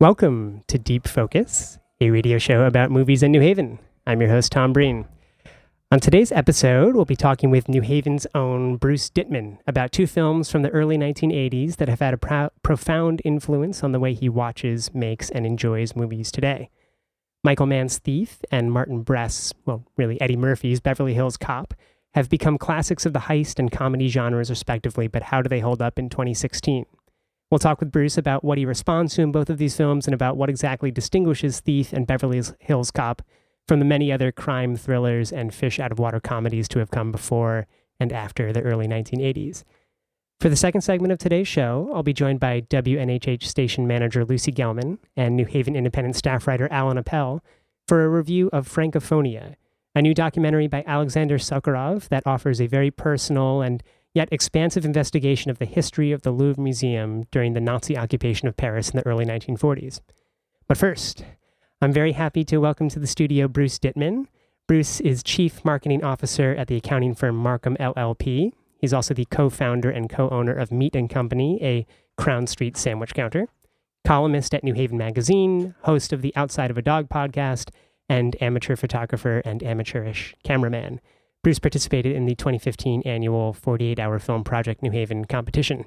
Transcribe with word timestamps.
Welcome 0.00 0.62
to 0.68 0.78
Deep 0.78 1.08
Focus, 1.08 1.76
a 2.00 2.10
radio 2.10 2.38
show 2.38 2.62
about 2.62 2.92
movies 2.92 3.24
in 3.24 3.32
New 3.32 3.40
Haven. 3.40 3.80
I'm 4.06 4.20
your 4.20 4.30
host, 4.30 4.52
Tom 4.52 4.72
Breen. 4.72 5.06
On 5.90 5.98
today's 5.98 6.30
episode, 6.30 6.94
we'll 6.94 7.04
be 7.04 7.16
talking 7.16 7.50
with 7.50 7.68
New 7.68 7.80
Haven's 7.80 8.24
own 8.32 8.76
Bruce 8.76 9.10
Dittman 9.10 9.58
about 9.66 9.90
two 9.90 10.06
films 10.06 10.52
from 10.52 10.62
the 10.62 10.70
early 10.70 10.96
1980s 10.96 11.78
that 11.78 11.88
have 11.88 11.98
had 11.98 12.14
a 12.14 12.16
pro- 12.16 12.50
profound 12.62 13.22
influence 13.24 13.82
on 13.82 13.90
the 13.90 13.98
way 13.98 14.14
he 14.14 14.28
watches, 14.28 14.94
makes, 14.94 15.30
and 15.30 15.44
enjoys 15.44 15.96
movies 15.96 16.30
today. 16.30 16.70
Michael 17.42 17.66
Mann's 17.66 17.98
Thief 17.98 18.40
and 18.52 18.70
Martin 18.70 19.02
Brest, 19.02 19.56
well, 19.66 19.84
really 19.96 20.20
Eddie 20.20 20.36
Murphy's 20.36 20.78
Beverly 20.78 21.14
Hills 21.14 21.36
Cop, 21.36 21.74
have 22.14 22.30
become 22.30 22.56
classics 22.56 23.04
of 23.04 23.14
the 23.14 23.18
heist 23.18 23.58
and 23.58 23.72
comedy 23.72 24.06
genres, 24.06 24.48
respectively, 24.48 25.08
but 25.08 25.24
how 25.24 25.42
do 25.42 25.48
they 25.48 25.58
hold 25.58 25.82
up 25.82 25.98
in 25.98 26.08
2016? 26.08 26.86
We'll 27.50 27.58
talk 27.58 27.80
with 27.80 27.90
Bruce 27.90 28.18
about 28.18 28.44
what 28.44 28.58
he 28.58 28.66
responds 28.66 29.14
to 29.14 29.22
in 29.22 29.32
both 29.32 29.48
of 29.48 29.56
these 29.56 29.76
films 29.76 30.06
and 30.06 30.14
about 30.14 30.36
what 30.36 30.50
exactly 30.50 30.90
distinguishes 30.90 31.60
Thief 31.60 31.94
and 31.94 32.06
Beverly 32.06 32.42
Hills 32.60 32.90
Cop 32.90 33.22
from 33.66 33.78
the 33.78 33.86
many 33.86 34.12
other 34.12 34.30
crime 34.30 34.76
thrillers 34.76 35.32
and 35.32 35.54
fish 35.54 35.80
out 35.80 35.90
of 35.90 35.98
water 35.98 36.20
comedies 36.20 36.68
to 36.68 36.78
have 36.78 36.90
come 36.90 37.10
before 37.10 37.66
and 37.98 38.12
after 38.12 38.52
the 38.52 38.62
early 38.62 38.86
1980s. 38.86 39.64
For 40.40 40.48
the 40.48 40.56
second 40.56 40.82
segment 40.82 41.10
of 41.10 41.18
today's 41.18 41.48
show, 41.48 41.90
I'll 41.92 42.02
be 42.02 42.12
joined 42.12 42.38
by 42.38 42.60
WNHH 42.60 43.42
station 43.42 43.86
manager 43.86 44.24
Lucy 44.24 44.52
Gellman 44.52 44.98
and 45.16 45.34
New 45.34 45.46
Haven 45.46 45.74
Independent 45.74 46.16
staff 46.16 46.46
writer 46.46 46.68
Allan 46.70 46.98
Appel 46.98 47.42
for 47.88 48.04
a 48.04 48.08
review 48.08 48.48
of 48.52 48.68
Francofonia, 48.68 49.56
a 49.94 50.02
new 50.02 50.14
documentary 50.14 50.68
by 50.68 50.84
Alexander 50.86 51.38
Sokurov 51.38 52.08
that 52.08 52.26
offers 52.26 52.60
a 52.60 52.66
very 52.66 52.90
personal 52.90 53.62
and 53.62 53.82
yet 54.18 54.28
expansive 54.32 54.84
investigation 54.84 55.48
of 55.48 55.60
the 55.60 55.64
history 55.64 56.10
of 56.10 56.22
the 56.22 56.32
Louvre 56.32 56.60
Museum 56.60 57.22
during 57.30 57.52
the 57.52 57.60
Nazi 57.60 57.96
occupation 57.96 58.48
of 58.48 58.56
Paris 58.56 58.90
in 58.90 58.96
the 58.96 59.06
early 59.06 59.24
1940s. 59.24 60.00
But 60.66 60.76
first, 60.76 61.24
I'm 61.80 61.92
very 61.92 62.10
happy 62.10 62.42
to 62.46 62.58
welcome 62.58 62.88
to 62.88 62.98
the 62.98 63.06
studio 63.06 63.46
Bruce 63.46 63.78
Dittman. 63.78 64.26
Bruce 64.66 64.98
is 64.98 65.22
Chief 65.22 65.64
Marketing 65.64 66.02
Officer 66.02 66.52
at 66.58 66.66
the 66.66 66.74
accounting 66.74 67.14
firm 67.14 67.40
Marcum 67.40 67.78
LLP. 67.78 68.50
He's 68.80 68.92
also 68.92 69.14
the 69.14 69.24
co-founder 69.26 69.88
and 69.88 70.10
co-owner 70.10 70.52
of 70.52 70.72
Meat 70.72 70.96
and 70.96 71.08
Company, 71.08 71.60
a 71.62 71.86
Crown 72.20 72.48
Street 72.48 72.76
sandwich 72.76 73.14
counter, 73.14 73.46
columnist 74.04 74.52
at 74.52 74.64
New 74.64 74.74
Haven 74.74 74.98
Magazine, 74.98 75.76
host 75.82 76.12
of 76.12 76.22
the 76.22 76.34
Outside 76.34 76.72
of 76.72 76.76
a 76.76 76.82
Dog 76.82 77.08
podcast, 77.08 77.70
and 78.08 78.34
amateur 78.42 78.74
photographer 78.74 79.42
and 79.44 79.62
amateurish 79.62 80.34
cameraman. 80.42 81.00
Bruce 81.48 81.58
participated 81.58 82.14
in 82.14 82.26
the 82.26 82.34
2015 82.34 83.04
annual 83.06 83.54
48 83.54 83.98
Hour 83.98 84.18
Film 84.18 84.44
Project 84.44 84.82
New 84.82 84.90
Haven 84.90 85.24
competition. 85.24 85.86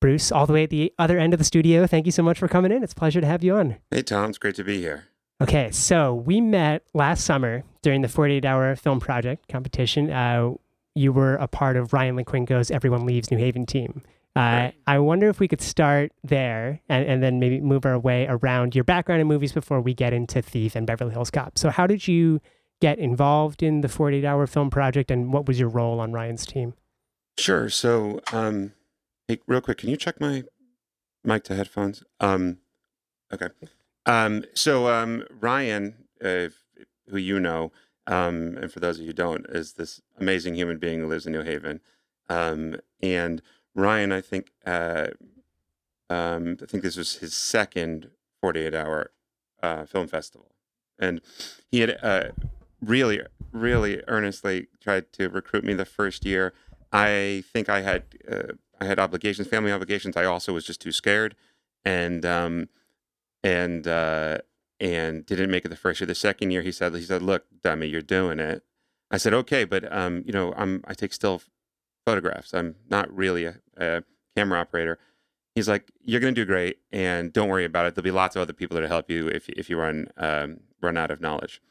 Bruce, 0.00 0.32
all 0.32 0.44
the 0.44 0.52
way 0.52 0.64
at 0.64 0.70
the 0.70 0.92
other 0.98 1.20
end 1.20 1.32
of 1.32 1.38
the 1.38 1.44
studio, 1.44 1.86
thank 1.86 2.04
you 2.04 2.10
so 2.10 2.20
much 2.20 2.36
for 2.36 2.48
coming 2.48 2.72
in. 2.72 2.82
It's 2.82 2.92
a 2.92 2.96
pleasure 2.96 3.20
to 3.20 3.26
have 3.28 3.44
you 3.44 3.54
on. 3.54 3.76
Hey, 3.92 4.02
Tom. 4.02 4.30
It's 4.30 4.38
great 4.38 4.56
to 4.56 4.64
be 4.64 4.80
here. 4.80 5.04
Okay, 5.40 5.70
so 5.70 6.12
we 6.12 6.40
met 6.40 6.82
last 6.94 7.24
summer 7.24 7.62
during 7.82 8.02
the 8.02 8.08
48 8.08 8.44
Hour 8.44 8.74
Film 8.74 8.98
Project 8.98 9.46
competition. 9.46 10.10
Uh, 10.10 10.54
you 10.96 11.12
were 11.12 11.36
a 11.36 11.46
part 11.46 11.76
of 11.76 11.92
Ryan 11.92 12.16
LeQuinco's 12.16 12.72
Everyone 12.72 13.06
Leaves 13.06 13.30
New 13.30 13.38
Haven 13.38 13.64
team. 13.64 14.02
Uh, 14.34 14.40
right. 14.40 14.74
I 14.88 14.98
wonder 14.98 15.28
if 15.28 15.38
we 15.38 15.46
could 15.46 15.60
start 15.60 16.10
there 16.24 16.80
and, 16.88 17.06
and 17.06 17.22
then 17.22 17.38
maybe 17.38 17.60
move 17.60 17.86
our 17.86 18.00
way 18.00 18.26
around 18.28 18.74
your 18.74 18.82
background 18.82 19.20
in 19.20 19.28
movies 19.28 19.52
before 19.52 19.80
we 19.80 19.94
get 19.94 20.12
into 20.12 20.42
Thief 20.42 20.74
and 20.74 20.88
Beverly 20.88 21.12
Hills 21.12 21.30
Cop. 21.30 21.56
So, 21.56 21.70
how 21.70 21.86
did 21.86 22.08
you 22.08 22.40
get 22.82 22.98
involved 22.98 23.62
in 23.62 23.80
the 23.80 23.88
48 23.88 24.24
hour 24.24 24.44
film 24.44 24.68
project 24.68 25.08
and 25.10 25.32
what 25.32 25.46
was 25.46 25.58
your 25.58 25.68
role 25.68 26.00
on 26.00 26.12
Ryan's 26.12 26.44
team? 26.44 26.74
Sure. 27.38 27.70
So, 27.70 28.20
um, 28.32 28.72
hey, 29.28 29.38
real 29.46 29.60
quick, 29.60 29.78
can 29.78 29.88
you 29.88 29.96
check 29.96 30.20
my 30.20 30.42
mic 31.24 31.44
to 31.44 31.54
headphones? 31.54 32.02
Um, 32.18 32.58
okay. 33.32 33.46
Um, 34.04 34.44
so, 34.54 34.88
um, 34.88 35.24
Ryan, 35.30 35.94
uh, 36.22 36.48
who 37.08 37.18
you 37.18 37.38
know, 37.38 37.70
um, 38.08 38.58
and 38.60 38.72
for 38.72 38.80
those 38.80 38.96
of 38.96 39.02
you 39.02 39.10
who 39.10 39.12
don't, 39.12 39.46
is 39.46 39.74
this 39.74 40.02
amazing 40.18 40.56
human 40.56 40.78
being 40.78 40.98
who 40.98 41.06
lives 41.06 41.24
in 41.24 41.32
New 41.32 41.42
Haven. 41.42 41.80
Um, 42.28 42.80
and 43.00 43.40
Ryan, 43.76 44.10
I 44.10 44.20
think, 44.20 44.50
uh, 44.66 45.06
um, 46.10 46.56
I 46.60 46.66
think 46.66 46.82
this 46.82 46.96
was 46.96 47.16
his 47.16 47.32
second 47.32 48.10
48 48.40 48.74
hour 48.74 49.12
uh, 49.62 49.84
film 49.84 50.08
festival. 50.08 50.48
And 50.98 51.20
he 51.70 51.80
had 51.80 51.96
uh, 52.02 52.30
really, 52.82 53.20
really 53.52 54.02
earnestly 54.08 54.66
tried 54.80 55.12
to 55.14 55.28
recruit 55.28 55.64
me 55.64 55.74
the 55.74 55.84
first 55.84 56.24
year. 56.24 56.52
I 56.92 57.44
think 57.52 57.68
I 57.68 57.80
had 57.80 58.04
uh, 58.30 58.54
I 58.80 58.84
had 58.84 58.98
obligations, 58.98 59.48
family 59.48 59.72
obligations. 59.72 60.16
I 60.16 60.24
also 60.24 60.52
was 60.52 60.66
just 60.66 60.80
too 60.80 60.92
scared, 60.92 61.36
and 61.84 62.26
um, 62.26 62.68
and 63.42 63.86
uh, 63.86 64.38
and 64.80 65.24
didn't 65.24 65.50
make 65.50 65.64
it 65.64 65.68
the 65.68 65.76
first 65.76 66.00
year. 66.00 66.06
The 66.06 66.14
second 66.14 66.50
year, 66.50 66.62
he 66.62 66.72
said 66.72 66.94
he 66.94 67.02
said, 67.02 67.22
"Look, 67.22 67.44
dummy, 67.62 67.86
you're 67.86 68.02
doing 68.02 68.38
it." 68.40 68.62
I 69.10 69.16
said, 69.16 69.32
"Okay, 69.32 69.64
but 69.64 69.90
um, 69.94 70.22
you 70.26 70.32
know, 70.32 70.52
I'm 70.56 70.82
I 70.86 70.94
take 70.94 71.12
still 71.12 71.42
photographs. 72.04 72.52
I'm 72.52 72.74
not 72.90 73.14
really 73.14 73.44
a, 73.44 73.54
a 73.76 74.02
camera 74.36 74.58
operator." 74.58 74.98
He's 75.54 75.68
like, 75.68 75.90
"You're 76.00 76.20
gonna 76.20 76.32
do 76.32 76.44
great, 76.44 76.78
and 76.90 77.32
don't 77.32 77.48
worry 77.48 77.64
about 77.64 77.86
it. 77.86 77.94
There'll 77.94 78.04
be 78.04 78.10
lots 78.10 78.36
of 78.36 78.42
other 78.42 78.52
people 78.52 78.74
that'll 78.74 78.88
help 78.88 79.10
you 79.10 79.28
if 79.28 79.48
if 79.50 79.70
you 79.70 79.78
run 79.78 80.08
um, 80.16 80.60
run 80.82 80.96
out 80.98 81.10
of 81.10 81.20
knowledge." 81.20 81.62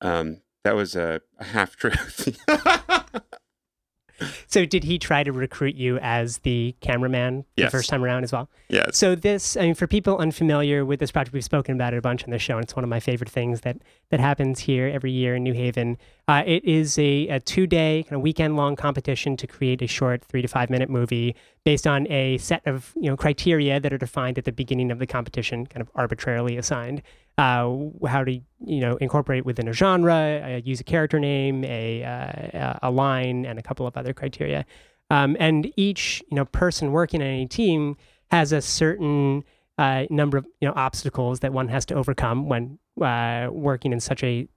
Um, 0.00 0.42
that 0.64 0.74
was 0.74 0.96
a, 0.96 1.20
a 1.38 1.44
half 1.44 1.76
truth. 1.76 2.36
so 4.46 4.64
did 4.64 4.84
he 4.84 4.98
try 4.98 5.22
to 5.22 5.32
recruit 5.32 5.74
you 5.74 5.98
as 5.98 6.38
the 6.38 6.74
cameraman 6.80 7.44
yes. 7.56 7.66
the 7.66 7.78
first 7.78 7.90
time 7.90 8.04
around 8.04 8.24
as 8.24 8.32
well? 8.32 8.48
Yes. 8.68 8.96
So 8.96 9.14
this, 9.14 9.56
I 9.56 9.62
mean, 9.62 9.74
for 9.74 9.86
people 9.86 10.18
unfamiliar 10.18 10.84
with 10.84 11.00
this 11.00 11.10
project, 11.10 11.34
we've 11.34 11.44
spoken 11.44 11.74
about 11.74 11.92
it 11.94 11.98
a 11.98 12.02
bunch 12.02 12.24
on 12.24 12.30
the 12.30 12.38
show, 12.38 12.54
and 12.54 12.64
it's 12.64 12.74
one 12.74 12.84
of 12.84 12.88
my 12.88 13.00
favorite 13.00 13.30
things 13.30 13.60
that 13.62 13.78
that 14.10 14.20
happens 14.20 14.60
here 14.60 14.86
every 14.88 15.10
year 15.10 15.34
in 15.36 15.42
New 15.42 15.54
Haven. 15.54 15.98
Uh, 16.28 16.42
it 16.46 16.64
is 16.64 16.98
a, 16.98 17.28
a 17.28 17.40
two-day, 17.40 18.04
kind 18.04 18.16
of 18.16 18.22
weekend-long 18.22 18.76
competition 18.76 19.36
to 19.36 19.46
create 19.46 19.82
a 19.82 19.86
short 19.86 20.24
three 20.24 20.40
to 20.40 20.48
five-minute 20.48 20.88
movie 20.88 21.34
based 21.64 21.86
on 21.86 22.10
a 22.10 22.38
set 22.38 22.66
of 22.66 22.92
you 22.96 23.10
know 23.10 23.16
criteria 23.16 23.80
that 23.80 23.92
are 23.92 23.98
defined 23.98 24.38
at 24.38 24.44
the 24.44 24.52
beginning 24.52 24.90
of 24.90 24.98
the 24.98 25.06
competition, 25.06 25.66
kind 25.66 25.82
of 25.82 25.90
arbitrarily 25.94 26.56
assigned 26.56 27.02
uh, 27.38 27.76
how 28.06 28.24
to 28.24 28.32
you 28.32 28.80
know 28.80 28.96
incorporate 28.96 29.44
within 29.44 29.68
a 29.68 29.72
genre, 29.72 30.42
uh, 30.44 30.60
use 30.64 30.80
a 30.80 30.84
character 30.84 31.18
name, 31.18 31.64
a 31.64 32.04
uh, 32.04 32.78
a 32.82 32.90
line, 32.90 33.44
and 33.44 33.58
a 33.58 33.62
couple 33.62 33.86
of 33.86 33.96
other 33.96 34.12
criteria. 34.12 34.64
Um, 35.10 35.36
and 35.40 35.72
each 35.76 36.22
you 36.30 36.36
know 36.36 36.44
person 36.44 36.92
working 36.92 37.20
on 37.22 37.28
any 37.28 37.46
team 37.46 37.96
has 38.30 38.52
a 38.52 38.60
certain 38.60 39.44
uh, 39.78 40.04
number 40.10 40.38
of 40.38 40.46
you 40.60 40.68
know 40.68 40.74
obstacles 40.76 41.40
that 41.40 41.52
one 41.52 41.68
has 41.68 41.84
to 41.86 41.94
overcome 41.94 42.48
when 42.48 42.78
uh, 43.00 43.48
working 43.50 43.92
in 43.92 44.00
such 44.00 44.22
a 44.22 44.48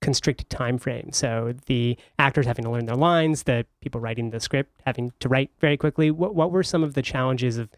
constricted 0.00 0.50
time 0.50 0.76
frame. 0.76 1.10
So 1.12 1.54
the 1.66 1.96
actors 2.18 2.46
having 2.46 2.64
to 2.64 2.70
learn 2.70 2.86
their 2.86 2.96
lines, 2.96 3.44
the 3.44 3.64
people 3.80 4.00
writing 4.00 4.30
the 4.30 4.40
script 4.40 4.80
having 4.84 5.12
to 5.20 5.28
write 5.28 5.50
very 5.60 5.76
quickly. 5.76 6.10
What 6.10 6.34
what 6.34 6.50
were 6.50 6.62
some 6.62 6.82
of 6.82 6.94
the 6.94 7.02
challenges 7.02 7.58
of 7.58 7.70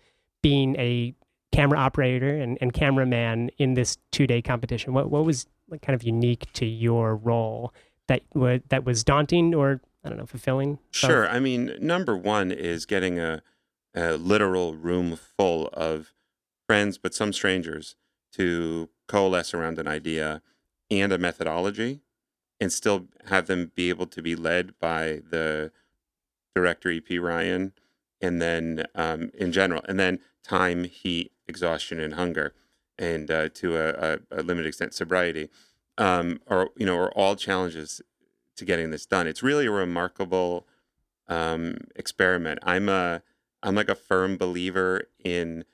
being 0.42 0.76
a 0.76 1.14
camera 1.52 1.78
operator 1.78 2.36
and, 2.36 2.58
and 2.60 2.72
cameraman 2.72 3.50
in 3.58 3.74
this 3.74 3.98
two 4.12 4.26
day 4.26 4.42
competition? 4.42 4.92
What 4.92 5.10
what 5.10 5.24
was 5.24 5.46
like 5.68 5.82
kind 5.82 5.94
of 5.94 6.02
unique 6.02 6.52
to 6.54 6.66
your 6.66 7.16
role 7.16 7.72
that 8.08 8.22
would 8.34 8.62
that 8.68 8.84
was 8.84 9.04
daunting 9.04 9.54
or 9.54 9.80
I 10.04 10.08
don't 10.08 10.18
know 10.18 10.26
fulfilling? 10.26 10.78
Sure. 10.92 11.28
I 11.28 11.40
mean, 11.40 11.76
number 11.80 12.16
one 12.16 12.52
is 12.52 12.86
getting 12.86 13.18
a, 13.18 13.42
a 13.94 14.12
literal 14.16 14.76
room 14.76 15.16
full 15.16 15.68
of 15.72 16.12
friends, 16.66 16.96
but 16.96 17.12
some 17.12 17.32
strangers, 17.32 17.96
to 18.32 18.88
coalesce 19.08 19.54
around 19.54 19.78
an 19.78 19.88
idea 19.88 20.42
and 20.90 21.12
a 21.12 21.18
methodology, 21.18 22.02
and 22.60 22.72
still 22.72 23.08
have 23.28 23.46
them 23.46 23.72
be 23.74 23.88
able 23.88 24.06
to 24.06 24.22
be 24.22 24.36
led 24.36 24.78
by 24.78 25.20
the 25.28 25.72
director 26.54 26.90
EP 26.90 27.20
Ryan, 27.20 27.72
and 28.20 28.40
then 28.40 28.84
um, 28.94 29.30
in 29.34 29.50
general, 29.50 29.82
and 29.88 29.98
then 29.98 30.20
time, 30.46 30.84
heat, 30.84 31.32
exhaustion, 31.46 32.00
and 32.00 32.14
hunger, 32.14 32.54
and 32.98 33.30
uh, 33.30 33.48
to 33.50 33.76
a, 33.76 33.88
a, 33.90 34.40
a, 34.40 34.42
limited 34.42 34.68
extent 34.68 34.94
sobriety, 34.94 35.48
um, 35.98 36.40
are 36.46 36.70
you 36.76 36.86
know 36.86 36.96
are 36.96 37.10
all 37.12 37.36
challenges 37.36 38.00
to 38.56 38.64
getting 38.64 38.90
this 38.90 39.06
done. 39.06 39.26
It's 39.26 39.42
really 39.42 39.66
a 39.66 39.70
remarkable 39.70 40.66
um, 41.28 41.78
experiment. 41.94 42.60
I'm 42.62 42.88
a 42.88 43.22
I'm 43.62 43.74
like 43.74 43.88
a 43.88 43.94
firm 43.94 44.36
believer 44.36 45.08
in 45.22 45.64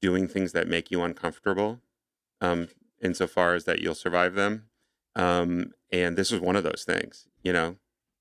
doing 0.00 0.26
things 0.26 0.52
that 0.52 0.66
make 0.66 0.90
you 0.90 1.02
uncomfortable, 1.02 1.80
um, 2.40 2.68
insofar 3.00 3.54
as 3.54 3.64
that 3.64 3.80
you'll 3.80 3.94
survive 3.94 4.34
them. 4.34 4.64
Um, 5.14 5.72
and 5.92 6.16
this 6.16 6.30
was 6.30 6.40
one 6.40 6.56
of 6.56 6.64
those 6.64 6.84
things, 6.86 7.28
you 7.42 7.52
know. 7.52 7.76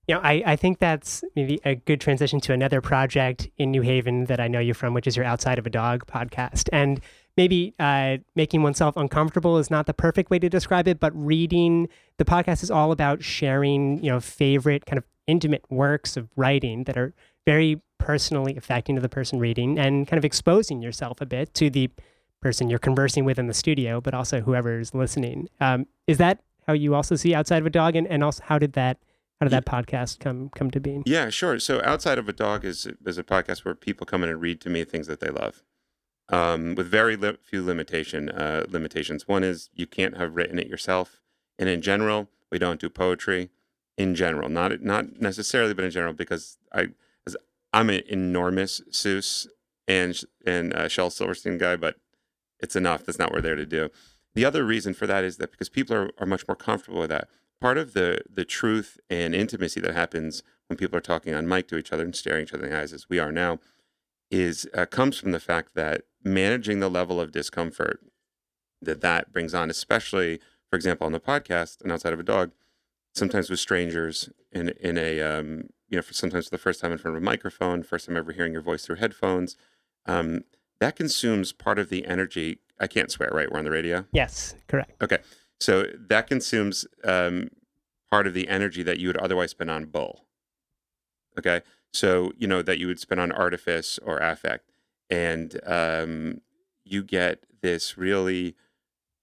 You 0.07 0.15
know, 0.15 0.21
I, 0.21 0.43
I 0.45 0.55
think 0.55 0.79
that's 0.79 1.23
maybe 1.35 1.59
a 1.63 1.75
good 1.75 2.01
transition 2.01 2.39
to 2.41 2.53
another 2.53 2.81
project 2.81 3.49
in 3.57 3.71
New 3.71 3.81
Haven 3.81 4.25
that 4.25 4.39
I 4.39 4.47
know 4.47 4.59
you 4.59 4.73
from, 4.73 4.93
which 4.93 5.07
is 5.07 5.15
your 5.15 5.25
Outside 5.25 5.59
of 5.59 5.67
a 5.67 5.69
Dog 5.69 6.05
podcast. 6.07 6.69
And 6.73 6.99
maybe 7.37 7.73
uh, 7.79 8.17
making 8.35 8.63
oneself 8.63 8.97
uncomfortable 8.97 9.57
is 9.57 9.69
not 9.69 9.85
the 9.85 9.93
perfect 9.93 10.29
way 10.31 10.39
to 10.39 10.49
describe 10.49 10.87
it, 10.87 10.99
but 10.99 11.11
reading 11.15 11.87
the 12.17 12.25
podcast 12.25 12.63
is 12.63 12.71
all 12.71 12.91
about 12.91 13.23
sharing, 13.23 14.03
you 14.03 14.11
know, 14.11 14.19
favorite 14.19 14.85
kind 14.85 14.97
of 14.97 15.03
intimate 15.27 15.63
works 15.69 16.17
of 16.17 16.29
writing 16.35 16.83
that 16.85 16.97
are 16.97 17.13
very 17.45 17.79
personally 17.99 18.57
affecting 18.57 18.95
to 18.95 19.01
the 19.01 19.09
person 19.09 19.39
reading 19.39 19.77
and 19.77 20.07
kind 20.07 20.17
of 20.17 20.25
exposing 20.25 20.81
yourself 20.81 21.21
a 21.21 21.25
bit 21.25 21.53
to 21.53 21.69
the 21.69 21.89
person 22.41 22.69
you're 22.69 22.79
conversing 22.79 23.23
with 23.23 23.37
in 23.37 23.45
the 23.45 23.53
studio, 23.53 24.01
but 24.01 24.15
also 24.15 24.41
whoever 24.41 24.79
is 24.79 24.95
listening. 24.95 25.47
Um, 25.59 25.85
is 26.07 26.17
that 26.17 26.41
how 26.65 26.73
you 26.73 26.95
also 26.95 27.15
see 27.15 27.35
outside 27.35 27.59
of 27.59 27.67
a 27.67 27.69
dog, 27.69 27.95
and, 27.95 28.07
and 28.07 28.23
also 28.23 28.43
how 28.43 28.57
did 28.57 28.73
that 28.73 28.97
how 29.41 29.45
did 29.45 29.53
that 29.53 29.65
podcast 29.65 30.19
come 30.19 30.49
come 30.49 30.69
to 30.69 30.79
being? 30.79 31.01
Yeah, 31.03 31.31
sure. 31.31 31.59
So 31.59 31.81
outside 31.83 32.19
of 32.19 32.29
a 32.29 32.33
dog 32.33 32.63
is 32.63 32.87
is 33.07 33.17
a 33.17 33.23
podcast 33.23 33.65
where 33.65 33.73
people 33.73 34.05
come 34.05 34.23
in 34.23 34.29
and 34.29 34.39
read 34.39 34.61
to 34.61 34.69
me 34.69 34.83
things 34.83 35.07
that 35.07 35.19
they 35.19 35.29
love, 35.29 35.63
um, 36.29 36.75
with 36.75 36.85
very 36.85 37.15
li- 37.15 37.37
few 37.41 37.65
limitation 37.65 38.29
uh, 38.29 38.65
limitations. 38.69 39.27
One 39.27 39.43
is 39.43 39.71
you 39.73 39.87
can't 39.87 40.15
have 40.15 40.35
written 40.35 40.59
it 40.59 40.67
yourself, 40.67 41.21
and 41.57 41.67
in 41.67 41.81
general, 41.81 42.29
we 42.51 42.59
don't 42.59 42.79
do 42.79 42.87
poetry. 42.87 43.49
In 43.97 44.13
general, 44.13 44.47
not 44.47 44.79
not 44.81 45.19
necessarily, 45.19 45.73
but 45.73 45.85
in 45.85 45.91
general, 45.91 46.13
because 46.13 46.59
I 46.71 46.89
I'm 47.73 47.89
an 47.89 48.03
enormous 48.07 48.79
Seuss 48.91 49.47
and 49.87 50.21
and 50.45 50.71
uh, 50.71 50.87
Shel 50.87 51.09
Silverstein 51.09 51.57
guy, 51.57 51.77
but 51.77 51.95
it's 52.59 52.75
enough. 52.75 53.05
That's 53.05 53.17
not 53.17 53.31
what 53.31 53.37
we're 53.37 53.41
there 53.41 53.55
to 53.55 53.65
do. 53.65 53.89
The 54.35 54.45
other 54.45 54.63
reason 54.63 54.93
for 54.93 55.07
that 55.07 55.23
is 55.23 55.37
that 55.37 55.49
because 55.49 55.67
people 55.67 55.95
are, 55.95 56.11
are 56.19 56.27
much 56.27 56.47
more 56.47 56.55
comfortable 56.55 56.99
with 56.99 57.09
that. 57.09 57.27
Part 57.61 57.77
of 57.77 57.93
the 57.93 58.21
the 58.29 58.43
truth 58.43 58.99
and 59.09 59.35
intimacy 59.35 59.79
that 59.81 59.93
happens 59.93 60.43
when 60.67 60.77
people 60.77 60.97
are 60.97 61.01
talking 61.01 61.33
on 61.33 61.47
mic 61.47 61.67
to 61.67 61.77
each 61.77 61.93
other 61.93 62.03
and 62.03 62.15
staring 62.15 62.43
each 62.43 62.53
other 62.53 62.65
in 62.65 62.71
the 62.71 62.79
eyes, 62.79 62.91
as 62.91 63.07
we 63.07 63.19
are 63.19 63.31
now, 63.31 63.59
is 64.31 64.67
uh, 64.73 64.85
comes 64.85 65.17
from 65.17 65.31
the 65.31 65.39
fact 65.39 65.75
that 65.75 66.01
managing 66.23 66.79
the 66.79 66.89
level 66.89 67.21
of 67.21 67.31
discomfort 67.31 67.99
that 68.81 69.01
that 69.01 69.31
brings 69.31 69.53
on, 69.53 69.69
especially 69.69 70.39
for 70.69 70.75
example 70.75 71.05
on 71.05 71.13
the 71.13 71.19
podcast 71.19 71.81
and 71.81 71.91
outside 71.91 72.13
of 72.13 72.19
a 72.19 72.23
dog, 72.23 72.51
sometimes 73.13 73.49
with 73.49 73.59
strangers 73.59 74.29
in 74.51 74.69
in 74.81 74.97
a 74.97 75.21
um, 75.21 75.69
you 75.87 75.97
know 75.97 76.01
for 76.01 76.13
sometimes 76.13 76.45
for 76.45 76.51
the 76.51 76.57
first 76.57 76.81
time 76.81 76.91
in 76.91 76.97
front 76.97 77.15
of 77.15 77.21
a 77.21 77.25
microphone, 77.25 77.83
first 77.83 78.07
time 78.07 78.17
ever 78.17 78.31
hearing 78.31 78.53
your 78.53 78.61
voice 78.61 78.85
through 78.85 78.95
headphones. 78.95 79.55
Um, 80.07 80.45
that 80.79 80.95
consumes 80.95 81.53
part 81.53 81.77
of 81.77 81.89
the 81.89 82.05
energy. 82.05 82.59
I 82.79 82.87
can't 82.87 83.11
swear, 83.11 83.29
right? 83.31 83.51
We're 83.51 83.59
on 83.59 83.65
the 83.65 83.71
radio. 83.71 84.05
Yes, 84.11 84.55
correct. 84.67 84.99
Okay, 85.03 85.19
so 85.61 85.85
that 86.09 86.27
consumes 86.27 86.87
um, 87.03 87.49
part 88.09 88.25
of 88.25 88.33
the 88.33 88.47
energy 88.47 88.81
that 88.81 88.99
you 88.99 89.07
would 89.07 89.17
otherwise 89.17 89.51
spend 89.51 89.69
on 89.69 89.85
bull. 89.85 90.25
Okay, 91.37 91.61
so 91.93 92.31
you 92.37 92.47
know 92.47 92.61
that 92.61 92.79
you 92.79 92.87
would 92.87 92.99
spend 92.99 93.21
on 93.21 93.31
artifice 93.31 93.99
or 93.99 94.17
affect, 94.17 94.71
and 95.09 95.59
um, 95.65 96.41
you 96.83 97.03
get 97.03 97.45
this 97.61 97.97
really, 97.97 98.55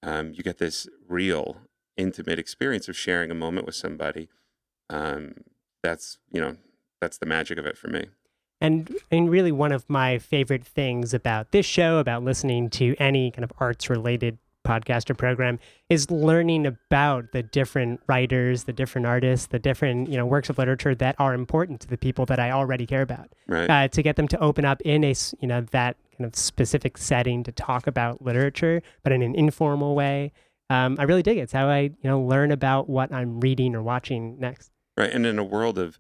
um, 0.02 0.32
you 0.32 0.43
get 0.43 0.58
this 0.58 0.88
real 1.08 1.58
intimate 1.96 2.38
experience 2.38 2.88
of 2.88 2.96
sharing 2.96 3.31
a 3.31 3.34
moment 3.34 3.67
with 3.67 3.75
somebody. 3.75 4.29
Um, 4.88 5.34
that's 5.82 6.19
you 6.31 6.41
know 6.41 6.56
that's 7.00 7.19
the 7.19 7.26
magic 7.26 7.58
of 7.58 7.67
it 7.67 7.76
for 7.76 7.88
me. 7.88 8.06
And 8.61 8.96
and 9.11 9.29
really 9.29 9.52
one 9.52 9.73
of 9.73 9.88
my 9.91 10.19
favorite 10.19 10.64
things 10.64 11.12
about 11.12 11.50
this 11.50 11.67
show, 11.67 11.99
about 11.99 12.23
listening 12.23 12.70
to 12.70 12.94
any 12.99 13.32
kind 13.32 13.44
of 13.44 13.52
arts 13.58 13.91
related 13.91 14.38
podcast 14.69 15.09
or 15.09 15.15
program, 15.15 15.59
is 15.88 16.11
learning 16.11 16.67
about 16.67 17.32
the 17.32 17.43
different 17.43 18.00
writers, 18.06 18.65
the 18.65 18.73
different 18.73 19.06
artists, 19.06 19.47
the 19.47 19.59
different 19.59 20.09
you 20.09 20.17
know 20.17 20.26
works 20.26 20.50
of 20.50 20.59
literature 20.59 20.94
that 20.94 21.17
are 21.19 21.35
important 21.35 21.81
to 21.81 21.88
the 21.88 21.97
people 21.97 22.26
that 22.26 22.38
I 22.38 22.50
already 22.50 22.87
care 22.87 23.03
about. 23.03 23.32
Right. 23.47 23.70
Uh, 23.70 23.88
to 23.88 24.03
get 24.03 24.17
them 24.17 24.29
to 24.29 24.38
open 24.41 24.65
up 24.65 24.81
in 24.82 25.05
a 25.05 25.15
you 25.41 25.49
know 25.49 25.62
that 25.73 25.97
kind 26.17 26.26
of 26.26 26.37
specific 26.37 26.99
setting 26.99 27.43
to 27.44 27.53
talk 27.53 27.87
about 27.87 28.23
literature, 28.23 28.82
but 29.03 29.12
in 29.12 29.23
an 29.23 29.35
informal 29.35 29.94
way. 29.94 30.32
Um, 30.70 30.97
I 30.99 31.05
really 31.05 31.23
dig 31.23 31.38
it. 31.38 31.43
It's 31.43 31.53
how 31.53 31.69
I 31.69 31.81
you 31.81 31.97
know 32.05 32.20
learn 32.20 32.53
about 32.53 32.88
what 32.88 33.12
I'm 33.12 33.41
reading 33.41 33.75
or 33.75 33.82
watching 33.82 34.38
next. 34.38 34.70
Right. 34.97 35.11
And 35.11 35.25
in 35.25 35.38
a 35.38 35.44
world 35.44 35.79
of 35.79 35.99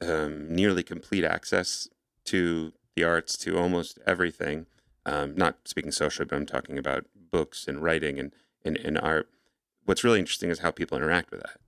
um, 0.00 0.54
nearly 0.54 0.82
complete 0.82 1.24
access 1.24 1.88
to 2.26 2.72
the 2.96 3.04
arts, 3.04 3.36
to 3.38 3.58
almost 3.58 3.98
everything, 4.06 4.66
um, 5.06 5.34
not 5.36 5.56
speaking 5.66 5.92
socially, 5.92 6.26
but 6.26 6.36
I'm 6.36 6.46
talking 6.46 6.78
about 6.78 7.04
books 7.34 7.66
and 7.66 7.82
writing 7.82 8.20
and, 8.20 8.32
and, 8.64 8.76
and 8.76 8.96
art. 8.96 9.28
What's 9.86 10.04
really 10.04 10.20
interesting 10.20 10.50
is 10.50 10.60
how 10.60 10.70
people 10.70 10.96
interact 10.96 11.32
with 11.32 11.42
that. 11.42 11.58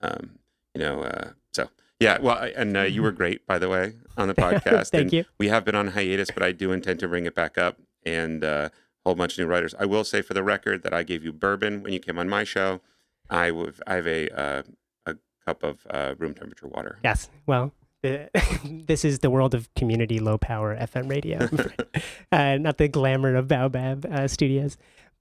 Um, 0.00 0.38
you 0.74 0.80
know, 0.80 1.02
uh, 1.02 1.30
so 1.52 1.68
yeah, 1.98 2.18
well, 2.20 2.38
I- 2.38 2.52
and 2.56 2.76
uh, 2.76 2.82
you 2.82 3.02
were 3.02 3.10
great, 3.10 3.44
by 3.48 3.58
the 3.58 3.68
way, 3.68 3.94
on 4.16 4.28
the 4.28 4.34
podcast. 4.46 4.90
Thank 4.90 5.02
and 5.02 5.12
you. 5.12 5.24
We 5.38 5.48
have 5.48 5.64
been 5.64 5.74
on 5.74 5.88
hiatus, 5.88 6.30
but 6.30 6.44
I 6.44 6.52
do 6.52 6.70
intend 6.70 7.00
to 7.00 7.08
bring 7.08 7.26
it 7.26 7.34
back 7.34 7.58
up 7.58 7.78
and 8.04 8.44
uh, 8.44 8.68
a 8.68 8.72
whole 9.04 9.16
bunch 9.16 9.32
of 9.32 9.38
new 9.40 9.46
writers. 9.46 9.74
I 9.76 9.86
will 9.86 10.04
say 10.04 10.22
for 10.22 10.34
the 10.34 10.44
record 10.44 10.84
that 10.84 10.94
I 10.94 11.02
gave 11.02 11.24
you 11.24 11.32
bourbon 11.32 11.82
when 11.82 11.92
you 11.92 11.98
came 11.98 12.16
on 12.16 12.28
my 12.28 12.44
show. 12.44 12.80
I 13.28 13.50
would, 13.50 13.74
I 13.88 13.94
have 13.96 14.06
a 14.06 14.28
uh, 14.30 14.62
a 15.06 15.16
cup 15.44 15.64
of 15.64 15.84
uh, 15.90 16.14
room 16.16 16.32
temperature 16.34 16.68
water. 16.68 17.00
Yes. 17.02 17.28
Well, 17.44 17.72
the, 18.06 18.82
this 18.86 19.04
is 19.04 19.20
the 19.20 19.30
world 19.30 19.54
of 19.54 19.72
community 19.74 20.18
low 20.18 20.38
power 20.38 20.76
FM 20.76 21.10
radio, 21.10 21.48
uh, 22.32 22.56
not 22.58 22.78
the 22.78 22.88
glamour 22.88 23.34
of 23.34 23.48
Baobab 23.48 24.06
uh, 24.06 24.28
Studios. 24.28 24.76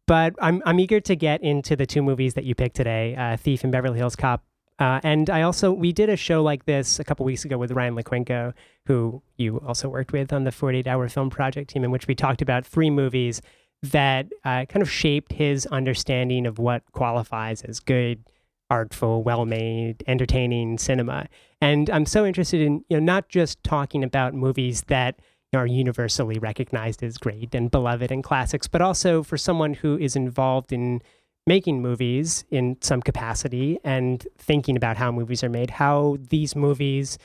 But 0.08 0.36
I'm 0.40 0.62
I'm 0.66 0.80
eager 0.80 1.00
to 1.02 1.16
get 1.16 1.42
into 1.42 1.76
the 1.76 1.86
two 1.86 2.04
movies 2.04 2.36
that 2.36 2.44
you 2.44 2.54
picked 2.54 2.76
today, 2.76 3.16
uh, 3.16 3.38
Thief 3.38 3.64
and 3.64 3.72
Beverly 3.72 3.98
Hills 3.98 4.16
Cop. 4.16 4.44
Uh, 4.78 5.00
and 5.04 5.30
I 5.30 5.42
also 5.42 5.72
we 5.72 5.92
did 5.94 6.10
a 6.10 6.18
show 6.18 6.44
like 6.44 6.66
this 6.66 7.00
a 7.00 7.04
couple 7.04 7.26
weeks 7.26 7.46
ago 7.46 7.58
with 7.58 7.72
Ryan 7.72 7.96
LeQuenco, 7.96 8.54
who 8.86 9.22
you 9.38 9.60
also 9.66 9.90
worked 9.90 10.12
with 10.12 10.32
on 10.32 10.44
the 10.44 10.52
48 10.52 10.86
Hour 10.86 11.10
Film 11.10 11.30
Project 11.30 11.72
team, 11.72 11.84
in 11.84 11.92
which 11.92 12.08
we 12.08 12.14
talked 12.14 12.42
about 12.42 12.66
three 12.66 12.90
movies 12.90 13.42
that 13.82 14.28
uh, 14.44 14.66
kind 14.66 14.82
of 14.82 14.92
shaped 14.92 15.34
his 15.34 15.66
understanding 15.68 16.46
of 16.46 16.60
what 16.60 16.84
qualifies 16.92 17.62
as 17.64 17.80
good, 17.80 18.24
artful, 18.70 19.24
well-made, 19.24 20.04
entertaining 20.08 20.78
cinema. 20.78 21.28
And 21.62 21.90
I'm 21.90 22.06
so 22.06 22.26
interested 22.26 22.62
in 22.62 22.84
you 22.90 22.98
know 22.98 23.04
not 23.04 23.30
just 23.30 23.64
talking 23.64 24.04
about 24.04 24.34
movies 24.34 24.84
that 24.88 25.20
are 25.54 25.68
universally 25.68 26.38
recognized 26.38 27.02
as 27.02 27.18
great 27.18 27.56
and 27.56 27.72
beloved 27.72 28.12
and 28.12 28.24
classics, 28.24 28.68
but 28.68 28.82
also 28.82 29.24
for 29.24 29.38
someone 29.38 29.74
who 29.74 29.98
is 29.98 30.16
involved 30.16 30.74
in 30.74 31.02
making 31.48 31.82
movies 31.82 32.44
in 32.50 32.78
some 32.82 33.02
capacity 33.02 33.80
and 33.84 34.28
thinking 34.38 34.76
about 34.76 34.98
how 34.98 35.12
movies 35.12 35.44
are 35.44 35.50
made, 35.50 35.70
how 35.70 36.18
these 36.30 36.56
movies 36.56 37.18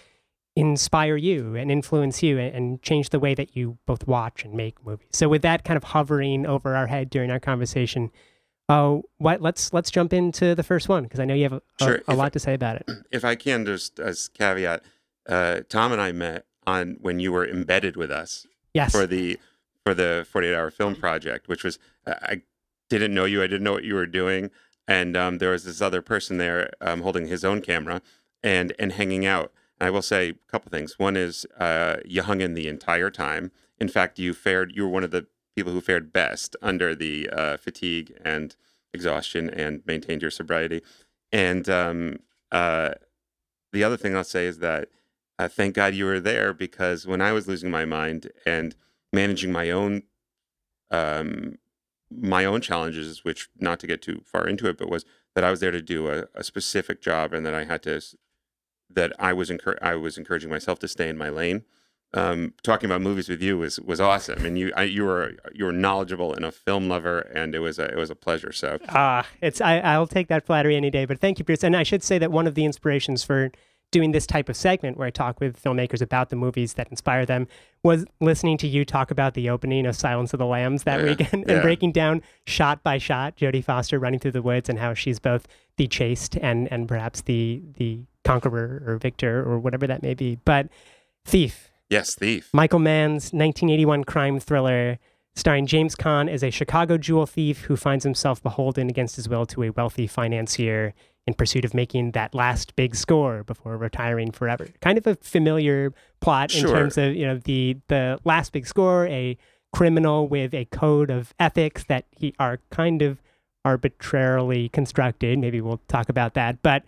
inspire 0.56 1.16
you 1.16 1.54
and 1.54 1.70
influence 1.70 2.22
you 2.22 2.38
and, 2.38 2.82
change 2.82 3.10
the 3.10 3.20
way 3.20 3.34
that 3.34 3.56
you 3.56 3.78
both 3.87 4.06
watch 4.06 4.44
and 4.44 4.52
make 4.54 4.84
movies. 4.84 5.08
So 5.12 5.28
with 5.28 5.42
that 5.42 5.64
kind 5.64 5.76
of 5.76 5.84
hovering 5.84 6.44
over 6.44 6.76
our 6.76 6.87
head 6.87 7.09
during 7.09 7.30
our 7.30 7.40
conversation, 7.40 8.11
oh, 8.70 9.02
what 9.18 9.42
let's 9.42 9.72
let's 9.72 9.90
jump 9.90 10.12
into 10.12 10.54
the 10.54 10.62
first 10.62 10.88
one 10.88 11.02
because 11.04 11.20
I 11.20 11.24
know 11.26 11.34
you 11.34 11.42
have 11.42 11.52
a, 11.52 11.62
a- 11.80 11.84
Sure. 11.84 12.00
a 12.08 12.14
lot 12.14 12.32
to 12.32 12.38
say 12.38 12.54
about 12.54 12.76
it. 12.76 12.88
if 13.10 13.24
I 13.24 13.34
can, 13.34 13.66
just 13.66 13.98
as 14.00 14.28
caveat, 14.28 14.82
uh, 15.28 15.60
Tom 15.68 15.92
and 15.92 16.00
I 16.00 16.12
met 16.12 16.46
on 16.66 16.96
when 17.00 17.20
you 17.20 17.32
were 17.32 17.46
embedded 17.46 17.96
with 17.96 18.10
us 18.10 18.46
Yes. 18.72 18.92
for 18.92 19.06
the 19.06 19.38
for 19.84 19.94
the 19.94 20.26
48 20.30 20.54
hour 20.54 20.70
film 20.70 20.94
project, 20.94 21.48
which 21.48 21.64
was 21.64 21.78
I 22.06 22.12
I 22.22 22.42
didn't 22.88 23.14
know 23.14 23.24
you, 23.24 23.42
I 23.42 23.46
didn't 23.46 23.62
know 23.64 23.72
what 23.72 23.84
you 23.84 23.94
were 23.94 24.06
doing, 24.06 24.50
and 24.88 25.16
um, 25.16 25.38
there 25.38 25.50
was 25.50 25.64
this 25.64 25.80
other 25.80 26.02
person 26.02 26.38
there 26.38 26.70
um, 26.80 27.02
holding 27.02 27.26
his 27.28 27.44
own 27.44 27.60
camera 27.60 28.00
and 28.42 28.72
and 28.78 28.92
hanging 28.92 29.26
out. 29.26 29.52
And 29.80 29.86
I 29.86 29.90
will 29.90 30.02
say 30.02 30.30
a 30.30 30.50
couple 30.50 30.70
things. 30.70 30.98
One 30.98 31.16
is 31.16 31.46
uh, 31.58 31.96
you 32.04 32.22
hung 32.22 32.40
in 32.40 32.54
the 32.54 32.68
entire 32.68 33.10
time. 33.10 33.50
In 33.78 33.88
fact, 33.88 34.18
you 34.18 34.34
fared. 34.34 34.72
You 34.76 34.82
were 34.82 34.88
one 34.90 35.04
of 35.04 35.10
the 35.10 35.26
people 35.61 35.75
who 35.75 35.81
fared 35.83 36.11
best 36.11 36.57
under 36.62 36.95
the 36.95 37.29
uh, 37.29 37.59
fatigue 37.59 38.17
and 38.25 38.57
exhaustion 38.95 39.50
and 39.50 39.83
maintained 39.85 40.23
your 40.23 40.31
sobriety. 40.31 40.81
And 41.31 41.69
um, 41.69 42.21
uh, 42.50 42.93
the 43.71 43.85
other 43.85 43.99
thing 43.99 44.17
I'll 44.17 44.25
say 44.25 44.47
is 44.47 44.61
that 44.61 44.88
uh, 45.38 45.49
thank 45.49 45.75
God 45.75 45.95
you 45.95 46.07
were 46.07 46.19
there 46.19 46.55
because 46.55 47.07
when 47.07 47.21
I 47.21 47.33
was 47.33 47.47
losing 47.47 47.71
my 47.71 47.85
mind 47.85 48.31
and 48.47 48.75
managing 49.12 49.52
my 49.52 49.71
own 49.71 50.05
um, 50.90 51.59
my 52.11 52.45
own 52.47 52.62
challenges, 52.62 53.23
which 53.23 53.50
not 53.59 53.79
to 53.81 53.87
get 53.87 54.00
too 54.00 54.23
far 54.25 54.49
into 54.49 54.67
it, 54.67 54.79
but 54.79 54.88
was 54.88 55.05
that 55.35 55.45
I 55.45 55.50
was 55.50 55.61
there 55.61 55.71
to 55.71 55.83
do 55.83 56.09
a, 56.09 56.25
a 56.35 56.43
specific 56.43 57.02
job 57.02 57.35
and 57.35 57.45
that 57.45 57.55
I 57.55 57.64
had 57.64 57.83
to 57.83 58.00
that 58.88 59.12
I 59.19 59.35
was 59.35 59.50
encour- 59.50 59.79
I 59.83 59.95
was 59.95 60.17
encouraging 60.17 60.50
myself 60.50 60.79
to 60.79 60.88
stay 60.88 61.11
in 61.11 61.19
my 61.19 61.29
lane. 61.29 61.64
Um, 62.12 62.55
talking 62.64 62.90
about 62.90 63.02
movies 63.02 63.29
with 63.29 63.40
you 63.40 63.57
was 63.59 63.79
was 63.81 64.00
awesome, 64.00 64.45
and 64.45 64.59
you 64.59 64.73
I, 64.76 64.83
you 64.83 65.05
were 65.05 65.35
you 65.55 65.64
were 65.64 65.73
knowledgeable 65.73 66.35
and 66.35 66.45
a 66.45 66.50
film 66.50 66.88
lover, 66.88 67.21
and 67.21 67.55
it 67.55 67.61
was 67.61 67.79
a 67.79 67.85
it 67.85 67.97
was 67.97 68.11
a 68.11 68.17
pleasure. 68.17 68.50
So 68.52 68.79
Ah, 68.88 69.26
it's 69.40 69.61
I, 69.61 69.79
I'll 69.79 70.09
take 70.09 70.26
that 70.29 70.45
flattery 70.45 70.75
any 70.76 70.90
day. 70.90 71.05
But 71.05 71.21
thank 71.21 71.38
you, 71.38 71.45
Bruce. 71.45 71.62
And 71.62 71.76
I 71.76 71.85
should 71.85 72.02
say 72.02 72.19
that 72.19 72.33
one 72.33 72.49
of 72.49 72.57
the 72.57 72.64
inspirations 72.64 73.23
for 73.23 73.52
doing 73.93 74.11
this 74.12 74.26
type 74.26 74.49
of 74.49 74.57
segment, 74.57 74.97
where 74.97 75.07
I 75.07 75.11
talk 75.11 75.40
with 75.40 75.61
filmmakers 75.62 76.00
about 76.00 76.31
the 76.31 76.37
movies 76.37 76.75
that 76.75 76.88
inspire 76.90 77.25
them, 77.26 77.47
was 77.85 78.05
listening 78.21 78.57
to 78.59 78.67
you 78.69 78.85
talk 78.85 79.11
about 79.12 79.35
the 79.35 79.49
opening 79.50 79.87
of 79.87 79.95
Silence 79.97 80.33
of 80.33 80.38
the 80.38 80.47
Lambs 80.47 80.83
that 80.85 80.99
Yeah, 81.00 81.05
weekend 81.07 81.33
and 81.33 81.49
yeah. 81.49 81.62
breaking 81.62 81.93
down 81.93 82.23
shot 82.47 82.83
by 82.83 82.99
shot 82.99 83.37
Jodie 83.37 83.62
Foster 83.64 84.00
running 84.00 84.19
through 84.19 84.31
the 84.33 84.43
woods 84.43 84.69
and 84.69 84.81
how 84.81 84.95
she's 84.95 85.21
both 85.21 85.47
the 85.76 85.87
chased 85.87 86.37
and 86.37 86.67
and 86.73 86.88
perhaps 86.88 87.21
the 87.23 87.62
the 87.79 88.00
conqueror 88.25 88.83
or 88.85 88.97
victor 88.97 89.45
or 89.49 89.61
whatever 89.61 89.87
that 89.87 90.02
may 90.02 90.14
be. 90.14 90.38
But 90.45 90.69
Thief, 91.25 91.69
yes, 91.90 92.14
Thief. 92.14 92.49
Michael 92.52 92.78
Mann's 92.78 93.32
1981 93.32 94.04
crime 94.04 94.40
thriller 94.40 94.99
starring 95.35 95.66
James 95.66 95.94
Caan 95.94 96.28
as 96.28 96.42
a 96.42 96.50
Chicago 96.50 96.99
jewel 96.99 97.26
thief 97.26 97.62
who 97.62 97.76
finds 97.76 98.04
himself 98.04 98.42
beholden 98.42 98.88
against 98.90 99.16
his 99.16 99.28
will 99.28 99.47
to 99.47 99.62
a 99.62 99.70
wealthy 99.70 100.06
financier 100.06 100.92
in 101.26 101.35
pursuit 101.35 101.64
of 101.64 101.75
making 101.75 102.12
that 102.12 102.35
last 102.35 102.75
big 102.76 102.94
score 102.97 103.44
before 103.44 103.76
retiring 103.76 104.32
forever. 104.32 104.68
Kind 104.80 104.99
of 104.99 105.06
a 105.06 105.14
familiar 105.16 105.92
plot 106.20 106.54
in 106.54 106.66
terms 106.66 106.99
of, 106.99 107.14
you 107.14 107.26
know, 107.26 107.38
the 107.38 107.76
the 107.88 108.18
last 108.25 108.52
big 108.52 108.66
score, 108.66 109.06
a 109.06 109.37
criminal 109.73 110.26
with 110.26 110.52
a 110.54 110.64
code 110.66 111.11
of 111.11 111.32
ethics 111.38 111.85
that 111.85 112.06
he 112.11 112.35
are 112.38 112.59
kind 112.70 113.02
of 113.02 113.23
arbitrarily 113.64 114.68
constructed. 114.70 115.38
Maybe 115.38 115.61
we'll 115.61 115.80
talk 115.87 116.09
about 116.09 116.35
that, 116.35 116.62
but 116.62 116.82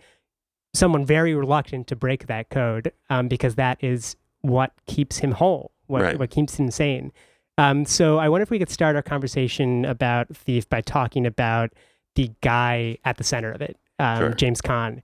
someone 0.73 1.05
very 1.05 1.35
reluctant 1.35 1.87
to 1.87 1.95
break 1.95 2.27
that 2.27 2.49
code 2.49 2.91
um, 3.09 3.27
because 3.27 3.55
that 3.55 3.81
is 3.83 4.15
what 4.43 4.71
keeps 4.85 5.17
him 5.17 5.31
whole, 5.31 5.71
what, 5.87 6.01
Right. 6.03 6.19
what 6.19 6.29
keeps 6.29 6.55
him 6.59 6.69
sane. 6.71 7.11
Um, 7.57 7.85
so 7.85 8.17
I 8.19 8.29
wonder 8.29 8.43
if 8.43 8.49
we 8.51 8.59
could 8.59 8.69
start 8.69 8.95
our 8.95 9.01
conversation 9.01 9.83
about 9.85 10.35
Thief 10.35 10.69
by 10.69 10.81
talking 10.81 11.25
about 11.25 11.71
the 12.15 12.31
guy 12.41 12.97
at 13.05 13.17
the 13.17 13.23
center 13.23 13.51
of 13.51 13.61
it, 13.61 13.77
um, 13.99 14.17
Sure. 14.19 14.29
James 14.33 14.61
Caan. 14.61 15.01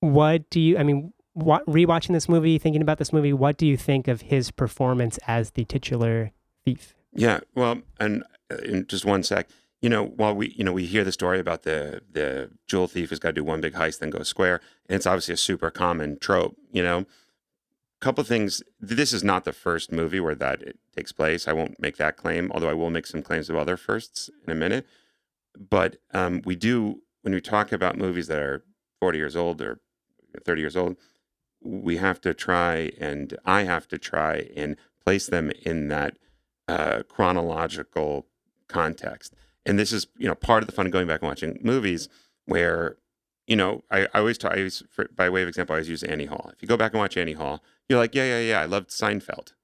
What 0.00 0.48
do 0.50 0.60
you? 0.60 0.78
I 0.78 0.82
mean, 0.82 1.12
what, 1.34 1.64
rewatching 1.66 2.12
this 2.12 2.28
movie, 2.28 2.58
thinking 2.58 2.82
about 2.82 2.98
this 2.98 3.12
movie, 3.12 3.32
what 3.32 3.56
do 3.58 3.66
you 3.66 3.76
think 3.76 4.08
of 4.08 4.22
his 4.22 4.50
performance 4.50 5.18
as 5.26 5.50
the 5.52 5.64
titular 5.64 6.32
thief? 6.64 6.94
Yeah, 7.12 7.40
well, 7.54 7.82
and 7.98 8.24
uh, 8.50 8.56
in 8.64 8.86
just 8.86 9.04
one 9.04 9.22
sec, 9.22 9.48
you 9.82 9.88
know, 9.88 10.04
while 10.06 10.34
we, 10.34 10.48
you 10.56 10.64
know, 10.64 10.72
we 10.72 10.86
hear 10.86 11.04
the 11.04 11.12
story 11.12 11.38
about 11.38 11.64
the 11.64 12.00
the 12.10 12.50
jewel 12.66 12.86
thief 12.86 13.10
who's 13.10 13.18
got 13.18 13.30
to 13.30 13.34
do 13.34 13.44
one 13.44 13.60
big 13.60 13.74
heist, 13.74 13.98
then 13.98 14.10
go 14.10 14.22
square, 14.22 14.60
and 14.88 14.96
it's 14.96 15.06
obviously 15.06 15.34
a 15.34 15.36
super 15.36 15.70
common 15.70 16.18
trope. 16.18 16.56
You 16.72 16.82
know, 16.82 17.04
couple 18.00 18.24
things. 18.24 18.62
This 18.80 19.12
is 19.12 19.22
not 19.22 19.44
the 19.44 19.52
first 19.52 19.92
movie 19.92 20.20
where 20.20 20.34
that 20.34 20.62
takes 20.96 21.12
place. 21.12 21.46
I 21.46 21.52
won't 21.52 21.80
make 21.80 21.96
that 21.98 22.16
claim, 22.16 22.50
although 22.52 22.70
I 22.70 22.74
will 22.74 22.90
make 22.90 23.06
some 23.06 23.22
claims 23.22 23.50
of 23.50 23.56
other 23.56 23.76
firsts 23.76 24.30
in 24.46 24.52
a 24.52 24.56
minute. 24.56 24.86
But 25.58 25.96
um, 26.12 26.42
we 26.44 26.56
do 26.56 27.02
when 27.22 27.34
we 27.34 27.40
talk 27.40 27.72
about 27.72 27.98
movies 27.98 28.28
that 28.28 28.38
are 28.38 28.64
forty 29.00 29.18
years 29.18 29.36
old 29.36 29.60
or 29.60 29.80
thirty 30.44 30.60
years 30.60 30.76
old, 30.76 30.96
we 31.62 31.98
have 31.98 32.20
to 32.22 32.32
try, 32.32 32.92
and 32.98 33.36
I 33.44 33.64
have 33.64 33.86
to 33.88 33.98
try 33.98 34.48
and 34.56 34.76
place 35.04 35.26
them 35.26 35.50
in 35.62 35.88
that 35.88 36.16
uh, 36.68 37.02
chronological 37.08 38.26
context. 38.68 39.34
And 39.66 39.78
this 39.78 39.92
is, 39.92 40.06
you 40.16 40.26
know, 40.26 40.34
part 40.34 40.62
of 40.62 40.68
the 40.68 40.74
fun 40.74 40.86
of 40.86 40.92
going 40.92 41.06
back 41.06 41.20
and 41.20 41.28
watching 41.28 41.58
movies 41.62 42.08
where, 42.46 42.96
you 43.50 43.56
know, 43.56 43.82
I, 43.90 44.02
I 44.14 44.20
always 44.20 44.38
talk, 44.38 44.52
I 44.52 44.58
use, 44.58 44.84
for, 44.88 45.08
by 45.16 45.28
way 45.28 45.42
of 45.42 45.48
example, 45.48 45.74
I 45.74 45.78
always 45.78 45.88
use 45.88 46.04
Annie 46.04 46.26
Hall. 46.26 46.52
If 46.54 46.62
you 46.62 46.68
go 46.68 46.76
back 46.76 46.92
and 46.92 47.00
watch 47.00 47.16
Annie 47.16 47.32
Hall, 47.32 47.60
you're 47.88 47.98
like, 47.98 48.14
yeah, 48.14 48.22
yeah, 48.22 48.38
yeah, 48.38 48.60
I 48.60 48.64
loved 48.66 48.90
Seinfeld. 48.90 49.54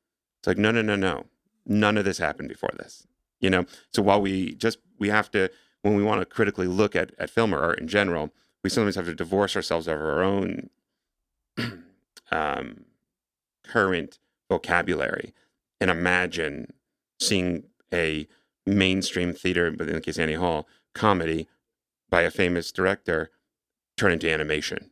It's 0.40 0.48
like, 0.48 0.58
no, 0.58 0.72
no, 0.72 0.82
no, 0.82 0.96
no. 0.96 1.26
None 1.64 1.96
of 1.96 2.04
this 2.04 2.18
happened 2.18 2.48
before 2.48 2.72
this, 2.76 3.06
you 3.38 3.48
know? 3.48 3.64
So 3.94 4.02
while 4.02 4.20
we 4.20 4.56
just, 4.56 4.78
we 4.98 5.08
have 5.10 5.30
to, 5.30 5.50
when 5.82 5.94
we 5.94 6.02
want 6.02 6.20
to 6.20 6.26
critically 6.26 6.66
look 6.66 6.96
at, 6.96 7.12
at 7.16 7.30
film 7.30 7.54
or 7.54 7.60
art 7.60 7.78
in 7.78 7.86
general, 7.86 8.32
we 8.64 8.70
sometimes 8.70 8.96
have 8.96 9.06
to 9.06 9.14
divorce 9.14 9.54
ourselves 9.54 9.86
of 9.86 10.00
our 10.00 10.20
own 10.20 10.68
um, 12.32 12.86
current 13.64 14.18
vocabulary 14.50 15.32
and 15.80 15.92
imagine 15.92 16.72
seeing 17.20 17.62
a 17.94 18.26
mainstream 18.66 19.32
theater, 19.32 19.70
but 19.70 19.86
in 19.86 19.94
the 19.94 20.00
case 20.00 20.18
of 20.18 20.24
Annie 20.24 20.34
Hall, 20.34 20.66
comedy 20.92 21.46
by 22.10 22.22
a 22.22 22.32
famous 22.32 22.72
director 22.72 23.30
turn 23.96 24.12
into 24.12 24.30
animation 24.30 24.90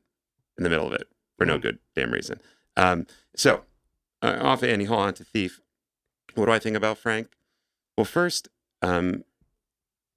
in 0.59 0.65
the 0.65 0.71
middle 0.71 0.87
of 0.87 0.93
it 0.93 1.09
for 1.37 1.45
no 1.45 1.59
Mhm. 1.59 1.63
good 1.63 1.79
damn 1.95 2.13
reason. 2.13 2.41
Um, 2.77 3.07
so, 3.37 3.65
uh, 4.23 4.39
off 4.41 4.63
of 4.63 4.69
Annie 4.69 4.85
Hall 4.87 4.99
onto 5.01 5.25
Thief. 5.25 5.61
What 6.35 6.47
do 6.47 6.53
I 6.53 6.59
think 6.59 6.77
about 6.77 6.99
Frank? 6.99 7.29
Well, 7.97 8.05
first, 8.05 8.49
um, 8.83 9.25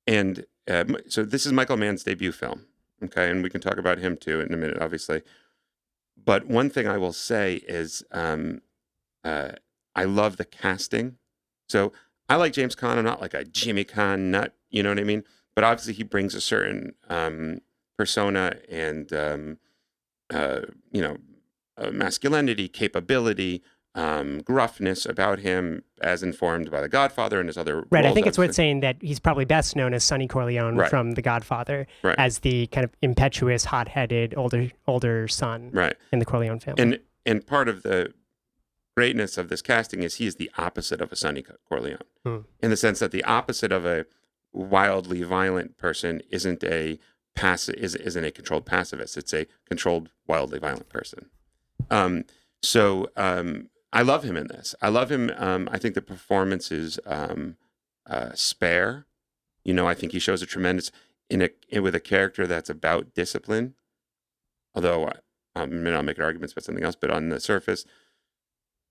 and 0.07 0.45
uh, 0.67 0.85
so 1.07 1.23
this 1.23 1.45
is 1.45 1.53
Michael 1.53 1.77
Mann's 1.77 2.03
debut 2.03 2.31
film. 2.31 2.67
Okay, 3.03 3.29
and 3.29 3.43
we 3.43 3.49
can 3.49 3.61
talk 3.61 3.77
about 3.77 3.99
him 3.99 4.17
too 4.17 4.41
in 4.41 4.51
a 4.53 4.57
minute, 4.57 4.79
obviously. 4.81 5.21
But 6.17 6.47
one 6.47 6.69
thing 6.69 6.87
I 6.87 6.97
will 6.97 7.13
say 7.13 7.57
is, 7.67 8.03
um, 8.11 8.61
uh, 9.23 9.51
I 9.95 10.05
love 10.05 10.37
the 10.37 10.45
casting. 10.45 11.17
So 11.69 11.93
I 12.27 12.35
like 12.37 12.53
James 12.53 12.75
Caan. 12.75 12.97
I'm 12.97 13.05
not 13.05 13.21
like 13.21 13.33
a 13.35 13.43
Jimmy 13.43 13.85
Caan 13.85 14.31
nut, 14.31 14.55
you 14.69 14.81
know 14.81 14.89
what 14.89 14.99
I 14.99 15.03
mean? 15.03 15.23
But 15.53 15.63
obviously, 15.63 15.93
he 15.93 16.03
brings 16.03 16.33
a 16.33 16.41
certain 16.41 16.95
um, 17.07 17.61
persona 17.97 18.53
and 18.69 19.11
um, 19.11 19.57
uh, 20.33 20.61
you 20.91 21.01
know 21.01 21.17
uh, 21.77 21.91
masculinity, 21.91 22.67
capability, 22.67 23.61
um, 23.95 24.39
gruffness 24.41 25.05
about 25.05 25.39
him, 25.39 25.83
as 26.01 26.23
informed 26.23 26.71
by 26.71 26.81
The 26.81 26.89
Godfather 26.89 27.39
and 27.39 27.49
his 27.49 27.57
other. 27.57 27.85
Right. 27.89 28.05
I 28.05 28.13
think 28.13 28.25
it's 28.27 28.37
worth 28.37 28.53
saying 28.55 28.79
that 28.81 28.97
he's 29.01 29.19
probably 29.19 29.45
best 29.45 29.75
known 29.75 29.93
as 29.93 30.03
Sonny 30.03 30.27
Corleone 30.27 30.75
Right. 30.75 30.89
from 30.89 31.11
The 31.11 31.21
Godfather 31.21 31.87
Right. 32.03 32.15
as 32.17 32.39
the 32.39 32.67
kind 32.67 32.85
of 32.85 32.91
impetuous, 33.01 33.65
hot-headed 33.65 34.33
older 34.37 34.71
older 34.87 35.27
son 35.27 35.71
Right. 35.71 35.95
in 36.11 36.19
the 36.19 36.25
Corleone 36.25 36.59
family. 36.59 36.81
And 36.81 36.99
and 37.25 37.45
part 37.45 37.67
of 37.67 37.83
the 37.83 38.13
greatness 38.95 39.37
of 39.37 39.49
this 39.49 39.61
casting 39.61 40.01
is 40.01 40.15
he 40.15 40.25
is 40.25 40.35
the 40.37 40.49
opposite 40.57 41.01
of 41.01 41.11
a 41.11 41.15
Sonny 41.15 41.43
Corleone, 41.69 41.99
Hmm. 42.25 42.37
in 42.61 42.69
the 42.71 42.77
sense 42.77 42.99
that 42.99 43.11
the 43.11 43.23
opposite 43.23 43.71
of 43.71 43.85
a 43.85 44.05
wildly 44.53 45.21
violent 45.21 45.77
person 45.77 46.21
isn't 46.31 46.63
a 46.63 46.97
passive 47.37 47.75
is, 47.75 47.95
isn't 47.95 48.23
a 48.25 48.31
controlled 48.31 48.65
pacifist. 48.65 49.15
It's 49.15 49.33
a 49.33 49.45
controlled 49.69 50.09
wildly 50.27 50.59
violent 50.59 50.89
person. 50.89 51.29
Um, 51.91 52.25
so 52.63 53.09
um, 53.15 53.69
I 53.93 54.01
love 54.01 54.23
him 54.23 54.35
in 54.35 54.47
this. 54.47 54.73
I 54.81 54.89
love 54.89 55.11
him. 55.11 55.31
Um, 55.37 55.69
I 55.71 55.77
think 55.77 55.93
the 55.93 56.01
performance 56.01 56.71
is 56.71 56.99
um, 57.05 57.55
uh, 58.09 58.31
spare. 58.33 59.05
You 59.63 59.73
know, 59.75 59.87
I 59.87 59.93
think 59.93 60.11
he 60.11 60.19
shows 60.19 60.41
a 60.41 60.45
tremendous 60.47 60.91
in 61.29 61.41
a 61.43 61.49
in, 61.69 61.83
with 61.83 61.93
a 61.93 61.99
character 61.99 62.47
that's 62.47 62.69
about 62.69 63.13
discipline. 63.13 63.75
Although 64.73 65.05
uh, 65.05 65.13
um, 65.55 65.71
and 65.85 65.95
I'll 65.95 66.03
make 66.03 66.19
arguments 66.19 66.53
about 66.53 66.63
something 66.63 66.83
else, 66.83 66.95
but 66.99 67.11
on 67.11 67.29
the 67.29 67.39
surface, 67.39 67.85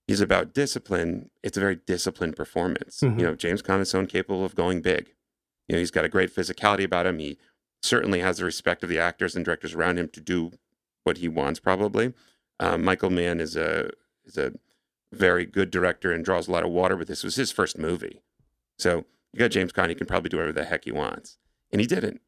he's 0.07 0.21
about 0.21 0.53
discipline. 0.53 1.29
It's 1.43 1.57
a 1.57 1.61
very 1.61 1.75
disciplined 1.75 2.35
performance. 2.37 3.01
Mhm. 3.01 3.19
You 3.19 3.25
know, 3.25 3.35
James 3.35 3.61
Caan 3.61 3.81
is 3.81 3.89
so 3.89 4.05
capable 4.05 4.45
of 4.45 4.55
going 4.55 4.81
big. 4.81 5.13
You 5.67 5.73
know, 5.75 5.79
he's 5.79 5.91
got 5.91 6.05
a 6.05 6.09
great 6.09 6.33
physicality 6.33 6.85
about 6.85 7.05
him. 7.05 7.19
He 7.19 7.37
certainly 7.87 8.19
has 8.19 8.37
the 8.37 8.45
respect 8.45 8.83
of 8.83 8.89
the 8.89 8.99
actors 8.99 9.35
and 9.35 9.45
directors 9.45 9.73
around 9.73 9.97
him 9.97 10.09
to 10.09 10.21
do 10.21 10.51
what 11.03 11.17
he 11.17 11.27
wants. 11.27 11.59
Probably, 11.59 12.13
um, 12.59 12.83
Michael 12.83 13.09
Mann 13.09 13.39
is 13.39 13.55
a 13.55 13.89
is 14.25 14.37
a 14.37 14.53
very 15.11 15.45
good 15.45 15.71
director 15.71 16.11
and 16.11 16.25
draws 16.25 16.47
a 16.47 16.51
lot 16.51 16.63
of 16.63 16.69
water. 16.69 16.95
But 16.95 17.07
this 17.07 17.23
was 17.23 17.35
his 17.35 17.51
first 17.51 17.77
movie, 17.77 18.21
so 18.77 19.05
you 19.33 19.39
got 19.39 19.51
James 19.51 19.71
Caan. 19.71 19.89
He 19.89 19.95
can 19.95 20.07
probably 20.07 20.29
do 20.29 20.37
whatever 20.37 20.53
the 20.53 20.65
heck 20.65 20.85
he 20.85 20.91
wants, 20.91 21.37
and 21.71 21.79
he 21.79 21.87
didn't, 21.87 22.21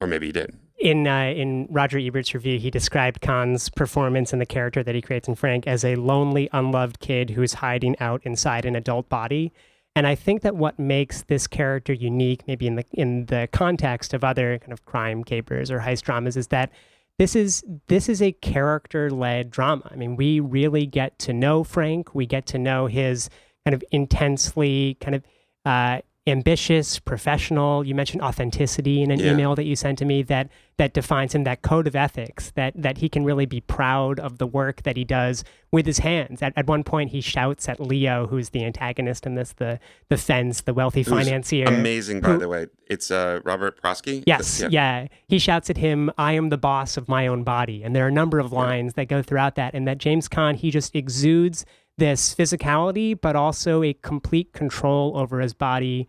or 0.00 0.06
maybe 0.06 0.26
he 0.26 0.32
did. 0.32 0.56
in 0.78 1.06
uh, 1.06 1.26
in 1.26 1.68
Roger 1.70 1.98
Ebert's 1.98 2.34
review, 2.34 2.58
he 2.58 2.70
described 2.70 3.20
Caan's 3.20 3.68
performance 3.68 4.32
and 4.32 4.40
the 4.40 4.46
character 4.46 4.82
that 4.82 4.94
he 4.94 5.00
creates 5.00 5.28
in 5.28 5.36
Frank 5.36 5.66
as 5.66 5.84
a 5.84 5.94
lonely, 5.94 6.48
unloved 6.52 6.98
kid 6.98 7.30
who's 7.30 7.54
hiding 7.54 7.96
out 8.00 8.20
inside 8.24 8.64
an 8.64 8.74
adult 8.74 9.08
body. 9.08 9.52
And 9.94 10.06
I 10.06 10.14
think 10.14 10.42
that 10.42 10.56
what 10.56 10.78
makes 10.78 11.22
this 11.22 11.46
character 11.46 11.92
unique, 11.92 12.44
maybe 12.46 12.66
in 12.66 12.76
the 12.76 12.84
in 12.92 13.26
the 13.26 13.48
context 13.52 14.14
of 14.14 14.24
other 14.24 14.58
kind 14.58 14.72
of 14.72 14.84
crime 14.84 15.22
capers 15.22 15.70
or 15.70 15.80
heist 15.80 16.02
dramas, 16.02 16.36
is 16.36 16.48
that 16.48 16.70
this 17.18 17.36
is 17.36 17.62
this 17.88 18.08
is 18.08 18.22
a 18.22 18.32
character-led 18.32 19.50
drama. 19.50 19.88
I 19.90 19.96
mean, 19.96 20.16
we 20.16 20.40
really 20.40 20.86
get 20.86 21.18
to 21.20 21.32
know 21.32 21.62
Frank. 21.62 22.14
We 22.14 22.24
get 22.24 22.46
to 22.46 22.58
know 22.58 22.86
his 22.86 23.28
kind 23.66 23.74
of 23.74 23.84
intensely 23.90 24.96
kind 25.00 25.14
of 25.14 25.24
uh, 25.64 26.00
ambitious, 26.26 26.98
professional. 27.00 27.84
You 27.84 27.94
mentioned 27.94 28.22
authenticity 28.22 29.02
in 29.02 29.10
an 29.10 29.18
Yeah. 29.18 29.32
email 29.32 29.54
that 29.56 29.64
you 29.64 29.74
sent 29.74 29.98
to 29.98 30.04
me 30.04 30.22
that 30.24 30.48
that 30.78 30.94
defines 30.94 31.34
him. 31.34 31.44
That 31.44 31.62
code 31.62 31.86
of 31.86 31.96
ethics 31.96 32.52
that 32.54 32.74
that 32.80 32.98
he 32.98 33.08
can 33.08 33.24
really 33.24 33.46
be 33.46 33.60
proud 33.60 34.20
of 34.20 34.38
the 34.38 34.46
work 34.46 34.82
that 34.84 34.96
he 34.96 35.04
does 35.04 35.42
with 35.72 35.84
his 35.86 35.98
hands. 35.98 36.40
At, 36.42 36.52
at 36.56 36.66
one 36.66 36.84
point, 36.84 37.10
he 37.10 37.20
shouts 37.20 37.68
at 37.68 37.80
Leo, 37.80 38.26
who's 38.28 38.50
the 38.50 38.64
antagonist 38.64 39.26
in 39.26 39.34
this, 39.34 39.52
the 39.54 39.80
the 40.08 40.16
fence, 40.16 40.60
the 40.62 40.74
wealthy 40.74 41.02
Who's 41.02 41.12
financier. 41.12 41.66
Amazing, 41.66 42.20
by 42.20 42.28
who- 42.30 42.38
the 42.38 42.48
way. 42.48 42.66
It's 42.88 43.10
uh, 43.10 43.40
Robert 43.44 43.80
Prosky. 43.82 44.22
Yes, 44.26 44.60
Yeah. 44.60 44.68
yeah. 44.70 45.06
He 45.26 45.38
shouts 45.38 45.70
at 45.70 45.78
him, 45.78 46.10
I 46.18 46.34
am 46.34 46.50
the 46.50 46.58
boss 46.58 46.96
of 46.98 47.08
my 47.08 47.26
own 47.26 47.42
body. 47.42 47.82
And 47.82 47.96
there 47.96 48.04
are 48.04 48.08
a 48.08 48.12
number 48.12 48.38
of 48.38 48.52
lines 48.52 48.94
that 48.94 49.08
go 49.08 49.22
throughout 49.22 49.54
that. 49.54 49.72
And 49.74 49.88
that 49.88 49.96
James 49.98 50.28
Caan, 50.28 50.56
he 50.56 50.70
just 50.70 50.94
exudes 50.94 51.64
this 51.98 52.34
physicality, 52.34 53.18
but 53.20 53.36
also 53.36 53.82
a 53.82 53.92
complete 53.92 54.52
control 54.52 55.16
over 55.16 55.40
his 55.40 55.54
body 55.54 56.08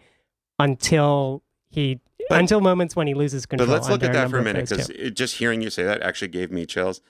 until 0.59 1.43
he, 1.69 1.99
But- 2.29 2.39
until 2.39 2.61
moments 2.61 2.95
when 2.95 3.07
he 3.07 3.13
loses 3.13 3.45
control. 3.45 3.67
But 3.67 3.73
let's 3.73 3.89
look 3.89 4.03
at 4.03 4.13
that 4.13 4.29
for 4.29 4.39
a 4.39 4.43
minute 4.43 4.69
because 4.69 4.87
just 5.13 5.37
hearing 5.37 5.61
you 5.61 5.69
say 5.69 5.83
that 5.83 6.01
actually 6.01 6.29
gave 6.29 6.51
me 6.51 6.65
chills. 6.65 7.01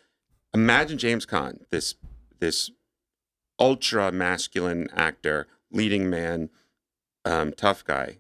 Imagine 0.53 0.97
James 0.97 1.25
Caan, 1.25 1.59
this 1.69 1.95
this 2.39 2.69
ultra 3.59 4.11
masculine 4.11 4.87
actor, 4.93 5.47
leading 5.71 6.09
man, 6.09 6.49
um, 7.25 7.53
tough 7.53 7.85
guy. 7.85 8.03
I 8.03 8.17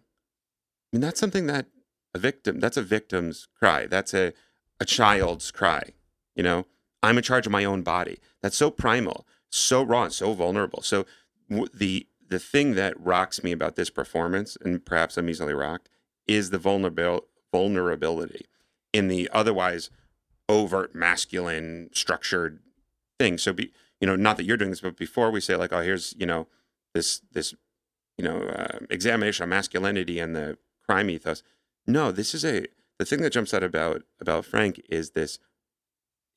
mean, 0.93 1.01
that's 1.01 1.19
something 1.19 1.47
that 1.47 1.65
a 2.13 2.19
victim. 2.19 2.59
That's 2.59 2.77
a 2.77 2.81
victim's 2.83 3.47
cry. 3.57 3.87
That's 3.87 4.13
a 4.13 4.33
a 4.79 4.85
child's 4.85 5.51
cry. 5.51 5.93
You 6.35 6.43
know, 6.43 6.65
I'm 7.01 7.17
in 7.17 7.23
charge 7.23 7.45
of 7.45 7.51
my 7.51 7.65
own 7.65 7.81
body. 7.81 8.19
That's 8.41 8.55
so 8.57 8.69
primal, 8.71 9.25
so 9.53 9.83
raw, 9.83 10.03
and 10.03 10.13
so 10.13 10.33
vulnerable. 10.33 10.81
So 10.81 11.05
w- 11.49 11.69
the 11.73 12.07
the 12.27 12.39
thing 12.39 12.73
that 12.75 12.99
rocks 12.99 13.43
me 13.43 13.51
about 13.51 13.75
this 13.75 13.89
performance, 13.89 14.57
and 14.63 14.83
perhaps 14.83 15.17
I'm 15.17 15.29
easily 15.29 15.53
rocked, 15.53 15.89
is 16.27 16.49
the 16.49 16.57
vulnerabil- 16.57 17.25
vulnerability 17.51 18.45
in 18.91 19.07
the 19.07 19.29
otherwise 19.31 19.89
overt 20.49 20.95
masculine 20.95 21.89
structured 21.93 22.59
thing. 23.19 23.37
So 23.37 23.53
be 23.53 23.71
you 24.01 24.07
know, 24.07 24.15
not 24.15 24.37
that 24.37 24.43
you're 24.43 24.57
doing 24.57 24.71
this, 24.71 24.81
but 24.81 24.97
before 24.97 25.31
we 25.31 25.39
say 25.39 25.55
like, 25.55 25.71
oh, 25.71 25.81
here's 25.81 26.15
you 26.17 26.25
know, 26.25 26.47
this 26.93 27.21
this 27.31 27.53
you 28.17 28.23
know, 28.23 28.43
uh, 28.43 28.79
examination 28.89 29.43
of 29.43 29.49
masculinity 29.49 30.19
and 30.19 30.35
the 30.35 30.57
crime 30.87 31.09
ethos. 31.09 31.41
No, 31.87 32.11
this 32.11 32.33
is 32.33 32.45
a 32.45 32.65
the 32.99 33.05
thing 33.05 33.21
that 33.21 33.33
jumps 33.33 33.53
out 33.53 33.63
about 33.63 34.03
about 34.19 34.45
Frank 34.45 34.81
is 34.89 35.11
this 35.11 35.39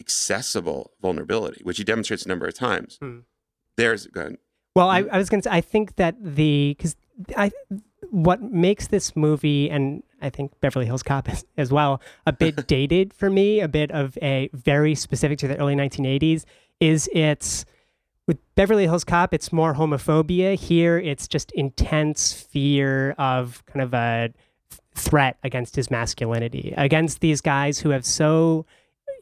accessible 0.01 0.93
vulnerability, 1.01 1.63
which 1.65 1.79
he 1.79 1.85
demonstrates 1.85 2.25
a 2.25 2.29
number 2.29 2.47
of 2.47 2.55
times. 2.55 2.99
Hmm. 3.01 3.21
There's 3.77 4.07
go 4.07 4.21
ahead. 4.21 4.37
Well, 4.75 4.91
I, 4.91 5.05
I 5.11 5.17
was 5.17 5.31
going 5.31 5.41
to 5.41 5.49
say, 5.49 5.57
I 5.57 5.63
think 5.63 5.97
that 5.97 6.17
the, 6.21 6.75
because 6.77 6.97
I, 7.35 7.51
what 8.11 8.43
makes 8.43 8.89
this 8.89 9.17
movie, 9.17 9.71
and 9.71 10.03
I 10.21 10.29
think 10.29 10.53
Beverly 10.61 10.85
Hills 10.85 11.03
Cop 11.03 11.31
as, 11.31 11.47
as 11.57 11.73
well, 11.73 12.03
a 12.27 12.33
bit 12.33 12.67
dated 12.69 13.15
for 13.15 13.31
me, 13.31 13.61
a 13.61 13.69
bit 13.69 13.91
of 13.91 14.19
a 14.21 14.51
very 14.53 14.95
specific 14.95 15.39
to 15.39 15.49
the 15.49 15.57
early 15.57 15.75
1980s, 15.75 16.45
is 16.79 17.09
it's, 17.15 17.65
with 18.27 18.37
Beverly 18.55 18.85
Hills 18.85 19.05
Cop, 19.05 19.33
it's 19.33 19.51
more 19.51 19.75
homophobia. 19.75 20.57
Here, 20.57 20.99
it's 20.99 21.27
just 21.27 21.53
intense 21.53 22.35
fear 22.35 23.13
of 23.13 23.65
kind 23.65 23.83
of 23.83 23.95
a 23.95 24.31
threat 24.95 25.39
against 25.43 25.77
his 25.77 25.91
masculinity, 25.91 26.75
against 26.77 27.21
these 27.21 27.41
guys 27.41 27.79
who 27.79 27.91
have 27.91 28.05
so, 28.05 28.67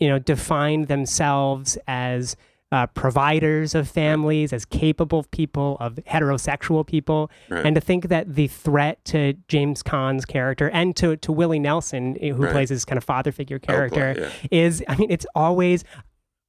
you 0.00 0.08
know, 0.08 0.18
defined 0.18 0.88
themselves 0.88 1.78
as 1.86 2.36
uh, 2.72 2.86
providers 2.88 3.74
of 3.76 3.88
families, 3.88 4.52
as 4.52 4.64
capable 4.64 5.24
people, 5.30 5.76
of 5.78 5.94
heterosexual 6.08 6.84
people. 6.84 7.30
Right. 7.48 7.64
And 7.64 7.74
to 7.76 7.80
think 7.80 8.08
that 8.08 8.34
the 8.34 8.48
threat 8.48 9.04
to 9.06 9.34
James 9.46 9.80
Caan's 9.82 10.24
character 10.24 10.70
and 10.70 10.96
to, 10.96 11.16
to 11.18 11.30
Willie 11.30 11.60
Nelson, 11.60 12.16
eh, 12.20 12.30
who 12.30 12.42
Right. 12.42 12.52
plays 12.52 12.70
his 12.70 12.84
kind 12.84 12.96
of 12.96 13.04
father 13.04 13.30
figure 13.30 13.60
character, 13.60 14.16
yeah. 14.18 14.30
is, 14.50 14.82
I 14.88 14.96
mean, 14.96 15.10
it's 15.10 15.26
always 15.36 15.84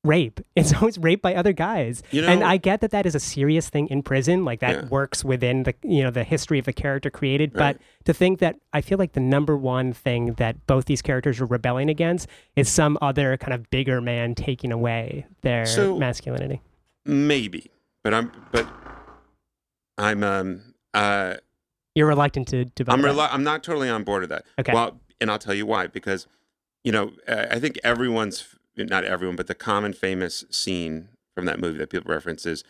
rape. 0.06 0.40
It's 0.56 0.74
always 0.74 0.98
rape 0.98 1.22
by 1.22 1.36
other 1.36 1.52
guys. 1.54 2.02
You 2.12 2.24
and 2.26 2.44
I 2.44 2.58
get 2.58 2.80
that 2.82 2.92
that 2.92 3.06
is 3.06 3.14
a 3.16 3.20
serious 3.20 3.70
thing 3.70 3.88
in 3.90 4.02
prison, 4.04 4.46
like 4.46 4.60
that 4.62 4.76
Yeah. 4.76 4.86
works 4.90 5.24
within 5.26 5.64
the 5.64 5.74
you 5.84 6.04
know 6.04 6.12
the 6.12 6.24
history 6.24 6.60
of 6.60 6.66
the 6.66 6.74
character 6.74 7.10
created. 7.10 7.52
Right. 7.54 7.76
But 7.78 8.06
to 8.06 8.14
think 8.14 8.40
that 8.40 8.56
I 8.72 8.82
feel 8.82 8.98
like 8.98 9.14
the 9.14 9.20
number 9.20 9.58
one 9.58 9.92
thing 9.94 10.34
that 10.34 10.66
both 10.68 10.86
these 10.86 11.02
characters 11.02 11.42
are 11.42 11.46
rebelling 11.46 11.90
against 11.90 12.28
is 12.56 12.70
some 12.70 12.98
other 13.02 13.36
kind 13.38 13.54
of 13.54 13.70
bigger 13.70 14.00
man 14.02 14.36
taking 14.36 14.72
away 14.72 15.26
their 15.42 15.66
So- 15.66 15.98
masculinity. 15.98 16.62
Maybe, 17.06 17.70
but 18.04 18.14
I'm 18.14 18.32
but 18.52 18.68
I'm 19.98 20.24
um 20.24 20.74
uh 20.94 21.36
You're 21.94 22.08
reluctant 22.08 22.48
to 22.50 22.66
to. 22.66 22.86
I'm 22.88 23.02
that. 23.02 23.08
rel- 23.08 23.22
I'm 23.32 23.44
not 23.44 23.64
totally 23.64 23.90
on 23.90 24.04
board 24.04 24.22
with 24.22 24.30
that. 24.30 24.46
Okay. 24.60 24.74
Well, 24.74 25.00
and 25.22 25.30
I'll 25.32 25.40
tell 25.40 25.54
you 25.54 25.66
why. 25.66 25.88
Because, 25.88 26.28
you 26.84 26.92
know, 26.92 27.12
uh, 27.28 27.46
I 27.52 27.60
think 27.60 27.80
everyone's 27.84 28.55
not 28.78 29.04
everyone, 29.04 29.36
but 29.36 29.48
the 29.48 29.56
common 29.56 29.94
famous 29.94 30.44
scene 30.50 31.10
from 31.34 31.46
that 31.46 31.60
movie 31.60 31.78
that 31.78 31.90
people 31.90 32.14
reference 32.14 32.46
is, 32.46 32.64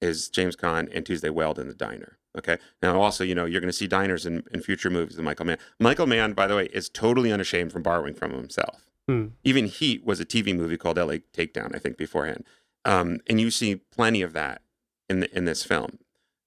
is 0.00 0.28
James 0.28 0.56
Caan 0.56 0.88
and 0.94 1.04
Tuesday 1.04 1.30
Weld 1.30 1.58
in 1.58 1.68
the 1.68 1.74
diner. 1.74 2.18
Okay. 2.36 2.58
Now, 2.82 3.00
also, 3.00 3.24
you 3.24 3.34
know, 3.34 3.44
you're 3.44 3.60
going 3.60 3.68
to 3.68 3.76
see 3.76 3.86
diners 3.86 4.24
in, 4.24 4.44
in 4.52 4.62
future 4.62 4.90
movies 4.90 5.18
of 5.18 5.24
Michael 5.24 5.46
Mann. 5.46 5.58
Michael 5.78 6.06
Mann, 6.06 6.32
by 6.32 6.46
the 6.46 6.56
way, 6.56 6.66
is 6.66 6.88
totally 6.88 7.30
unashamed 7.30 7.72
from 7.72 7.82
borrowing 7.82 8.14
from 8.14 8.32
himself. 8.32 8.86
Hmm. 9.06 9.28
Even 9.44 9.66
Heat 9.66 10.04
was 10.04 10.20
a 10.20 10.24
TV 10.24 10.56
movie 10.56 10.78
called 10.78 10.96
LA 10.96 11.16
Takedown, 11.34 11.74
I 11.74 11.78
think, 11.78 11.96
beforehand. 11.96 12.44
Um, 12.84 13.20
and 13.28 13.40
you 13.40 13.50
see 13.50 13.76
plenty 13.76 14.22
of 14.22 14.32
that 14.32 14.62
in 15.08 15.20
the, 15.20 15.36
in 15.36 15.44
this 15.44 15.62
film. 15.62 15.98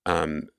Um, 0.06 0.50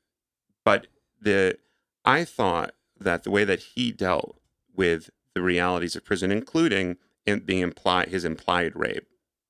but 0.65 0.87
the 1.21 1.59
I 2.05 2.25
thought 2.25 2.73
that 2.99 3.25
the 3.25 3.31
way 3.31 3.45
that 3.45 3.61
he 3.61 3.93
dealt 3.93 4.39
with 4.75 5.11
the 5.35 5.43
realities 5.43 5.97
of 5.97 6.04
prison, 6.04 6.30
including 6.30 6.97
being 7.45 7.60
implied 7.60 8.08
his 8.08 8.25
implied 8.25 8.75
rape, 8.75 9.06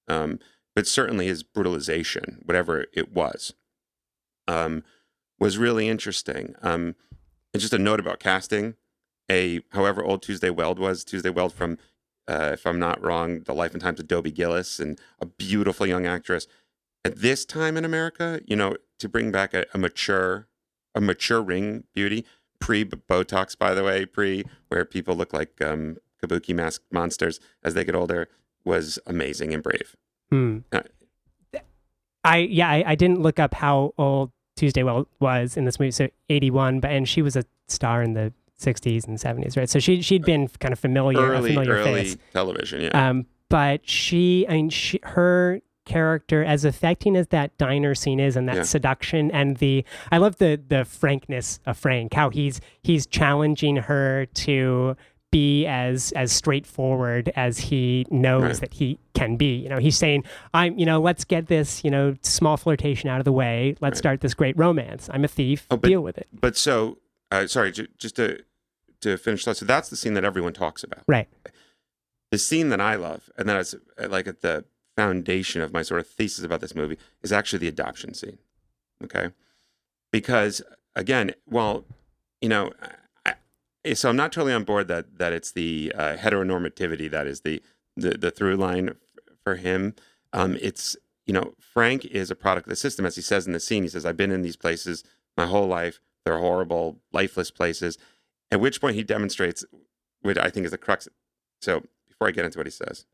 um, 0.09 0.39
but 0.75 0.87
certainly 0.87 1.27
his 1.27 1.43
brutalization, 1.43 2.43
whatever 2.45 2.87
it 2.93 3.13
was, 3.13 3.55
um, 4.49 4.83
was 5.39 5.59
really 5.59 5.89
interesting. 5.89 6.55
Um, 6.63 6.95
and 7.53 7.61
just 7.61 7.73
a 7.73 7.79
note 7.79 8.01
about 8.01 8.21
casting: 8.21 8.75
a 9.31 9.61
however 9.73 10.05
old 10.05 10.23
Tuesday 10.23 10.51
Weld 10.51 10.79
was, 10.79 11.05
Tuesday 11.05 11.31
Weld 11.31 11.53
from, 11.53 11.79
uh, 12.29 12.51
if 12.55 12.67
I'm 12.67 12.79
not 12.79 13.03
wrong, 13.03 13.43
The 13.45 13.55
Life 13.55 13.73
and 13.73 13.81
Times 13.81 14.01
of 14.01 14.09
Dobie 14.09 14.31
Gillis, 14.31 14.81
and 14.81 14.99
a 15.21 15.27
beautiful 15.27 15.87
young 15.87 16.07
actress. 16.07 16.47
At 17.05 17.19
this 17.19 17.45
time 17.45 17.77
in 17.77 17.85
America, 17.85 18.41
you 18.47 18.57
know, 18.57 18.77
to 18.99 19.09
bring 19.09 19.31
back 19.31 19.55
a, 19.55 19.79
mature, 19.79 20.49
a 20.95 21.01
mature, 21.01 21.41
ring 21.41 21.85
beauty, 21.95 22.25
pre 22.59 22.85
Botox, 22.85 23.57
by 23.57 23.75
the 23.75 23.85
way, 23.85 24.07
pre 24.07 24.45
where 24.69 24.85
people 24.85 25.15
look 25.15 25.33
like 25.33 25.61
um, 25.63 25.99
kabuki 26.27 26.55
mask 26.55 26.83
monsters 26.91 27.41
as 27.63 27.75
they 27.75 27.85
get 27.85 27.95
older, 27.95 28.29
was 28.65 28.99
amazing 29.07 29.55
and 29.55 29.63
brave. 29.63 29.95
Hmm. 30.31 30.59
Uh, 30.73 30.81
I 32.25 32.39
yeah, 32.39 32.69
I, 32.69 32.85
I 32.89 32.95
didn't 32.95 33.21
look 33.21 33.39
up 33.39 33.55
how 33.55 33.95
old 33.99 34.33
Tuesday 34.57 34.83
Weld 34.83 35.07
was 35.21 35.57
in 35.57 35.65
this 35.65 35.79
movie. 35.79 35.93
So 35.93 36.09
eighty 36.29 36.51
one, 36.51 36.81
but 36.81 36.91
and 36.91 37.09
she 37.09 37.23
was 37.23 37.37
a 37.37 37.45
star 37.69 38.03
in 38.03 38.15
the 38.15 38.33
sixties 38.57 39.05
and 39.05 39.21
seventies, 39.21 39.57
right? 39.57 39.69
So 39.71 39.79
she 39.79 40.03
she'd 40.03 40.25
been 40.25 40.49
kind 40.49 40.73
of 40.73 40.79
familiar, 40.79 41.21
early, 41.21 41.51
familiar 41.51 41.75
early 41.77 42.03
face. 42.05 42.17
television, 42.33 42.81
yeah. 42.83 43.09
Um, 43.11 43.27
but 43.49 43.89
she, 43.89 44.45
I 44.49 44.55
mean, 44.55 44.71
she, 44.71 44.99
her 45.05 45.61
character, 45.85 46.43
as 46.43 46.65
affecting 46.65 47.15
as 47.15 47.29
that 47.29 47.57
diner 47.59 47.95
scene 47.95 48.19
is, 48.19 48.35
and 48.35 48.49
that 48.49 48.57
Yeah. 48.57 48.63
seduction, 48.65 49.31
and 49.31 49.59
the, 49.59 49.85
I 50.11 50.19
love 50.19 50.39
the 50.39 50.61
the 50.69 50.85
frankness 50.85 51.61
of 51.65 51.79
Frank, 51.79 52.13
how 52.15 52.31
he's 52.31 52.61
he's 52.83 53.07
challenging 53.07 53.77
her 53.77 54.27
to 54.27 54.97
be 55.33 55.67
as 55.67 56.13
as 56.13 56.33
straightforward 56.33 57.33
as 57.37 57.59
he 57.59 58.07
knows 58.11 58.43
Right. 58.43 58.61
that 58.61 58.75
he 58.75 58.99
can 59.15 59.37
be. 59.37 59.57
You 59.57 59.69
know, 59.69 59.79
he's 59.79 59.97
saying, 59.97 60.25
"I'm, 60.55 60.79
you 60.79 60.87
know, 60.87 61.01
let's 61.01 61.25
get 61.25 61.49
this, 61.49 61.83
you 61.85 61.91
know, 61.91 62.17
small 62.23 62.57
flirtation 62.57 63.09
out 63.11 63.19
of 63.19 63.25
the 63.25 63.33
way. 63.33 63.75
Let's 63.81 63.97
Right. 63.97 63.99
start 63.99 64.21
this 64.21 64.35
great 64.35 64.57
romance. 64.57 65.09
I'm 65.13 65.25
a 65.25 65.29
thief. 65.29 65.67
Oh, 65.71 65.77
but- 65.77 65.89
Deal 65.89 66.03
with 66.03 66.17
it." 66.19 66.29
but 66.33 66.57
so, 66.57 66.99
uh, 67.31 67.47
sorry, 67.47 67.73
ju- 67.73 67.89
just 67.99 68.17
to 68.17 68.43
to 69.01 69.19
finish 69.19 69.45
that. 69.45 69.57
So 69.59 69.67
that's 69.67 69.91
the 69.91 69.97
scene 69.97 70.15
that 70.15 70.25
everyone 70.25 70.55
talks 70.55 70.83
about. 70.83 71.03
Right. 71.07 71.29
The 72.31 72.39
scene 72.39 72.71
that 72.71 72.81
I 72.81 72.95
love, 72.95 73.29
and 73.37 73.47
that 73.49 73.59
is 73.61 73.75
uh, 73.99 74.09
like 74.09 74.27
at 74.27 74.41
the 74.41 74.65
foundation 74.97 75.61
of 75.61 75.73
my 75.73 75.83
sort 75.83 76.01
of 76.01 76.07
thesis 76.07 76.45
about 76.45 76.61
this 76.61 76.75
movie, 76.75 76.97
is 77.23 77.31
actually 77.33 77.59
the 77.59 77.69
adoption 77.69 78.15
scene. 78.15 78.39
Okay, 79.05 79.31
because 80.13 80.63
again, 80.95 81.35
well, 81.47 81.85
you 82.41 82.49
know, 82.49 82.73
so 83.95 84.09
I'm 84.09 84.17
not 84.17 84.33
totally 84.33 84.53
on 84.53 84.65
board 84.65 84.89
that 84.89 85.19
that 85.19 85.33
it's 85.33 85.53
the 85.53 85.93
uh, 85.95 86.17
heteronormativity 86.17 87.11
that 87.11 87.27
is 87.27 87.43
the 87.43 87.63
the, 87.97 88.11
the 88.11 88.31
through 88.31 88.57
line 88.57 88.97
for 89.43 89.57
him. 89.57 89.95
Um, 90.33 90.59
it's 90.61 90.97
you 91.27 91.33
know, 91.33 91.55
Frank 91.59 92.05
is 92.05 92.31
a 92.31 92.37
product 92.37 92.67
of 92.67 92.71
the 92.71 92.77
system, 92.77 93.05
as 93.05 93.17
he 93.17 93.23
says 93.23 93.47
in 93.47 93.53
the 93.53 93.61
scene. 93.61 93.83
He 93.83 93.89
says, 93.89 94.07
"I've 94.07 94.17
been 94.17 94.31
in 94.31 94.43
these 94.43 94.57
places 94.57 95.05
my 95.37 95.47
whole 95.47 95.67
life. 95.67 96.01
They're 96.25 96.39
horrible, 96.39 97.01
lifeless 97.13 97.51
places." 97.51 97.99
At 98.51 98.61
which 98.61 98.81
point 98.81 98.95
he 98.95 99.03
demonstrates 99.03 99.65
what 100.23 100.39
I 100.39 100.51
think 100.51 100.67
is 100.67 100.73
the 100.73 100.79
crux. 100.79 101.09
So 101.61 101.83
before 102.09 102.29
I 102.29 102.31
get 102.31 102.45
into 102.45 102.59
what 102.59 102.67
he 102.67 102.71
says, 102.71 103.07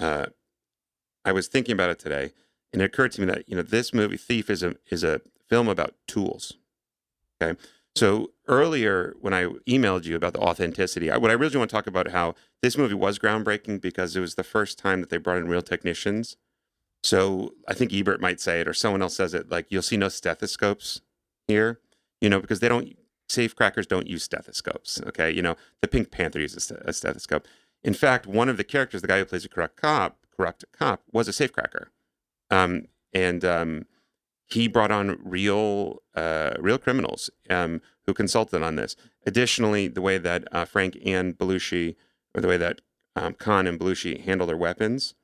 uh, 0.00 0.26
I 1.24 1.32
was 1.32 1.48
thinking 1.48 1.72
about 1.72 1.90
it 1.90 1.98
today, 1.98 2.32
and 2.72 2.82
it 2.82 2.86
occurred 2.86 3.12
to 3.12 3.20
me 3.20 3.26
that 3.28 3.48
you 3.48 3.56
know 3.56 3.62
this 3.62 3.94
movie 3.94 4.16
Thief 4.16 4.50
is 4.50 4.62
a 4.62 4.76
is 4.90 5.04
a 5.04 5.20
film 5.48 5.68
about 5.68 5.94
tools. 6.06 6.54
Okay, 7.40 7.58
so 7.96 8.30
earlier 8.46 9.14
when 9.20 9.32
I 9.32 9.46
emailed 9.66 10.04
you 10.04 10.16
about 10.16 10.34
the 10.34 10.40
authenticity, 10.40 11.10
I, 11.10 11.16
what 11.16 11.30
I 11.30 11.34
really 11.34 11.56
want 11.56 11.70
to 11.70 11.74
talk 11.74 11.86
about 11.86 12.10
how 12.10 12.34
this 12.62 12.76
movie 12.76 12.94
was 12.94 13.18
groundbreaking 13.18 13.80
because 13.80 14.14
it 14.14 14.20
was 14.20 14.34
the 14.34 14.44
first 14.44 14.78
time 14.78 15.00
that 15.00 15.10
they 15.10 15.16
brought 15.16 15.38
in 15.38 15.48
real 15.48 15.62
technicians. 15.62 16.36
So 17.02 17.54
I 17.66 17.74
think 17.74 17.94
Ebert 17.94 18.20
might 18.20 18.40
say 18.40 18.60
it, 18.60 18.68
or 18.68 18.74
someone 18.74 19.02
else 19.02 19.16
says 19.16 19.32
it. 19.32 19.50
Like 19.50 19.66
you'll 19.70 19.82
see 19.82 19.96
no 19.96 20.08
stethoscopes 20.08 21.00
here, 21.48 21.80
you 22.20 22.28
know, 22.28 22.40
because 22.40 22.60
they 22.60 22.68
don't 22.68 22.96
safecrackers 23.30 23.88
don't 23.88 24.06
use 24.06 24.24
stethoscopes. 24.24 25.00
Okay, 25.06 25.30
you 25.30 25.42
know 25.42 25.56
the 25.80 25.88
Pink 25.88 26.10
Panther 26.10 26.40
uses 26.40 26.70
a 26.70 26.92
stethoscope. 26.92 27.46
In 27.82 27.94
fact, 27.94 28.26
one 28.26 28.48
of 28.48 28.56
the 28.56 28.64
characters, 28.64 29.02
the 29.02 29.08
guy 29.08 29.18
who 29.18 29.24
plays 29.24 29.44
a 29.44 29.48
corrupt 29.48 29.76
cop, 29.80 30.18
corrupt 30.36 30.64
cop, 30.72 31.02
was 31.12 31.28
a 31.28 31.30
safecracker, 31.30 31.86
um, 32.50 32.88
and 33.12 33.44
um, 33.44 33.86
he 34.46 34.68
brought 34.68 34.90
on 34.90 35.18
real, 35.22 36.02
uh, 36.14 36.54
real 36.58 36.78
criminals 36.78 37.30
um, 37.50 37.80
who 38.06 38.14
consulted 38.14 38.62
on 38.62 38.76
this. 38.76 38.96
Additionally, 39.26 39.88
the 39.88 40.00
way 40.00 40.18
that 40.18 40.46
uh, 40.52 40.64
Frank 40.64 40.96
and 41.04 41.36
Belushi, 41.36 41.96
or 42.34 42.40
the 42.40 42.48
way 42.48 42.56
that 42.56 42.80
um, 43.16 43.34
Caan 43.34 43.68
and 43.68 43.78
Belushi 43.78 44.22
handle 44.24 44.46
their 44.46 44.56
weapons, 44.56 45.14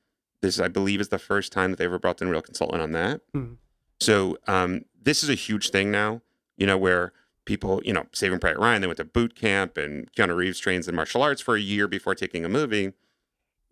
this 0.41 0.59
I 0.59 0.69
believe 0.69 1.01
is 1.01 1.09
the 1.09 1.19
first 1.19 1.53
time 1.53 1.71
that 1.71 1.77
they 1.77 1.85
ever 1.85 1.99
brought 1.99 2.21
in 2.21 2.29
a 2.29 2.31
real 2.31 2.43
consultant 2.43 2.83
on 2.83 2.93
that. 2.93 3.21
Hmm. 3.33 3.53
So 4.01 4.37
um, 4.49 4.87
this 5.01 5.23
is 5.23 5.31
a 5.31 5.35
huge 5.35 5.71
thing 5.71 5.91
now. 5.91 6.21
You 6.57 6.67
know 6.67 6.77
where 6.77 7.13
people, 7.45 7.81
you 7.85 7.93
know, 7.93 8.07
Saving 8.13 8.41
Private 8.41 8.59
Ryan, 8.59 8.81
they 8.81 8.87
went 8.87 8.97
to 8.99 9.05
boot 9.05 9.37
camp, 9.37 9.77
and 9.77 10.13
Keanu 10.13 10.37
Reeves 10.37 10.59
trains 10.59 10.89
in 10.89 10.95
martial 10.95 11.23
arts 11.23 11.41
for 11.41 11.55
a 11.55 11.61
year 11.61 11.87
before 11.87 12.15
taking 12.15 12.45
a 12.45 12.49
movie. 12.49 12.93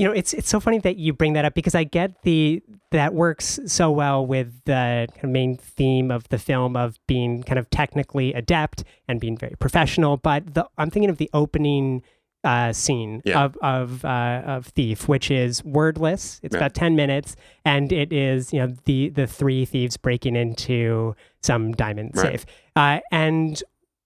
You 0.01 0.07
know 0.07 0.13
it's 0.13 0.33
it's 0.33 0.49
so 0.49 0.59
funny 0.61 0.79
that 0.79 0.97
you 0.97 1.13
bring 1.13 1.35
that 1.35 1.45
up 1.45 1.53
because 1.55 1.75
i 1.75 1.85
get 1.85 2.23
the 2.23 2.63
that 2.91 3.13
works 3.15 3.61
so 3.67 3.91
well 3.91 4.25
with 4.27 4.49
the 4.65 5.07
main 5.23 5.57
theme 5.57 6.11
of 6.11 6.29
the 6.31 6.39
film 6.39 6.75
of 6.77 6.99
being 7.07 7.43
kind 7.43 7.59
of 7.59 7.69
technically 7.71 8.33
adept 8.33 8.83
and 9.09 9.21
being 9.21 9.37
very 9.37 9.55
professional 9.59 10.17
but 10.17 10.55
the 10.55 10.65
i'm 10.79 10.91
thinking 10.91 11.11
of 11.11 11.19
the 11.19 11.29
opening 11.35 12.03
uh, 12.43 12.73
scene 12.73 13.21
Yeah. 13.27 13.45
of 13.45 13.59
of 13.61 14.03
uh, 14.03 14.43
of 14.47 14.67
thief 14.69 15.07
which 15.09 15.31
is 15.31 15.63
wordless 15.63 16.41
it's 16.43 16.55
Yeah. 16.55 16.61
about 16.61 16.73
10 16.73 16.97
minutes 16.97 17.37
and 17.67 17.93
it 17.93 18.11
is 18.15 18.51
you 18.55 18.61
know 18.61 18.75
the 18.87 19.11
the 19.11 19.27
three 19.27 19.67
thieves 19.67 19.99
breaking 19.99 20.37
into 20.37 21.15
some 21.43 21.73
diamond 21.73 22.13
Right. 22.15 22.41
safe. 22.41 22.47
Uh, 22.75 23.01
and 23.13 23.63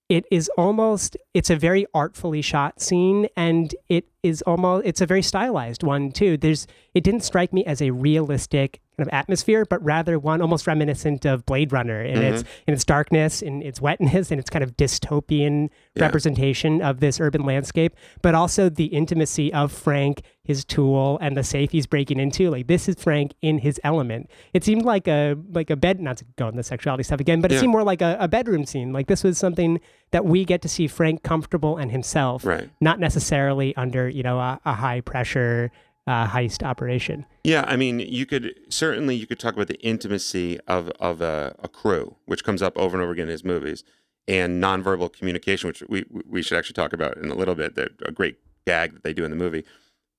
it 0.09 0.25
is 0.29 0.49
almost 0.57 1.17
it's 1.33 1.49
a 1.49 1.55
very 1.55 1.85
artfully 1.93 2.41
shot 2.41 2.79
scene 2.79 3.27
and 3.35 3.73
it 3.89 4.05
is 4.23 4.41
almost 4.43 4.85
it's 4.85 5.01
a 5.01 5.05
very 5.05 5.21
stylized 5.21 5.83
one 5.83 6.11
too. 6.11 6.37
There's 6.37 6.67
it 6.93 7.03
didn't 7.03 7.23
strike 7.23 7.51
me 7.53 7.65
as 7.65 7.81
a 7.81 7.91
realistic 7.91 8.81
kind 8.97 9.07
of 9.07 9.13
atmosphere 9.13 9.65
but 9.69 9.83
rather 9.83 10.17
one 10.17 10.41
almost 10.41 10.67
reminiscent 10.67 11.25
of 11.25 11.45
blade 11.45 11.71
runner 11.73 12.01
in 12.01 12.17
its 12.21 12.43
mm-hmm. 12.43 12.63
in 12.67 12.73
its 12.73 12.83
darkness 12.85 13.41
in 13.41 13.61
its 13.61 13.81
wetness 13.81 14.31
and 14.31 14.39
its 14.39 14.49
kind 14.49 14.63
of 14.63 14.75
dystopian 14.77 15.69
Yeah. 15.95 16.03
representation 16.05 16.81
of 16.81 16.99
this 16.99 17.19
urban 17.19 17.43
landscape 17.45 17.93
but 18.21 18.35
also 18.35 18.69
the 18.69 18.85
intimacy 18.85 19.53
of 19.53 19.71
frank 19.71 20.21
his 20.43 20.63
tool 20.63 21.17
and 21.21 21.35
the 21.35 21.43
safe 21.43 21.71
he's 21.71 21.87
breaking 21.87 22.19
into 22.19 22.49
like 22.49 22.67
this 22.67 22.87
is 22.87 22.95
frank 22.95 23.33
in 23.41 23.57
his 23.59 23.79
element 23.83 24.29
it 24.53 24.63
seemed 24.63 24.83
like 24.83 25.07
a 25.07 25.35
like 25.51 25.69
a 25.69 25.75
bed 25.75 25.99
not 25.99 26.17
to 26.17 26.25
go 26.37 26.47
on 26.47 26.55
the 26.55 26.63
sexuality 26.63 27.03
stuff 27.03 27.19
again 27.19 27.41
but 27.41 27.51
it 27.51 27.55
Yeah. 27.55 27.61
seemed 27.61 27.71
more 27.71 27.83
like 27.83 28.01
a, 28.01 28.15
a 28.19 28.27
bedroom 28.27 28.65
scene 28.65 28.93
like 28.93 29.07
this 29.07 29.23
was 29.23 29.37
something 29.37 29.79
that 30.11 30.23
we 30.25 30.45
get 30.45 30.61
to 30.61 30.69
see 30.69 30.87
frank 30.87 31.23
comfortable 31.23 31.77
and 31.77 31.91
himself 31.91 32.45
Right. 32.45 32.69
not 32.79 32.99
necessarily 32.99 33.75
under 33.75 34.07
you 34.07 34.23
know 34.23 34.39
a, 34.39 34.59
a 34.65 34.73
high 34.73 35.01
pressure 35.01 35.71
uh, 36.07 36.27
heist 36.27 36.63
operation 36.63 37.25
Yeah, 37.43 37.63
I 37.67 37.75
mean, 37.75 37.99
you 37.99 38.25
could 38.25 38.53
certainly 38.69 39.15
you 39.15 39.27
could 39.27 39.39
talk 39.39 39.53
about 39.53 39.67
the 39.67 39.81
intimacy 39.81 40.59
of 40.67 40.89
of 40.99 41.21
a, 41.21 41.55
a 41.59 41.67
crew, 41.67 42.15
which 42.25 42.43
comes 42.43 42.61
up 42.61 42.77
over 42.77 42.95
and 42.95 43.03
over 43.03 43.11
again 43.11 43.23
in 43.23 43.31
his 43.31 43.43
movies, 43.43 43.83
and 44.27 44.63
nonverbal 44.63 45.11
communication, 45.11 45.67
which 45.67 45.83
we 45.87 46.05
we 46.27 46.41
should 46.41 46.57
actually 46.57 46.73
talk 46.73 46.93
about 46.93 47.17
in 47.17 47.29
a 47.29 47.35
little 47.35 47.55
bit. 47.55 47.75
That 47.75 47.91
a 48.05 48.11
great 48.11 48.37
gag 48.65 48.93
that 48.93 49.03
they 49.03 49.13
do 49.13 49.23
in 49.23 49.31
the 49.31 49.37
movie, 49.37 49.65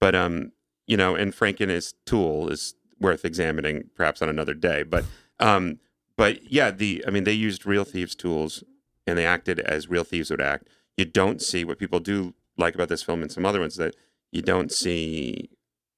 but 0.01 0.15
um, 0.15 0.53
you 0.87 0.97
know, 0.97 1.15
and 1.15 1.35
Frank 1.35 1.61
and 1.61 1.71
his 1.71 1.95
tool 2.05 2.49
is 2.49 2.75
worth 3.01 3.25
examining 3.25 3.91
perhaps 3.95 4.23
on 4.23 4.29
another 4.29 4.55
day. 4.55 4.83
But 4.83 5.05
um, 5.41 5.79
but 6.17 6.51
yeah, 6.51 6.71
the 6.71 7.05
I 7.07 7.11
mean, 7.11 7.25
they 7.25 7.33
used 7.33 7.67
real 7.67 7.85
thieves' 7.85 8.15
tools 8.15 8.65
and 9.07 9.17
they 9.17 9.27
acted 9.27 9.61
as 9.61 9.89
real 9.89 10.05
thieves 10.05 10.31
would 10.31 10.41
act. 10.41 10.69
You 10.97 11.05
don't 11.05 11.41
see 11.41 11.65
what 11.65 11.79
people 11.79 12.01
do 12.01 12.35
like 12.57 12.75
about 12.75 12.89
this 12.89 13.03
film 13.03 13.23
and 13.23 13.31
some 13.31 13.45
other 13.47 13.61
ones 13.61 13.77
that 13.77 13.95
you 14.33 14.43
don't 14.43 14.73
see 14.73 15.51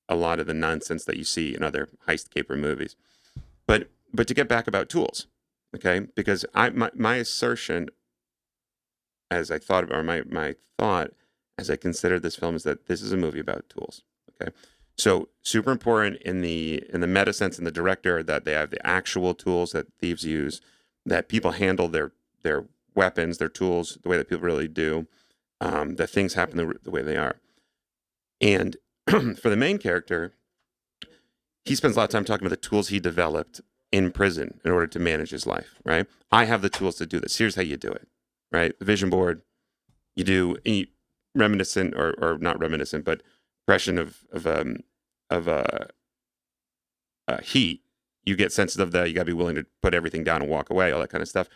a 0.08 0.16
lot 0.16 0.40
of 0.40 0.46
the 0.46 0.54
nonsense 0.54 1.04
that 1.04 1.16
you 1.16 1.24
see 1.24 1.54
in 1.54 1.62
other 1.62 1.88
heist 2.06 2.30
caper 2.30 2.56
movies. 2.56 2.96
But 3.66 3.90
but 4.12 4.26
to 4.28 4.34
get 4.34 4.48
back 4.48 4.66
about 4.66 4.88
tools, 4.88 5.26
okay? 5.74 6.06
Because 6.14 6.44
I 6.54 6.70
my, 6.70 6.90
my 6.94 7.16
assertion 7.16 7.88
as 9.30 9.50
I 9.50 9.58
thought 9.58 9.92
or 9.92 10.02
my 10.02 10.22
my 10.28 10.54
thought 10.78 11.12
as 11.58 11.70
I 11.70 11.76
considered 11.76 12.22
this 12.22 12.36
film 12.36 12.56
is 12.56 12.62
that 12.62 12.86
this 12.86 13.02
is 13.02 13.12
a 13.12 13.16
movie 13.16 13.40
about 13.40 13.68
tools. 13.68 14.02
Okay. 14.40 14.52
So 14.96 15.28
super 15.42 15.70
important 15.70 16.20
in 16.22 16.40
the 16.40 16.84
in 16.92 17.00
the 17.00 17.06
meta 17.06 17.32
sense 17.32 17.58
in 17.58 17.64
the 17.64 17.70
director 17.70 18.22
that 18.22 18.44
they 18.44 18.52
have 18.52 18.70
the 18.70 18.84
actual 18.86 19.34
tools 19.34 19.72
that 19.72 19.92
thieves 19.98 20.24
use, 20.24 20.60
that 21.04 21.28
people 21.28 21.52
handle 21.52 21.88
their 21.88 22.12
their 22.42 22.64
weapons, 22.94 23.38
their 23.38 23.48
tools 23.48 23.98
the 24.02 24.08
way 24.08 24.16
that 24.16 24.28
people 24.28 24.44
really 24.44 24.68
do, 24.68 25.06
um, 25.60 25.96
that 25.96 26.10
things 26.10 26.34
happen 26.34 26.56
the, 26.56 26.74
the 26.82 26.90
way 26.90 27.02
they 27.02 27.16
are. 27.16 27.36
And 28.40 28.76
for 29.40 29.50
the 29.50 29.56
main 29.56 29.78
character, 29.78 30.34
he 31.64 31.74
spends 31.74 31.96
a 31.96 31.98
lot 31.98 32.04
of 32.04 32.10
time 32.10 32.24
talking 32.24 32.46
about 32.46 32.60
the 32.60 32.68
tools 32.68 32.88
he 32.88 33.00
developed 33.00 33.60
in 33.90 34.10
prison 34.10 34.60
in 34.64 34.70
order 34.70 34.86
to 34.86 34.98
manage 34.98 35.30
his 35.30 35.46
life, 35.46 35.76
right? 35.84 36.06
I 36.30 36.44
have 36.44 36.62
the 36.62 36.68
tools 36.68 36.96
to 36.96 37.06
do 37.06 37.20
this. 37.20 37.36
Here's 37.36 37.54
how 37.54 37.62
you 37.62 37.76
do 37.76 37.90
it, 37.90 38.08
right? 38.52 38.72
Vision 38.80 39.10
board, 39.10 39.42
you 40.14 40.24
do 40.24 40.56
and 40.66 40.74
you, 40.76 40.86
reminiscent 41.34 41.94
or, 41.94 42.14
or 42.18 42.38
not 42.38 42.58
reminiscent, 42.58 43.04
but 43.04 43.22
impression 43.66 43.98
of, 43.98 44.24
of, 44.32 44.46
um, 44.46 44.78
of 45.30 45.48
uh, 45.48 45.86
uh, 47.28 47.38
heat. 47.38 47.82
You 48.24 48.36
get 48.36 48.52
sensitive 48.52 48.92
that 48.92 49.08
you 49.08 49.14
got 49.14 49.22
to 49.22 49.26
be 49.26 49.32
willing 49.32 49.54
to 49.54 49.66
put 49.82 49.94
everything 49.94 50.24
down 50.24 50.42
and 50.42 50.50
walk 50.50 50.68
away, 50.68 50.92
all 50.92 51.00
that 51.00 51.10
kind 51.10 51.22
of 51.22 51.28
stuff. 51.28 51.48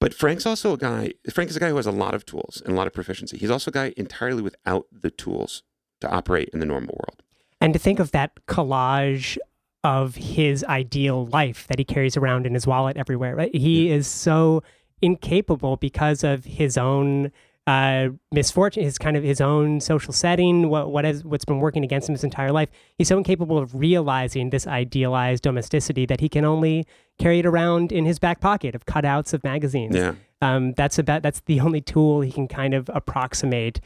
But 0.00 0.12
Frank's 0.12 0.46
also 0.46 0.72
a 0.72 0.76
guy, 0.76 1.14
Frank 1.32 1.50
is 1.50 1.56
a 1.56 1.60
guy 1.60 1.68
who 1.68 1.76
has 1.76 1.86
a 1.86 1.92
lot 1.92 2.14
of 2.14 2.26
tools 2.26 2.62
and 2.64 2.74
a 2.74 2.76
lot 2.76 2.86
of 2.86 2.92
proficiency. 2.92 3.38
He's 3.38 3.50
also 3.50 3.70
a 3.70 3.74
guy 3.74 3.94
entirely 3.96 4.42
without 4.42 4.86
the 4.90 5.10
tools 5.10 5.62
to 6.00 6.08
operate 6.10 6.48
in 6.52 6.60
the 6.60 6.66
normal 6.66 6.94
world. 6.98 7.22
and 7.60 7.72
to 7.72 7.78
think 7.78 7.98
of 7.98 8.10
that 8.12 8.32
collage 8.46 9.38
of 9.84 10.14
his 10.16 10.64
ideal 10.64 11.26
life 11.26 11.66
that 11.68 11.78
he 11.78 11.84
carries 11.84 12.16
around 12.16 12.44
in 12.46 12.54
his 12.54 12.66
wallet 12.66 12.96
everywhere 12.96 13.34
right 13.36 13.54
he 13.54 13.88
is 13.90 14.06
so 14.06 14.62
incapable 15.02 15.76
because 15.76 16.24
of 16.24 16.44
his 16.44 16.76
own 16.78 17.30
uh, 17.66 18.08
misfortune 18.32 18.82
his 18.82 18.96
kind 18.98 19.16
of 19.16 19.22
his 19.24 19.40
own 19.40 19.80
social 19.80 20.12
setting 20.12 20.68
what 20.68 20.90
what 20.90 21.04
has 21.04 21.24
what's 21.24 21.44
been 21.44 21.58
working 21.58 21.84
against 21.84 22.08
him 22.08 22.14
his 22.14 22.24
entire 22.24 22.52
life 22.52 22.68
he's 22.96 23.08
so 23.08 23.18
incapable 23.18 23.58
of 23.58 23.74
realizing 23.74 24.50
this 24.50 24.66
idealized 24.66 25.42
domesticity 25.42 26.06
that 26.06 26.20
he 26.20 26.28
can 26.28 26.44
only 26.44 26.86
carry 27.18 27.40
it 27.40 27.46
around 27.46 27.90
in 27.92 28.04
his 28.04 28.18
back 28.18 28.40
pocket 28.40 28.74
of 28.74 28.86
cutouts 28.86 29.32
of 29.34 29.42
magazines 29.44 29.94
Yeah. 29.96 30.14
um, 30.42 30.72
that's 30.74 30.98
about 30.98 31.22
that's 31.22 31.40
the 31.46 31.60
only 31.60 31.80
tool 31.80 32.20
he 32.22 32.30
can 32.32 32.46
kind 32.48 32.72
of 32.72 32.88
approximate 32.94 33.80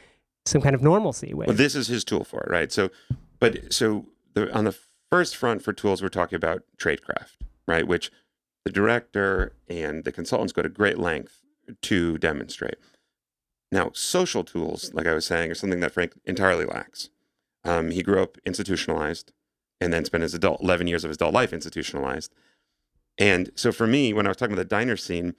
some 0.45 0.61
kind 0.61 0.75
of 0.75 0.81
normalcy 0.81 1.33
with 1.33 1.47
Well, 1.47 1.55
this 1.55 1.75
is 1.75 1.87
his 1.87 2.03
tool 2.03 2.23
for 2.23 2.41
it, 2.41 2.49
right? 2.49 2.71
So, 2.71 2.89
but 3.39 3.73
so 3.73 4.07
the, 4.33 4.51
on 4.53 4.65
the 4.65 4.75
first 5.09 5.35
front 5.35 5.63
for 5.63 5.73
tools, 5.73 6.01
we're 6.01 6.09
talking 6.09 6.35
about 6.35 6.63
tradecraft, 6.77 7.37
right? 7.67 7.87
Which 7.87 8.11
the 8.65 8.71
director 8.71 9.53
and 9.67 10.03
the 10.03 10.11
consultants 10.11 10.53
go 10.53 10.61
to 10.61 10.69
great 10.69 10.97
length 10.97 11.39
to 11.81 12.17
demonstrate. 12.17 12.75
Now, 13.71 13.91
social 13.93 14.43
tools, 14.43 14.93
like 14.93 15.07
I 15.07 15.13
was 15.13 15.25
saying, 15.25 15.51
are 15.51 15.55
something 15.55 15.79
that 15.79 15.93
Frank 15.93 16.13
entirely 16.25 16.65
lacks. 16.65 17.09
Um, 17.63 17.91
he 17.91 18.03
grew 18.03 18.21
up 18.21 18.37
institutionalized 18.45 19.31
and 19.79 19.93
then 19.93 20.05
spent 20.05 20.23
his 20.23 20.33
adult 20.33 20.61
11 20.61 20.87
years 20.87 21.03
of 21.03 21.09
his 21.09 21.17
adult 21.17 21.33
life 21.33 21.53
institutionalized. 21.53 22.33
And 23.17 23.51
so 23.55 23.71
for 23.71 23.87
me, 23.87 24.13
when 24.13 24.25
I 24.25 24.29
was 24.29 24.37
talking 24.37 24.53
about 24.53 24.63
the 24.63 24.75
diner 24.75 24.97
scene, 24.97 25.35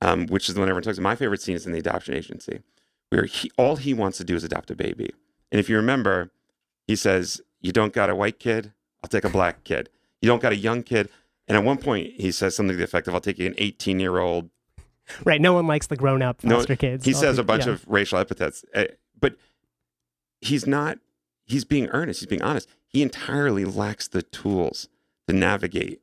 um, 0.00 0.26
which 0.26 0.48
is 0.48 0.54
the 0.54 0.60
one 0.60 0.68
everyone 0.68 0.82
talks 0.82 0.98
about, 0.98 1.08
my 1.08 1.16
favorite 1.16 1.40
scene 1.40 1.56
is 1.56 1.66
in 1.66 1.72
the 1.72 1.78
adoption 1.78 2.14
agency, 2.14 2.60
where 3.12 3.26
he, 3.26 3.50
all 3.58 3.76
he 3.76 3.92
wants 3.92 4.16
to 4.18 4.24
do 4.24 4.34
is 4.34 4.42
adopt 4.42 4.70
a 4.70 4.74
baby. 4.74 5.10
And 5.50 5.60
if 5.60 5.68
you 5.68 5.76
remember, 5.76 6.30
he 6.86 6.96
says, 6.96 7.42
You 7.60 7.70
don't 7.70 7.92
got 7.92 8.08
a 8.08 8.16
white 8.16 8.38
kid, 8.38 8.72
I'll 9.04 9.08
take 9.08 9.24
a 9.24 9.28
black 9.28 9.64
kid. 9.64 9.90
You 10.22 10.28
don't 10.28 10.40
got 10.40 10.52
a 10.52 10.56
young 10.56 10.82
kid. 10.82 11.10
And 11.46 11.58
at 11.58 11.62
one 11.64 11.76
point, 11.76 12.12
he 12.16 12.32
says 12.32 12.56
something 12.56 12.72
to 12.72 12.78
the 12.78 12.84
effect 12.84 13.08
of, 13.08 13.14
I'll 13.14 13.20
take 13.20 13.38
an 13.38 13.54
18 13.58 14.00
year 14.00 14.18
old. 14.18 14.48
right 15.24 15.40
no 15.40 15.52
one 15.52 15.66
likes 15.66 15.88
the 15.88 15.96
grown-up 15.96 16.42
No, 16.42 16.56
foster 16.56 16.76
kids 16.76 17.04
He 17.04 17.12
says 17.12 17.36
a 17.36 17.42
bunch 17.42 17.66
yeah. 17.66 17.72
of 17.72 17.84
racial 17.86 18.18
epithets, 18.18 18.64
uh, 18.74 18.84
but 19.20 19.34
he's 20.40 20.66
not, 20.66 20.98
he's 21.44 21.64
being 21.64 21.88
earnest, 21.88 22.20
he's 22.20 22.28
being 22.28 22.42
honest. 22.42 22.68
He 22.86 23.02
entirely 23.02 23.64
lacks 23.64 24.08
the 24.08 24.22
tools 24.22 24.88
to 25.28 25.34
navigate 25.34 26.00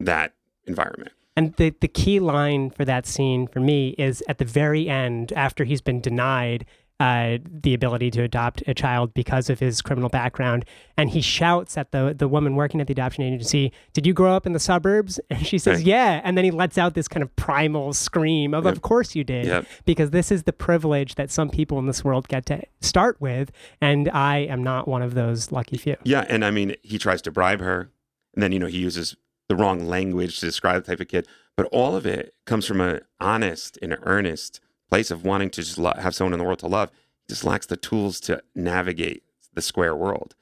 that 0.00 0.32
environment. 0.64 1.12
And 1.36 1.54
the, 1.56 1.74
the 1.80 1.88
key 1.88 2.18
line 2.18 2.70
for 2.70 2.84
that 2.84 3.06
scene 3.06 3.46
for 3.46 3.60
me 3.60 3.90
is 3.98 4.22
at 4.28 4.38
the 4.38 4.44
very 4.44 4.88
end, 4.88 5.32
after 5.32 5.64
he's 5.64 5.82
been 5.82 6.00
denied 6.00 6.64
uh, 6.98 7.36
the 7.44 7.74
ability 7.74 8.10
to 8.10 8.22
adopt 8.22 8.62
a 8.66 8.72
child 8.72 9.12
because 9.12 9.50
of 9.50 9.58
his 9.58 9.82
criminal 9.82 10.08
background. 10.08 10.64
And 10.96 11.10
he 11.10 11.20
shouts 11.20 11.76
at 11.76 11.92
the, 11.92 12.14
the 12.16 12.26
woman 12.26 12.56
working 12.56 12.80
at 12.80 12.86
the 12.86 12.92
adoption 12.92 13.22
agency, 13.22 13.72
Did 13.92 14.06
you 14.06 14.14
grow 14.14 14.34
up 14.34 14.46
in 14.46 14.52
the 14.52 14.58
suburbs? 14.58 15.20
And 15.30 15.46
she 15.46 15.58
says, 15.58 15.78
Right. 15.78 15.86
Yeah. 15.86 16.20
And 16.24 16.38
then 16.38 16.44
he 16.44 16.50
lets 16.50 16.78
out 16.78 16.94
this 16.94 17.08
kind 17.08 17.22
of 17.22 17.34
primal 17.36 17.92
scream 17.92 18.54
of, 18.54 18.64
Yep. 18.64 18.72
Of 18.72 18.82
course 18.82 19.14
you 19.14 19.24
did. 19.24 19.46
Yep. 19.46 19.66
Because 19.84 20.10
this 20.10 20.32
is 20.32 20.44
the 20.44 20.52
privilege 20.54 21.16
that 21.16 21.30
some 21.30 21.50
people 21.50 21.78
in 21.78 21.86
this 21.86 22.02
world 22.02 22.28
get 22.28 22.46
to 22.46 22.62
start 22.80 23.20
with. 23.20 23.52
And 23.82 24.08
I 24.08 24.38
am 24.38 24.62
not 24.62 24.88
one 24.88 25.02
of 25.02 25.12
those 25.12 25.52
lucky 25.52 25.76
few. 25.76 25.96
Yeah, 26.04 26.24
and 26.28 26.44
I 26.44 26.50
mean, 26.50 26.76
he 26.82 26.98
tries 26.98 27.20
to 27.22 27.30
bribe 27.30 27.60
her, 27.60 27.90
and 28.32 28.42
then 28.42 28.52
you 28.52 28.58
know 28.58 28.66
he 28.66 28.78
uses 28.78 29.16
the 29.48 29.56
wrong 29.56 29.86
language 29.86 30.40
to 30.40 30.46
describe 30.46 30.82
the 30.82 30.90
type 30.90 31.00
of 31.00 31.08
kid. 31.08 31.26
But 31.56 31.66
all 31.72 31.96
of 31.96 32.06
it 32.06 32.34
comes 32.44 32.66
from 32.66 32.80
an 32.80 33.00
honest 33.20 33.78
and 33.80 33.96
earnest 34.02 34.60
place 34.90 35.10
of 35.10 35.24
wanting 35.24 35.50
to 35.50 35.62
just 35.62 35.78
lo- 35.78 35.94
have 35.96 36.14
someone 36.14 36.32
in 36.32 36.38
the 36.38 36.44
world 36.44 36.58
to 36.60 36.66
love. 36.66 36.90
He 37.26 37.32
just 37.32 37.44
lacks 37.44 37.66
the 37.66 37.76
tools 37.76 38.20
to 38.20 38.42
navigate 38.54 39.22
the 39.54 39.62
square 39.62 39.96
world. 39.96 40.34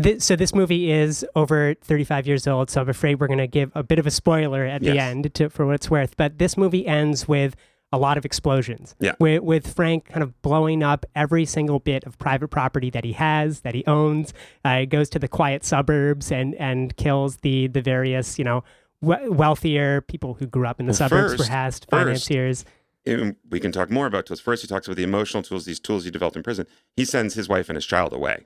Th- 0.00 0.20
so 0.20 0.34
this 0.34 0.54
movie 0.54 0.90
is 0.90 1.24
over 1.36 1.74
35 1.74 2.26
years 2.26 2.46
old, 2.46 2.70
so 2.70 2.80
I'm 2.80 2.88
afraid 2.88 3.20
we're 3.20 3.26
going 3.26 3.38
to 3.38 3.46
give 3.46 3.70
a 3.74 3.82
bit 3.82 3.98
of 3.98 4.06
a 4.06 4.10
spoiler 4.10 4.64
at 4.64 4.82
the 4.82 4.98
end 4.98 5.32
to, 5.34 5.50
for 5.50 5.66
what 5.66 5.74
it's 5.74 5.90
worth. 5.90 6.16
But 6.16 6.38
this 6.38 6.56
movie 6.56 6.86
ends 6.86 7.28
with 7.28 7.54
a 7.94 7.98
lot 7.98 8.18
of 8.18 8.24
explosions. 8.24 8.94
Yeah. 9.00 9.14
With, 9.20 9.42
with 9.42 9.74
Frank 9.74 10.06
kind 10.06 10.22
of 10.22 10.40
blowing 10.42 10.82
up 10.82 11.06
every 11.14 11.44
single 11.44 11.78
bit 11.78 12.04
of 12.04 12.18
private 12.18 12.48
property 12.48 12.90
that 12.90 13.04
he 13.04 13.12
has, 13.12 13.60
that 13.60 13.74
he 13.74 13.84
owns. 13.86 14.34
Uh, 14.64 14.80
he 14.80 14.86
goes 14.86 15.08
to 15.10 15.18
the 15.18 15.28
quiet 15.28 15.64
suburbs 15.64 16.30
and 16.32 16.54
and 16.56 16.96
kills 16.96 17.38
the 17.38 17.68
the 17.68 17.80
various 17.82 18.38
you 18.38 18.44
know 18.44 18.64
we- 19.00 19.28
wealthier 19.28 20.00
people 20.00 20.34
who 20.34 20.46
grew 20.46 20.66
up 20.66 20.80
in 20.80 20.86
the 20.86 20.90
Well, 20.90 20.96
suburbs, 21.08 21.32
first- 21.36 21.48
perhaps 21.48 21.80
financiers. 21.88 22.64
We 23.50 23.60
can 23.60 23.70
talk 23.70 23.90
more 23.90 24.06
about 24.06 24.24
tools. 24.26 24.40
First, 24.40 24.62
he 24.62 24.68
talks 24.68 24.86
about 24.86 24.96
the 24.96 25.02
emotional 25.02 25.42
tools, 25.42 25.66
these 25.66 25.78
tools 25.78 26.04
he 26.04 26.10
developed 26.10 26.36
in 26.38 26.42
prison. 26.42 26.66
He 26.96 27.04
sends 27.04 27.34
his 27.34 27.48
wife 27.50 27.68
and 27.68 27.76
his 27.76 27.84
child 27.84 28.12
away. 28.14 28.44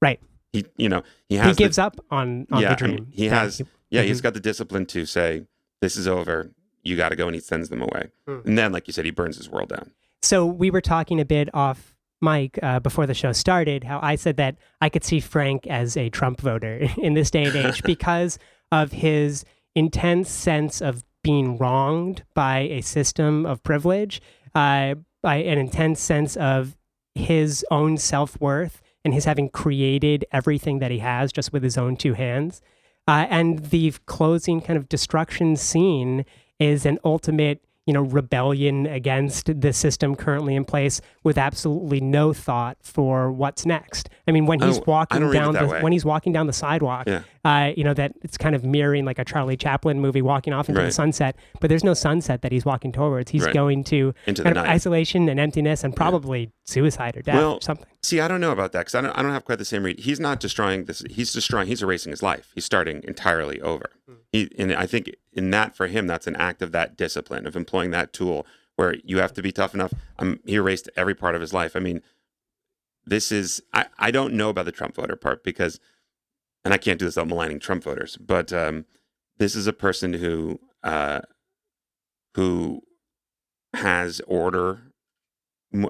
Right. 0.00 0.18
He, 0.52 0.64
you 0.76 0.88
know, 0.88 1.02
he 1.28 1.36
has 1.36 1.46
He 1.46 1.52
the- 1.52 1.58
gives 1.58 1.78
up 1.78 1.96
on 2.10 2.46
on 2.50 2.62
Yeah, 2.62 2.74
the 2.74 2.84
I 2.84 2.88
mean, 2.88 3.06
he 3.12 3.26
has- 3.26 3.60
Yeah, 3.90 4.00
Mm-hmm. 4.00 4.08
he's 4.08 4.20
got 4.22 4.32
the 4.32 4.40
discipline 4.40 4.86
to 4.86 5.04
say, 5.04 5.46
"This 5.82 5.96
is 5.96 6.08
over. 6.08 6.50
You 6.82 6.96
got 6.96 7.10
to 7.10 7.16
go," 7.16 7.26
and 7.26 7.34
he 7.34 7.40
sends 7.40 7.68
them 7.68 7.82
away. 7.82 8.10
Hmm. 8.26 8.40
And 8.44 8.58
then, 8.58 8.72
like 8.72 8.86
you 8.86 8.92
said, 8.92 9.04
he 9.04 9.10
burns 9.10 9.36
his 9.36 9.48
world 9.48 9.68
down. 9.68 9.92
So 10.22 10.46
we 10.46 10.70
were 10.70 10.80
talking 10.80 11.20
a 11.20 11.24
bit 11.24 11.48
off 11.54 11.94
mic 12.20 12.58
uh, 12.62 12.80
before 12.80 13.06
the 13.06 13.14
show 13.14 13.32
started. 13.32 13.84
How 13.84 13.98
I 14.02 14.14
said 14.14 14.36
that 14.36 14.56
I 14.80 14.88
could 14.88 15.04
see 15.04 15.20
Frank 15.20 15.66
as 15.66 15.96
a 15.96 16.08
Trump 16.08 16.40
voter 16.40 16.86
in 16.96 17.14
this 17.14 17.30
day 17.30 17.44
and 17.44 17.56
age 17.56 17.82
because 17.84 18.38
of 18.70 18.92
his 18.92 19.44
intense 19.74 20.30
sense 20.30 20.80
of 20.80 21.04
being 21.22 21.58
wronged 21.58 22.24
by 22.34 22.60
a 22.60 22.80
system 22.80 23.46
of 23.46 23.62
privilege, 23.62 24.20
uh, 24.54 24.94
by 25.22 25.36
an 25.36 25.58
intense 25.58 26.00
sense 26.00 26.36
of 26.36 26.76
his 27.14 27.64
own 27.70 27.98
self 27.98 28.40
worth 28.40 28.80
and 29.04 29.12
his 29.12 29.24
having 29.24 29.48
created 29.48 30.24
everything 30.32 30.78
that 30.78 30.90
he 30.90 30.98
has 30.98 31.32
just 31.32 31.52
with 31.52 31.62
his 31.62 31.76
own 31.76 31.96
two 31.96 32.14
hands. 32.14 32.62
Uh, 33.08 33.26
and 33.30 33.66
the 33.66 33.92
closing 34.06 34.60
kind 34.60 34.76
of 34.76 34.88
destruction 34.88 35.56
scene 35.56 36.24
is 36.62 36.86
an 36.86 36.98
ultimate 37.04 37.62
you 37.84 37.92
know 37.92 38.02
rebellion 38.02 38.86
against 38.86 39.60
the 39.60 39.72
system 39.72 40.14
currently 40.14 40.54
in 40.54 40.64
place 40.64 41.00
with 41.24 41.36
absolutely 41.36 42.00
no 42.00 42.32
thought 42.32 42.76
for 42.80 43.32
what's 43.32 43.66
next. 43.66 44.08
I 44.28 44.30
mean, 44.30 44.46
when 44.46 44.60
he's 44.60 44.80
walking 44.86 45.18
don't 45.18 45.30
read 45.30 45.36
it 45.38 45.40
down 45.40 45.54
the 45.54 45.66
way. 45.66 45.82
when 45.82 45.90
he's 45.92 46.04
walking 46.04 46.32
down 46.32 46.46
the 46.46 46.52
sidewalk, 46.52 47.08
Yeah. 47.08 47.22
uh, 47.44 47.72
you 47.76 47.82
know 47.82 47.92
that 47.94 48.12
it's 48.22 48.38
kind 48.38 48.54
of 48.54 48.62
mirroring 48.64 49.04
like 49.04 49.18
a 49.18 49.24
Charlie 49.24 49.56
Chaplin 49.56 49.98
movie, 50.00 50.22
walking 50.22 50.52
off 50.52 50.68
into 50.68 50.80
the 50.80 50.92
sunset. 50.92 51.34
But 51.60 51.70
there's 51.70 51.82
no 51.82 51.92
sunset 51.92 52.42
that 52.42 52.52
he's 52.52 52.64
walking 52.64 52.92
towards. 52.92 53.32
He's 53.32 53.44
Right. 53.46 53.52
going 53.52 53.82
to 53.84 54.14
Into 54.28 54.44
kind 54.44 54.56
of 54.56 54.62
night. 54.64 54.70
isolation 54.70 55.28
and 55.28 55.40
emptiness, 55.40 55.82
and 55.82 55.94
probably 55.96 56.52
suicide 56.64 57.16
or 57.16 57.22
death 57.22 57.34
Well, 57.34 57.54
or 57.54 57.60
something. 57.62 57.86
See, 58.04 58.20
I 58.20 58.28
don't 58.28 58.40
know 58.40 58.52
about 58.52 58.70
that 58.72 58.78
because 58.82 58.94
I 58.94 59.00
don't, 59.00 59.18
I 59.18 59.22
don't 59.22 59.32
have 59.32 59.44
quite 59.44 59.58
the 59.58 59.64
same 59.64 59.82
read. 59.82 59.98
He's 59.98 60.20
not 60.20 60.38
destroying 60.38 60.84
this. 60.84 61.02
He's 61.10 61.32
destroying. 61.32 61.66
He's 61.66 61.82
erasing 61.82 62.10
his 62.10 62.22
life. 62.22 62.52
He's 62.54 62.64
starting 62.64 63.02
entirely 63.08 63.60
over. 63.60 63.90
He, 64.30 64.48
and 64.56 64.72
I 64.72 64.86
think 64.86 65.10
in 65.32 65.50
that 65.50 65.76
for 65.76 65.86
him, 65.86 66.06
that's 66.06 66.26
an 66.26 66.36
act 66.36 66.62
of 66.62 66.72
that 66.72 66.96
discipline 66.96 67.46
of 67.46 67.56
employing 67.56 67.90
that 67.90 68.12
tool 68.12 68.46
where 68.76 68.94
you 69.04 69.18
have 69.18 69.32
to 69.34 69.42
be 69.42 69.52
tough 69.52 69.74
enough. 69.74 69.92
Um, 70.18 70.40
he 70.46 70.54
erased 70.54 70.88
every 70.96 71.14
part 71.14 71.34
of 71.34 71.40
his 71.40 71.52
life. 71.52 71.76
I 71.76 71.80
mean, 71.80 72.02
this 73.04 73.32
is. 73.32 73.62
I, 73.72 73.86
I 73.98 74.10
don't 74.10 74.34
know 74.34 74.48
about 74.50 74.64
the 74.64 74.72
Trump 74.72 74.94
voter 74.94 75.16
part 75.16 75.42
because, 75.44 75.80
and 76.64 76.72
I 76.72 76.78
can't 76.78 76.98
do 76.98 77.04
this 77.04 77.16
without 77.16 77.28
maligning 77.28 77.60
Trump 77.60 77.84
voters. 77.84 78.16
But 78.16 78.52
um, 78.52 78.84
this 79.38 79.54
is 79.56 79.66
a 79.66 79.72
person 79.72 80.14
who 80.14 80.60
uh, 80.82 81.20
who 82.34 82.82
has 83.74 84.20
order 84.26 84.80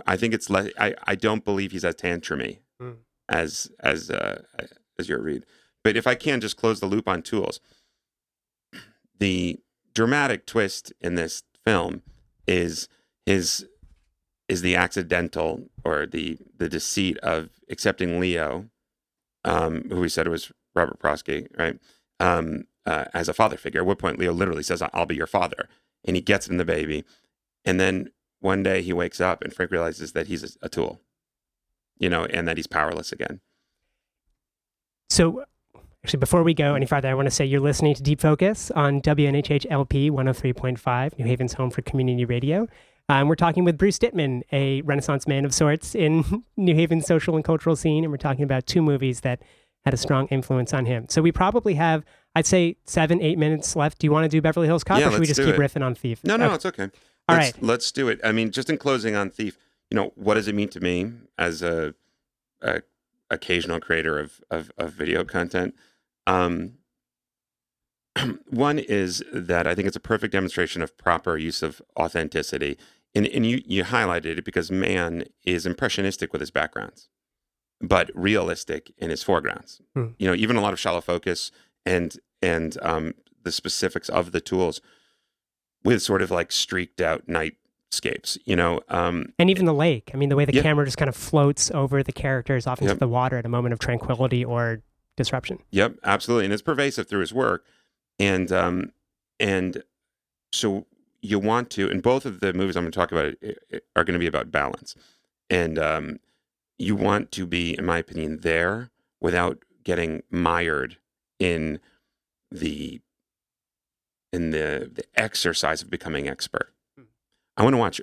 I 0.07 0.17
think 0.17 0.33
it's 0.33 0.49
less. 0.49 0.71
I, 0.79 0.95
I 1.05 1.15
don't 1.15 1.45
believe 1.45 1.73
he's 1.73 1.85
as 1.85 1.97
tantrumy 1.97 2.59
Mm. 2.81 2.97
as 3.29 3.71
as 3.81 4.11
uh, 4.11 4.43
as 4.99 5.09
your 5.09 5.21
read. 5.21 5.45
But 5.85 5.97
if 5.97 6.07
I 6.07 6.15
can 6.15 6.41
just 6.41 6.57
close 6.57 6.81
the 6.81 6.87
loop 6.87 7.09
on 7.09 7.23
tools, 7.23 7.61
the 9.23 9.61
dramatic 9.95 10.47
twist 10.47 10.93
in 11.01 11.15
this 11.15 11.45
film 11.65 12.03
is 12.49 12.89
his 13.25 13.65
is 14.49 14.63
the 14.63 14.75
accidental 14.75 15.71
or 15.85 16.07
the 16.07 16.39
the 16.59 16.69
deceit 16.69 17.19
of 17.19 17.51
accepting 17.71 18.19
Leo, 18.19 18.69
um, 19.45 19.89
who 19.91 20.01
we 20.01 20.09
said 20.09 20.27
was 20.27 20.51
Robert 20.75 20.99
Prosky, 20.99 21.47
right? 21.57 21.79
Um, 22.19 22.65
uh, 22.85 23.05
as 23.15 23.29
a 23.29 23.33
father 23.33 23.57
figure. 23.57 23.83
At 23.83 23.87
what 23.87 24.01
point 24.01 24.19
Leo 24.19 24.33
literally 24.33 24.65
says, 24.65 24.83
"I'll 24.93 25.07
be 25.07 25.15
your 25.15 25.29
father," 25.29 25.69
and 26.05 26.17
he 26.17 26.23
gets 26.23 26.49
him 26.49 26.57
the 26.57 26.65
baby, 26.65 27.05
and 27.65 27.79
then 27.79 28.11
one 28.41 28.65
day 28.65 28.83
he 28.83 28.93
wakes 28.93 29.21
up 29.21 29.41
and 29.41 29.55
Frank 29.55 29.71
realizes 29.71 30.15
that 30.15 30.27
he's 30.27 30.43
a, 30.43 30.67
a 30.67 30.69
tool, 30.69 31.01
you 31.97 32.11
know, 32.11 32.25
and 32.25 32.49
that 32.49 32.57
he's 32.57 32.67
powerless 32.67 33.13
again. 33.13 33.41
So, 35.11 35.45
actually, 36.05 36.19
before 36.19 36.43
we 36.43 36.53
go 36.53 36.75
any 36.75 36.87
farther, 36.87 37.09
I 37.09 37.15
want 37.15 37.27
to 37.27 37.31
say 37.31 37.45
you're 37.45 37.61
listening 37.61 37.95
to 37.95 38.03
Deep 38.03 38.21
Focus 38.21 38.71
on 38.73 39.01
WNHH 39.03 39.67
LP 39.71 40.11
103.5, 40.11 41.19
New 41.19 41.27
Haven's 41.27 41.53
home 41.53 41.71
for 41.71 41.83
community 41.83 42.25
radio. 42.25 42.67
Um, 43.09 43.29
we're 43.29 43.37
talking 43.37 43.63
with 43.65 43.79
Bruce 43.79 43.99
Dittman, 43.99 44.43
a 44.53 44.81
Renaissance 44.83 45.29
man 45.29 45.45
of 45.45 45.55
sorts 45.55 45.95
in 45.95 46.43
New 46.57 46.75
Haven's 46.75 47.07
social 47.07 47.37
and 47.37 47.45
cultural 47.45 47.77
scene, 47.77 48.03
and 48.05 48.11
we're 48.11 48.17
talking 48.17 48.43
about 48.43 48.67
two 48.67 48.83
movies 48.83 49.21
that 49.21 49.43
had 49.85 49.95
a 49.95 49.97
strong 49.97 50.27
influence 50.29 50.73
on 50.75 50.87
him. 50.87 51.07
So 51.09 51.23
we 51.23 51.31
probably 51.31 51.75
have, 51.75 52.05
I'd 52.35 52.47
say, 52.47 52.77
seven, 52.85 53.21
eight 53.23 53.39
minutes 53.39 53.77
left. 53.77 53.99
Do 53.99 54.07
you 54.07 54.11
want 54.13 54.25
to 54.25 54.29
do 54.29 54.41
Beverly 54.41 54.67
Hills 54.67 54.83
Cop, 54.85 54.99
Yeah, 54.99 55.09
or 55.09 55.13
should 55.13 55.21
we 55.21 55.27
just 55.27 55.41
keep 55.41 55.55
it. 55.55 55.59
riffing 55.59 55.85
on 55.85 55.95
Thief? 55.95 56.23
No, 56.25 56.37
no, 56.37 56.47
Okay. 56.47 56.55
it's 56.55 56.67
okay. 56.67 56.83
All 57.29 57.37
let's, 57.37 57.55
right. 57.55 57.63
let's 57.63 57.93
do 57.93 58.09
it. 58.09 58.21
I 58.25 58.33
mean, 58.33 58.51
just 58.51 58.69
in 58.71 58.77
closing 58.77 59.15
on 59.15 59.31
Thief, 59.31 59.57
you 59.91 59.97
know, 59.97 60.13
what 60.17 60.35
does 60.35 60.49
it 60.49 60.55
mean 60.55 60.69
to 60.71 60.81
me 60.81 61.13
as 61.39 61.63
a, 61.63 61.95
a 62.61 62.83
occasional 63.31 63.79
creator 63.81 64.19
of, 64.19 64.41
of, 64.51 64.73
of 64.79 64.93
video 64.93 65.25
content? 65.25 65.75
Um, 66.27 66.75
one 68.51 68.79
is 68.79 69.25
that 69.33 69.67
I 69.67 69.75
think 69.75 69.89
it's 69.89 69.97
a 69.97 70.01
perfect 70.01 70.33
demonstration 70.33 70.83
of 70.83 70.97
proper 70.99 71.37
use 71.39 71.63
of 71.63 71.81
authenticity. 71.99 72.77
And, 73.15 73.27
and 73.27 73.45
you, 73.47 73.63
you 73.65 73.85
highlighted 73.85 74.39
it 74.39 74.45
because 74.45 74.71
Mann 74.71 75.25
is 75.45 75.67
impressionistic 75.67 76.33
with 76.33 76.41
his 76.41 76.51
backgrounds, 76.51 77.09
but 77.81 78.11
realistic 78.15 78.93
in 78.99 79.11
his 79.11 79.23
foregrounds. 79.23 79.81
Hmm. 79.95 80.09
You 80.19 80.29
know, 80.29 80.35
even 80.35 80.57
a 80.57 80.61
lot 80.61 80.73
of 80.73 80.81
shallow 80.81 81.01
focus 81.01 81.51
and 81.87 82.17
and 82.43 82.77
um, 82.83 83.15
the 83.45 83.53
specifics 83.53 84.09
of 84.09 84.33
the 84.33 84.41
tools 84.41 84.81
with 85.85 86.03
sort 86.03 86.23
of 86.23 86.31
like 86.31 86.53
streaked 86.53 87.01
out 87.01 87.27
nightscapes. 87.29 88.37
You 88.45 88.57
know, 88.57 88.81
um, 88.89 89.33
And 89.39 89.49
even 89.51 89.65
the 89.65 89.75
lake. 89.75 90.11
I 90.13 90.17
mean, 90.17 90.29
the 90.29 90.37
way 90.37 90.45
the 90.45 90.55
Yeah. 90.55 90.63
camera 90.63 90.85
just 90.85 90.97
kind 90.99 91.09
of 91.09 91.17
floats 91.17 91.71
over 91.73 92.03
the 92.03 92.13
characters 92.13 92.67
off 92.67 92.81
into 92.81 92.93
Yep. 92.95 93.01
the 93.01 93.09
water 93.09 93.37
at 93.39 93.47
a 93.47 93.49
moment 93.49 93.73
of 93.73 93.79
tranquility 93.79 94.45
or 94.45 94.83
disruption. 95.17 95.59
Yep, 95.71 95.97
absolutely, 96.05 96.47
and 96.47 96.53
it's 96.53 96.63
pervasive 96.63 97.09
through 97.09 97.21
his 97.21 97.33
work, 97.33 97.65
and 98.19 98.51
um, 98.53 98.93
and 99.39 99.83
so 100.53 100.87
you 101.21 101.39
want 101.39 101.71
to, 101.71 101.91
and 101.91 102.03
both 102.03 102.27
of 102.27 102.41
the 102.41 102.53
movies 102.53 102.77
I'm 102.77 102.85
going 102.85 102.93
to 102.93 102.99
talk 102.99 103.13
about 103.13 103.35
eh, 103.43 103.53
eh, 103.73 103.79
are 103.95 104.05
going 104.05 104.15
to 104.15 104.21
be 104.21 104.27
about 104.27 104.51
balance, 104.51 104.95
and 105.51 105.79
um, 105.79 106.21
you 106.79 106.97
want 106.97 107.31
to 107.33 107.47
be, 107.47 107.77
in 107.79 107.85
my 107.85 107.99
opinion, 107.99 108.41
there 108.41 108.91
without 109.21 109.59
getting 109.85 110.23
mired 110.31 110.99
in 111.39 111.81
the 112.51 113.01
in 114.33 114.51
the 114.51 114.91
the 114.93 115.05
exercise 115.15 115.83
of 115.83 115.91
becoming 115.91 116.29
expert. 116.29 116.73
Hmm. 116.97 117.05
I 117.57 117.63
want 117.63 117.75
to 117.75 117.79
watch 117.79 118.01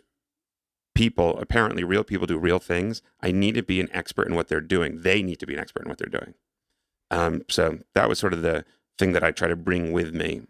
people, 0.95 1.37
apparently 1.39 1.83
real 1.83 2.03
people, 2.03 2.27
do 2.27 2.37
real 2.37 2.59
things. 2.59 3.01
I 3.21 3.31
need 3.31 3.55
to 3.55 3.63
be 3.63 3.79
an 3.79 3.89
expert 3.93 4.27
in 4.27 4.35
what 4.35 4.47
they're 4.47 4.61
doing. 4.61 5.01
They 5.01 5.21
need 5.21 5.39
to 5.39 5.45
be 5.45 5.53
an 5.53 5.59
expert 5.59 5.83
in 5.83 5.89
what 5.89 5.97
they're 5.97 6.07
doing. 6.07 6.33
Um, 7.11 7.43
so 7.49 7.79
that 7.95 8.07
was 8.09 8.19
sort 8.19 8.33
of 8.33 8.41
the 8.41 8.65
thing 8.97 9.13
that 9.13 9.23
I 9.23 9.31
try 9.31 9.47
to 9.47 9.55
bring 9.55 9.91
with 9.91 10.13
me. 10.13 10.41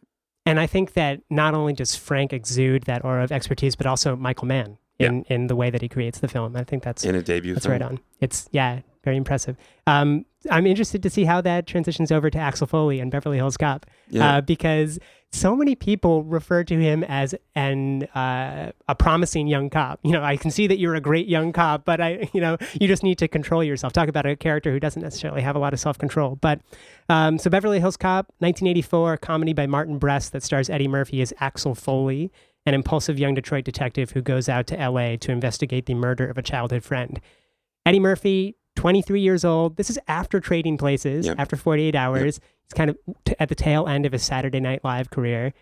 And 0.45 0.60
I 0.60 0.67
think 0.67 0.93
that 0.93 1.22
not 1.30 1.54
only 1.54 1.74
does 1.74 1.95
Frank 1.95 2.34
exude 2.34 2.84
that 2.84 3.06
aura 3.06 3.24
of 3.24 3.32
expertise, 3.32 3.76
but 3.76 3.86
also 3.86 4.15
Michael 4.15 4.48
Mann 4.48 4.78
in, 4.98 5.24
in 5.30 5.48
the 5.48 5.56
way 5.56 5.69
that 5.69 5.82
he 5.82 5.88
creates 5.88 6.19
the 6.19 6.28
film. 6.28 6.56
I 6.56 6.63
think 6.63 6.84
that's 6.84 7.06
in 7.06 7.15
a 7.15 7.22
debut 7.22 7.54
that's 7.54 7.65
film. 7.65 7.74
right 7.74 7.82
on. 7.82 8.00
It's 8.19 8.50
yeah, 8.52 8.82
very 9.04 9.15
impressive. 9.15 9.56
Um, 9.88 10.26
I'm 10.50 10.65
interested 10.65 11.04
to 11.04 11.10
see 11.10 11.24
how 11.26 11.41
that 11.41 11.67
transitions 11.67 12.12
over 12.12 12.30
to 12.30 12.38
Axel 12.38 12.67
Foley 12.67 13.00
and 13.00 13.12
Beverly 13.12 13.38
Hills 13.38 13.58
Cop 13.58 13.86
Yeah. 14.10 14.38
uh, 14.38 14.41
because 14.41 15.00
so 15.32 15.56
many 15.56 15.76
people 15.76 16.24
refer 16.24 16.63
to 16.63 16.76
him 16.80 17.04
as 17.04 17.36
an 17.54 18.04
uh, 18.15 18.72
a 18.88 18.96
promising 18.96 19.48
young 19.48 19.70
cop. 19.70 20.00
You 20.04 20.12
know, 20.13 20.24
I 20.24 20.38
can 20.38 20.50
see 20.50 20.65
that 20.68 20.80
you're 20.80 20.96
a 20.96 21.02
great 21.02 21.28
young 21.28 21.54
cop, 21.54 21.86
but 21.86 22.02
I, 22.02 22.30
you 22.34 22.42
know, 22.42 22.58
you 22.80 22.88
just 22.88 23.04
need 23.04 23.20
to 23.20 23.28
control 23.28 23.63
yourself. 23.63 23.94
Talk 23.94 24.10
about 24.10 24.26
a 24.26 24.36
character 24.36 24.72
who 24.72 24.80
doesn't 24.80 25.02
necessarily 25.02 25.42
have 25.42 25.56
a 25.56 25.60
lot 25.60 25.74
of 25.74 25.80
self 25.80 25.98
control. 26.00 26.36
But 26.38 26.62
um, 27.10 27.38
so 27.38 27.50
Beverly 27.50 27.80
Hills 27.80 27.96
Cop, 27.98 28.28
1984, 28.39 29.13
a 29.13 29.18
comedy 29.20 29.54
by 29.54 29.68
Martin 29.68 30.00
Brest 30.00 30.32
that 30.34 30.42
stars 30.44 30.70
Eddie 30.70 30.88
Murphy 30.88 31.22
as 31.22 31.32
Axel 31.39 31.76
Foley, 31.76 32.32
an 32.65 32.74
impulsive 32.74 33.20
young 33.20 33.36
Detroit 33.36 33.65
detective 33.65 34.12
who 34.12 34.22
goes 34.22 34.50
out 34.50 34.65
to 34.68 34.80
L.A. 34.80 35.15
to 35.18 35.32
investigate 35.32 35.86
the 35.86 35.94
murder 35.94 36.28
of 36.28 36.38
a 36.39 36.42
childhood 36.42 36.84
friend. 36.84 37.22
Eddie 37.86 38.00
Murphy, 38.00 38.56
23 38.78 39.22
years 39.22 39.46
old. 39.46 39.78
This 39.78 39.89
is 39.89 40.00
after 40.08 40.39
Trading 40.39 40.78
Places, 40.78 41.28
Yep. 41.28 41.36
after 41.39 41.56
48 41.56 41.96
Hours. 41.96 42.39
He's 42.69 42.77
kind 42.77 42.89
of 42.91 42.97
t- 43.25 43.36
at 43.39 43.49
the 43.49 43.55
tail 43.55 43.88
end 43.88 44.05
of 44.05 44.12
his 44.12 44.23
Saturday 44.23 44.60
Night 44.60 44.84
Live 44.84 45.10
career. 45.10 45.53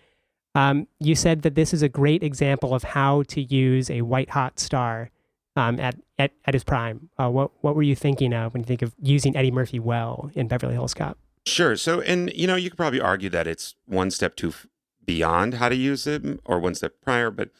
Um, 0.55 0.87
you 0.99 1.15
said 1.15 1.43
that 1.43 1.55
this 1.55 1.73
is 1.73 1.81
a 1.81 1.89
great 1.89 2.23
example 2.23 2.73
of 2.73 2.83
how 2.83 3.23
to 3.23 3.41
use 3.41 3.89
a 3.89 4.01
white 4.01 4.31
hot 4.31 4.59
star 4.59 5.11
um, 5.55 5.79
at, 5.79 5.95
at, 6.17 6.31
at 6.45 6.53
his 6.53 6.63
prime. 6.63 7.09
Uh, 7.17 7.29
what, 7.29 7.51
what 7.61 7.75
were 7.75 7.83
you 7.83 7.95
thinking 7.95 8.33
of 8.33 8.53
when 8.53 8.61
you 8.61 8.65
think 8.65 8.81
of 8.81 8.93
using 9.01 9.37
Eddie 9.37 9.51
Murphy 9.51 9.79
well 9.79 10.31
in 10.33 10.47
Beverly 10.47 10.73
Hills 10.73 10.93
Cop? 10.93 11.17
Sure. 11.45 11.77
So, 11.77 12.01
and 12.01 12.31
you 12.33 12.47
know, 12.47 12.55
you 12.55 12.69
could 12.69 12.77
probably 12.77 12.99
argue 12.99 13.29
that 13.29 13.47
it's 13.47 13.75
one 13.85 14.11
step 14.11 14.35
too 14.35 14.49
f- 14.49 14.67
beyond 15.05 15.53
how 15.55 15.69
to 15.69 15.75
use 15.75 16.05
it, 16.05 16.23
or 16.43 16.59
one 16.59 16.75
step 16.75 16.95
prior. 17.01 17.31
But 17.31 17.51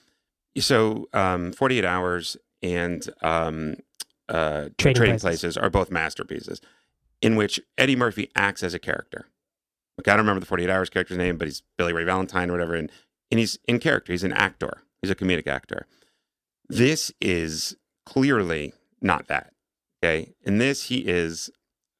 so, 0.57 1.07
um, 1.13 1.53
forty-eight 1.53 1.86
hours 1.86 2.36
and 2.62 3.07
um, 3.21 3.77
uh, 4.27 4.69
Trading 4.77 4.95
Trading, 4.95 5.19
Places. 5.19 5.21
Places. 5.21 5.57
are 5.57 5.69
both 5.69 5.89
masterpieces, 5.89 6.60
in 7.21 7.38
which 7.38 7.62
Eddie 7.77 7.95
Murphy 7.95 8.29
acts 8.36 8.62
as 8.62 8.73
a 8.73 8.79
character. 8.79 9.27
I 9.99 10.01
don't 10.12 10.19
remember 10.19 10.39
the 10.39 10.45
forty-eight 10.45 10.69
hours 10.69 10.89
character's 10.89 11.17
name, 11.17 11.38
but 11.38 11.47
he's 11.47 11.63
Billy 11.77 11.93
Ray 11.93 12.03
Valentine 12.03 12.49
or 12.49 12.53
whatever, 12.53 12.75
and 12.75 12.91
and 13.31 13.39
he's 13.39 13.57
in 13.67 13.79
character. 13.79 14.12
He's 14.12 14.23
an 14.23 14.33
actor. 14.33 14.83
He's 15.01 15.12
a 15.12 15.15
comedic 15.15 15.47
actor. 15.47 15.86
This 16.69 17.12
is 17.21 17.75
clearly 18.05 18.73
not 19.01 19.27
that. 19.27 19.53
Okay, 20.03 20.33
in 20.43 20.60
this 20.60 20.83
he 20.83 21.07
is 21.07 21.49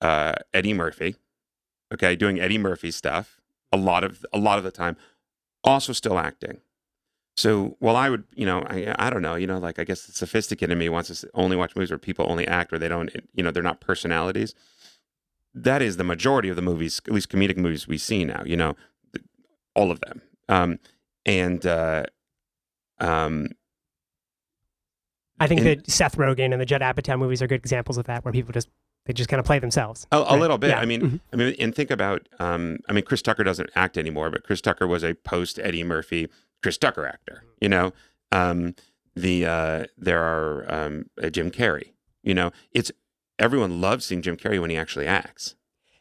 uh, 0.02 0.34
Eddie 0.54 0.74
Murphy 0.74 1.16
okay, 1.94 2.16
doing 2.16 2.40
Eddie 2.40 2.58
Murphy 2.58 2.92
stuff 2.92 3.40
a 3.72 3.78
lot 3.78 4.04
of 4.04 4.26
a 4.34 4.38
lot 4.38 4.58
of 4.58 4.64
the 4.64 4.72
time, 4.72 4.96
also 5.64 5.94
still 5.94 6.18
acting. 6.18 6.62
So 7.36 7.76
while 7.80 7.96
I 7.96 8.10
would, 8.10 8.24
you 8.34 8.46
know, 8.46 8.64
I 8.68 8.96
I 8.98 9.10
don't 9.10 9.22
know, 9.22 9.36
you 9.36 9.48
know, 9.48 9.58
like 9.58 9.80
I 9.80 9.84
guess 9.84 10.06
the 10.06 10.14
sophisticated 10.14 10.72
in 10.72 10.80
me 10.80 10.90
wants 10.90 11.22
to 11.22 11.30
only 11.34 11.56
watch 11.56 11.76
movies 11.76 11.92
where 11.92 11.98
people 11.98 12.26
only 12.30 12.48
act 12.48 12.74
or 12.74 12.80
they 12.80 12.88
don't, 12.88 13.12
you 13.34 13.44
know, 13.44 13.52
they're 13.52 13.64
not 13.64 13.82
personalities. 13.82 14.56
That 15.64 15.82
is 15.82 15.98
the 15.98 16.04
majority 16.04 16.50
of 16.50 16.56
the 16.56 16.62
movies, 16.62 17.02
at 17.08 17.14
least 17.14 17.30
comedic 17.30 17.58
movies 17.58 17.88
we 17.88 17.98
see 17.98 18.24
now. 18.26 18.44
You 18.46 18.58
know, 18.58 18.76
all 19.76 19.92
of 19.92 20.00
them. 20.02 20.22
Um, 20.50 20.80
and 21.26 21.66
uh, 21.66 22.04
um, 23.00 23.50
I 25.40 25.48
think 25.48 25.62
And- 25.62 25.68
that 25.70 25.90
Seth 25.90 26.18
Rogen 26.18 26.52
and 26.52 26.62
the 26.62 26.66
Judd 26.66 26.82
Apatow 26.82 27.18
movies 27.20 27.42
are 27.42 27.48
good 27.48 27.60
examples 27.60 27.98
of 27.98 28.06
that, 28.06 28.26
where 28.26 28.32
people 28.32 28.54
just 28.54 28.70
they 29.06 29.14
just 29.14 29.30
kind 29.30 29.40
of 29.40 29.46
play 29.46 29.58
themselves. 29.58 30.06
a, 30.12 30.18
a 30.18 30.24
Right. 30.32 30.40
little 30.42 30.58
bit. 30.58 30.72
Yeah. 30.72 30.80
I 30.82 30.86
mean, 30.86 31.02
Mhm. 31.02 31.20
I 31.32 31.36
mean, 31.38 31.56
and 31.60 31.74
think 31.74 31.92
about. 31.92 32.28
Um, 32.40 32.80
I 32.90 32.94
mean, 32.94 33.06
Chris 33.06 33.22
Tucker 33.22 33.44
doesn't 33.46 33.70
act 33.74 33.98
anymore, 33.98 34.30
but 34.30 34.44
Chris 34.44 34.60
Tucker 34.60 34.86
was 34.86 35.02
a 35.04 35.14
post 35.16 35.58
Eddie 35.60 35.84
Murphy 35.86 36.28
Chris 36.62 36.78
Tucker 36.78 37.06
actor. 37.08 37.44
You 37.62 37.70
know, 37.70 37.94
um, 38.34 38.76
the 39.16 39.46
uh, 39.46 39.86
there 39.98 40.22
are 40.22 40.66
um, 40.70 41.06
uh, 41.24 41.30
Jim 41.30 41.52
Carrey. 41.52 41.94
You 42.22 42.34
know, 42.34 42.52
it's 42.74 42.92
everyone 43.40 43.82
loves 43.82 44.06
seeing 44.06 44.22
Jim 44.22 44.38
Carrey 44.38 44.60
when 44.60 44.70
he 44.70 44.78
actually 44.78 45.08
acts. 45.08 45.56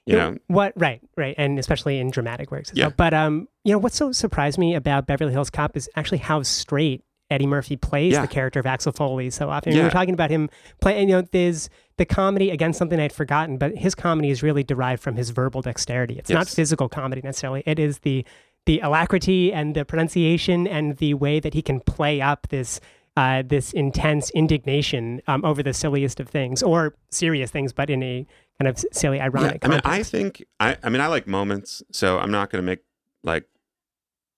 You 0.09 0.15
know, 0.17 0.37
what? 0.47 0.73
Right, 0.77 1.01
right, 1.17 1.35
and 1.37 1.59
especially 1.59 1.99
in 1.99 2.11
dramatic 2.13 2.53
works. 2.53 2.71
Yeah. 2.73 2.87
well. 2.87 2.95
But 2.97 3.13
um, 3.13 3.49
you 3.65 3.73
know, 3.73 3.79
what 3.79 3.93
so 3.93 4.13
surprised 4.13 4.57
me 4.57 4.77
about 4.77 5.09
Beverly 5.09 5.33
Hills 5.33 5.51
Cop 5.51 5.77
is 5.77 5.91
actually 5.97 6.19
how 6.19 6.45
straight 6.45 7.03
Eddie 7.29 7.47
Murphy 7.49 7.77
plays 7.77 8.13
Yeah. 8.13 8.21
the 8.23 8.29
character 8.29 8.61
of 8.61 8.67
Axel 8.67 8.93
Foley 8.93 9.31
so 9.31 9.51
often. 9.51 9.73
We 9.73 9.79
Yeah. 9.81 9.85
were 9.87 9.91
talking 9.91 10.15
about 10.15 10.31
him 10.31 10.49
playing. 10.81 11.09
You 11.09 11.17
know, 11.17 11.23
there's 11.33 11.69
the 11.99 12.05
comedy 12.05 12.51
again, 12.51 12.73
something 12.73 13.01
I'd 13.01 13.13
forgotten, 13.13 13.59
but 13.59 13.77
his 13.77 13.97
comedy 13.97 14.31
is 14.31 14.45
really 14.45 14.63
derived 14.63 15.03
from 15.03 15.17
his 15.17 15.31
verbal 15.31 15.61
dexterity. 15.61 16.21
It's 16.21 16.31
not 16.31 16.47
physical 16.47 16.89
comedy 16.89 17.21
necessarily. 17.25 17.65
It 17.67 17.81
is 17.81 17.99
the 18.01 18.25
the 18.67 18.79
alacrity 18.81 19.53
and 19.53 19.75
the 19.75 19.85
pronunciation 19.85 20.69
and 20.69 20.97
the 20.99 21.15
way 21.15 21.41
that 21.41 21.55
he 21.55 21.63
can 21.63 21.81
play 21.81 22.21
up 22.21 22.47
this 22.49 22.81
uh, 23.17 23.43
this 23.47 23.73
intense 23.73 24.31
indignation 24.31 25.23
um, 25.27 25.45
over 25.45 25.63
the 25.63 25.73
silliest 25.73 26.21
of 26.21 26.29
things 26.29 26.63
or 26.63 26.95
serious 27.11 27.51
things, 27.51 27.73
but 27.73 27.89
in 27.89 28.03
a 28.03 28.27
kind 28.61 28.69
of 28.69 28.85
silly, 28.93 29.21
ironic. 29.21 29.63
Yeah, 29.63 29.69
I 29.69 29.71
mean, 29.71 29.81
I 29.85 30.03
think 30.03 30.45
I, 30.61 30.77
I 30.83 30.89
mean, 30.91 31.01
I 31.01 31.07
like 31.07 31.27
moments, 31.27 31.83
so 31.91 32.19
I'm 32.19 32.31
not 32.31 32.51
going 32.51 32.63
to 32.63 32.67
make 32.67 32.81
like 33.23 33.45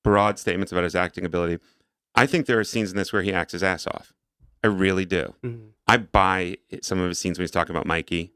broad 0.04 0.38
statements 0.38 0.70
about 0.72 0.84
his 0.84 0.94
acting 0.94 1.24
ability. 1.24 1.58
I 2.14 2.26
think 2.26 2.46
there 2.46 2.58
are 2.58 2.64
scenes 2.64 2.90
in 2.90 2.96
this 2.96 3.12
where 3.12 3.22
he 3.22 3.32
acts 3.32 3.52
his 3.52 3.62
ass 3.62 3.86
off. 3.86 4.12
I 4.62 4.68
really 4.68 5.04
do. 5.04 5.34
Mhm. 5.44 5.70
I 5.86 5.96
buy 5.98 6.58
some 6.82 6.98
of 7.00 7.08
his 7.08 7.18
scenes 7.18 7.38
when 7.38 7.44
he's 7.44 7.50
talking 7.50 7.74
about 7.74 7.86
Mikey. 7.86 8.32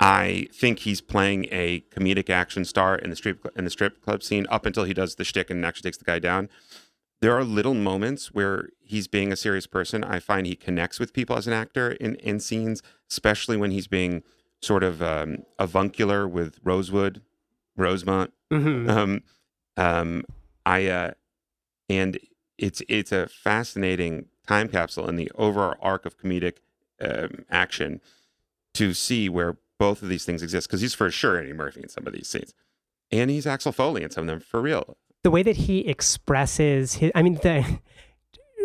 I 0.00 0.48
think 0.52 0.80
he's 0.80 1.00
playing 1.00 1.46
a 1.50 1.80
comedic 1.90 2.30
action 2.30 2.64
star 2.64 2.96
in 2.96 3.10
the 3.10 3.16
strip 3.16 3.44
in 3.56 3.64
the 3.64 3.70
strip 3.70 4.00
club 4.02 4.22
scene 4.22 4.46
up 4.48 4.64
until 4.64 4.84
he 4.84 4.94
does 4.94 5.16
the 5.16 5.24
shtick 5.24 5.50
and 5.50 5.64
actually 5.64 5.88
takes 5.88 5.98
the 5.98 6.04
guy 6.04 6.18
down. 6.18 6.48
There 7.20 7.36
are 7.36 7.42
little 7.44 7.74
moments 7.74 8.32
where 8.32 8.68
he's 8.80 9.08
being 9.08 9.32
a 9.32 9.36
serious 9.36 9.66
person. 9.66 10.04
I 10.04 10.20
find 10.20 10.46
he 10.46 10.54
connects 10.54 11.00
with 11.00 11.12
people 11.12 11.36
as 11.36 11.46
an 11.46 11.52
actor 11.52 11.92
in, 11.92 12.14
in 12.16 12.38
scenes, 12.38 12.80
especially 13.10 13.56
when 13.56 13.72
he's 13.72 13.88
being 13.88 14.22
sort 14.62 14.82
of 14.84 15.02
um, 15.02 15.38
avuncular 15.58 16.28
with 16.28 16.58
Rosewood, 16.62 17.22
Rosemont. 17.76 18.32
Mhm. 18.52 18.88
Um, 18.88 19.22
um, 19.76 20.24
I 20.64 20.86
uh, 20.86 21.10
and 21.88 22.18
it's 22.56 22.82
it's 22.88 23.12
a 23.12 23.28
fascinating 23.28 24.26
time 24.46 24.68
capsule 24.68 25.08
in 25.08 25.16
the 25.16 25.30
overall 25.34 25.76
arc 25.80 26.06
of 26.06 26.18
comedic 26.18 26.58
um, 27.00 27.44
action 27.50 28.00
to 28.74 28.94
see 28.94 29.28
where 29.28 29.58
both 29.78 30.02
of 30.02 30.08
these 30.08 30.24
things 30.24 30.42
exist 30.42 30.66
because 30.68 30.80
he's 30.80 30.94
for 30.94 31.10
sure 31.10 31.38
Eddie 31.38 31.52
Murphy 31.52 31.80
in 31.82 31.88
some 31.88 32.06
of 32.06 32.12
these 32.12 32.28
scenes, 32.28 32.52
and 33.12 33.30
he's 33.30 33.46
Axel 33.46 33.72
Foley 33.72 34.02
in 34.02 34.10
some 34.10 34.22
of 34.22 34.26
them 34.28 34.40
for 34.40 34.60
real. 34.60 34.96
The 35.24 35.30
way 35.30 35.42
that 35.42 35.56
he 35.56 35.80
expresses 35.88 36.94
his 36.94 37.10
i 37.14 37.22
mean 37.22 37.34
the 37.42 37.64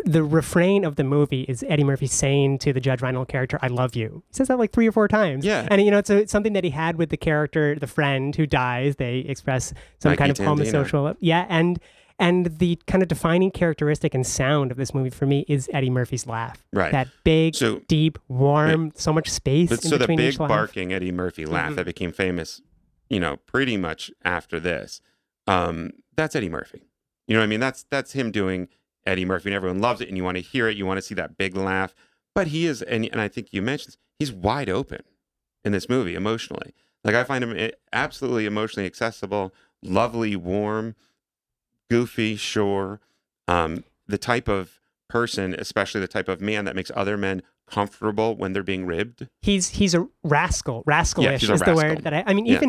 the 0.06 0.24
refrain 0.24 0.84
of 0.84 0.96
the 0.98 1.04
movie 1.04 1.44
is 1.44 1.63
eddie 1.70 1.84
murphy 1.84 2.08
saying 2.08 2.58
to 2.58 2.74
the 2.74 2.80
judge 2.82 3.02
reinhold 3.02 3.28
character 3.28 3.58
i 3.62 3.68
love 3.68 3.96
you 3.96 4.22
he 4.28 4.34
says 4.34 4.48
that 4.50 4.60
like 4.60 4.72
three 4.72 4.88
or 4.88 4.92
four 4.92 5.08
times 5.08 5.46
Yeah. 5.46 5.68
and 5.72 5.82
you 5.82 5.92
know 5.92 5.98
it's, 5.98 6.10
a, 6.10 6.18
it's 6.18 6.32
something 6.32 6.54
that 6.54 6.63
he 6.63 6.70
had 6.72 6.98
with 6.98 7.10
the 7.10 7.18
character 7.18 7.76
the 7.76 7.88
friend 7.88 8.36
who 8.36 8.46
dies 8.46 8.98
they 8.98 9.20
express 9.20 9.74
some 10.00 10.12
Mikey 10.12 10.18
kind 10.18 10.32
of 10.32 10.38
Tandino. 10.38 10.66
homosocial 10.86 11.16
yeah 11.20 11.46
and 11.50 11.80
and 12.20 12.46
the 12.60 12.78
kind 12.86 13.02
of 13.02 13.08
defining 13.10 13.50
characteristic 13.50 14.13
and 14.13 14.26
sound 14.28 14.72
of 14.72 14.78
this 14.78 14.94
movie 14.94 15.10
for 15.10 15.26
me 15.26 15.46
is 15.48 15.70
eddie 15.74 15.89
murphy's 15.89 16.28
laugh 16.28 16.66
Right. 16.74 16.92
that 16.92 17.08
big 17.24 17.56
So- 17.56 17.82
deep 17.88 18.20
warm 18.28 18.92
so 18.96 19.13
much 19.13 19.30
space 19.30 19.70
But 19.70 19.84
in 19.86 19.89
so 19.89 19.98
the 19.98 20.08
big 20.08 20.20
each 20.20 20.39
laugh. 20.39 20.50
barking 20.50 20.92
Eddie 20.94 21.12
Murphy 21.13 21.46
laugh 21.46 21.72
Mhm. 21.72 21.76
that 21.78 21.86
became 21.86 22.12
famous, 22.12 22.62
you 23.10 23.20
know, 23.20 23.38
pretty 23.48 23.78
much 23.78 24.12
after 24.24 24.60
this, 24.60 25.02
um, 25.48 25.92
that's 26.15 26.36
Eddie 26.36 26.49
Murphy. 26.49 26.84
You 27.28 27.34
know 27.36 27.39
what 27.39 27.45
I 27.45 27.47
mean? 27.47 27.60
That's 27.60 27.86
that's 27.89 28.13
him 28.13 28.32
doing 28.32 28.67
Eddie 29.06 29.26
Murphy, 29.26 29.49
and 29.49 29.56
everyone 29.56 29.80
loves 29.82 30.02
it, 30.02 30.08
and 30.08 30.17
you 30.17 30.23
want 30.23 30.38
to 30.38 30.43
hear 30.43 30.67
it, 30.67 30.78
you 30.78 30.86
want 30.86 30.97
to 30.97 31.02
see 31.02 31.15
that 31.15 31.38
big 31.38 31.56
laugh. 31.56 31.93
But 32.36 32.47
he 32.47 32.65
is, 32.65 32.82
and 32.82 33.06
and 33.06 33.21
I 33.21 33.28
think 33.28 33.49
you 33.52 33.62
mentioned 33.62 33.89
this, 33.93 33.97
he's 34.19 34.32
wide 34.32 34.69
open 34.69 35.04
in 35.63 35.71
this 35.71 35.88
movie 35.88 36.15
emotionally. 36.15 36.73
Like 37.04 37.15
I 37.15 37.23
find 37.23 37.43
him 37.43 37.56
eh, 37.58 37.71
absolutely 37.91 38.45
emotionally 38.45 38.86
accessible, 38.86 39.54
lovely, 39.82 40.36
warm, 40.36 40.95
goofy, 41.89 42.36
sure, 42.36 42.99
um, 43.47 43.84
the 44.08 44.17
type 44.17 44.47
of 44.47 44.80
person, 45.10 45.54
especially 45.58 46.02
the 46.02 46.08
type 46.08 46.28
of 46.28 46.41
man 46.41 46.65
that 46.65 46.76
makes 46.76 46.91
other 46.95 47.17
men 47.17 47.43
comfortable 47.67 48.36
when 48.36 48.54
they're 48.54 48.63
being 48.63 48.86
ribbed. 48.86 49.28
he's 49.41 49.69
he's 49.69 49.93
a 49.93 50.08
rascal. 50.23 50.84
Rascalish 50.84 51.39
he's 51.39 51.49
a 51.49 51.54
is 51.54 51.62
the 51.62 51.76
word 51.76 52.04
that 52.04 52.13
I. 52.13 52.23
I 52.26 52.34
mean, 52.34 52.45
Yeah. 52.45 52.60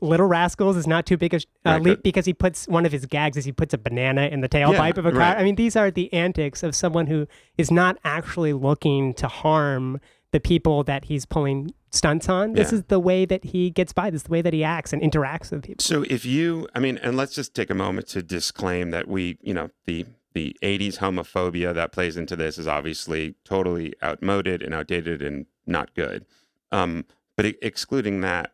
Little 0.00 0.26
Rascals 0.26 0.76
is 0.76 0.86
not 0.86 1.06
too 1.06 1.16
big 1.16 1.34
a 1.34 1.40
uh, 1.64 1.78
leap 1.78 2.02
because 2.02 2.26
he 2.26 2.32
puts 2.34 2.68
one 2.68 2.84
of 2.86 2.92
his 2.92 3.06
gags 3.06 3.36
is 3.36 3.44
he 3.44 3.52
puts 3.52 3.72
a 3.74 3.78
banana 3.78 4.22
in 4.26 4.42
the 4.42 4.48
tailpipe 4.48 4.94
Yeah, 4.94 5.00
of 5.00 5.06
a 5.06 5.10
car. 5.10 5.20
right. 5.20 5.36
I 5.38 5.42
mean, 5.42 5.54
these 5.56 5.76
are 5.76 5.90
the 5.90 6.12
antics 6.12 6.62
of 6.62 6.74
someone 6.76 7.06
who 7.06 7.26
is 7.56 7.70
not 7.70 7.98
actually 8.04 8.52
looking 8.52 9.14
to 9.14 9.28
harm 9.28 10.00
the 10.30 10.40
people 10.40 10.84
that 10.84 11.06
he's 11.06 11.24
pulling 11.24 11.72
stunts 11.90 12.28
on. 12.28 12.52
This 12.52 12.70
Yeah. 12.70 12.78
is 12.78 12.84
the 12.84 13.00
way 13.00 13.24
that 13.24 13.44
he 13.44 13.70
gets 13.70 13.94
by. 13.94 14.10
This 14.10 14.20
is 14.20 14.22
the 14.24 14.30
way 14.32 14.42
that 14.42 14.52
he 14.52 14.62
acts 14.62 14.92
and 14.92 15.00
interacts 15.00 15.50
with 15.50 15.62
people. 15.62 15.82
So 15.82 16.04
if 16.10 16.26
you, 16.26 16.68
I 16.74 16.80
mean, 16.80 16.98
and 16.98 17.16
let's 17.16 17.34
just 17.34 17.54
take 17.54 17.70
a 17.70 17.74
moment 17.74 18.08
to 18.08 18.22
disclaim 18.22 18.90
that 18.90 19.08
we, 19.08 19.38
you 19.42 19.54
know, 19.54 19.70
the 19.86 20.04
the 20.34 20.54
80s 20.62 20.98
homophobia 20.98 21.74
that 21.74 21.90
plays 21.90 22.16
into 22.16 22.36
this 22.36 22.58
is 22.58 22.68
obviously 22.68 23.34
totally 23.44 23.94
outmoded 24.04 24.62
and 24.62 24.72
outdated 24.74 25.20
and 25.22 25.46
not 25.66 25.92
good. 25.94 26.26
Um, 26.70 27.06
but 27.34 27.46
excluding 27.62 28.20
that, 28.20 28.52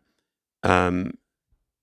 um, 0.63 1.19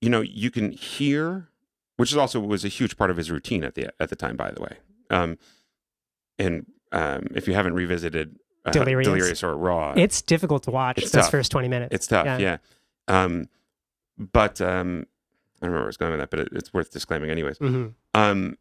you 0.02 0.10
know, 0.10 0.20
you 0.20 0.50
can 0.50 0.70
hear, 0.72 1.48
which 1.96 2.10
is 2.10 2.18
also 2.18 2.38
was 2.40 2.64
a 2.64 2.68
huge 2.68 2.98
part 2.98 3.10
of 3.10 3.16
his 3.16 3.30
routine 3.30 3.64
at 3.64 3.74
the 3.74 3.88
at 3.98 4.10
the 4.10 4.16
time, 4.16 4.36
by 4.36 4.50
the 4.50 4.60
way. 4.60 4.76
Um, 5.08 5.38
and 6.38 6.66
um, 6.92 7.28
if 7.34 7.46
you 7.48 7.54
haven't 7.54 7.72
revisited 7.74 8.36
uh, 8.66 8.70
Delirious. 8.72 9.42
or 9.42 9.56
Raw, 9.56 9.94
It's 9.96 10.20
difficult 10.20 10.64
to 10.64 10.70
watch 10.70 10.98
It's 10.98 11.10
those 11.12 11.22
tough. 11.22 11.30
first 11.30 11.50
twenty 11.50 11.68
minutes. 11.68 11.94
it's 11.94 12.06
tough, 12.06 12.26
Yeah. 12.26 12.38
yeah. 12.38 12.56
Um, 13.08 13.48
but 14.18 14.60
um, 14.60 15.06
I 15.60 15.66
don't 15.66 15.70
remember 15.70 15.76
where 15.78 15.82
I 15.84 15.86
was 15.86 15.96
going 15.96 16.10
with 16.12 16.20
that, 16.20 16.30
but 16.30 16.40
it, 16.40 16.48
it's 16.52 16.74
worth 16.74 16.90
disclaiming 16.90 17.30
anyways. 17.30 17.58
hmm 17.58 17.88
Um, 18.14 18.58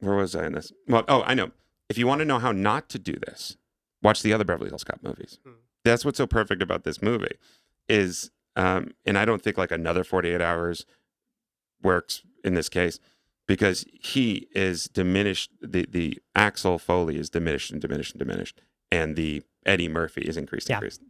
where 0.00 0.14
was 0.16 0.34
I 0.36 0.46
in 0.46 0.52
this? 0.52 0.72
Well, 0.88 1.04
oh, 1.08 1.22
I 1.22 1.34
know. 1.34 1.50
If 1.88 1.98
you 1.98 2.06
want 2.06 2.20
to 2.20 2.24
know 2.24 2.38
how 2.38 2.52
not 2.52 2.88
to 2.90 2.98
do 2.98 3.14
this, 3.26 3.56
watch 4.02 4.22
the 4.22 4.32
other 4.32 4.44
Beverly 4.44 4.70
Hills 4.70 4.84
Cop 4.84 5.02
movies. 5.02 5.38
Hmm. 5.44 5.52
That's 5.84 6.04
what's 6.04 6.18
so 6.18 6.26
perfect 6.26 6.62
about 6.62 6.84
this 6.84 7.02
movie, 7.02 7.36
is 7.88 8.30
um, 8.56 8.92
and 9.04 9.16
I 9.18 9.24
don't 9.24 9.42
think 9.42 9.58
like 9.58 9.70
another 9.70 10.04
forty 10.04 10.30
eight 10.30 10.40
hours 10.42 10.84
works 11.82 12.22
in 12.44 12.54
this 12.54 12.68
case 12.68 12.98
because 13.46 13.84
he 14.00 14.48
is 14.54 14.84
diminished. 14.84 15.50
The 15.60 15.86
the 15.90 16.18
Axel 16.34 16.78
Foley 16.78 17.16
is 17.18 17.30
diminished 17.30 17.70
and 17.70 17.80
diminished 17.80 18.12
and 18.14 18.18
diminished, 18.18 18.60
and 18.90 19.16
the 19.16 19.42
Eddie 19.66 19.88
Murphy 19.88 20.22
is 20.22 20.36
increased, 20.36 20.68
Yeah. 20.68 20.76
increased. 20.76 21.02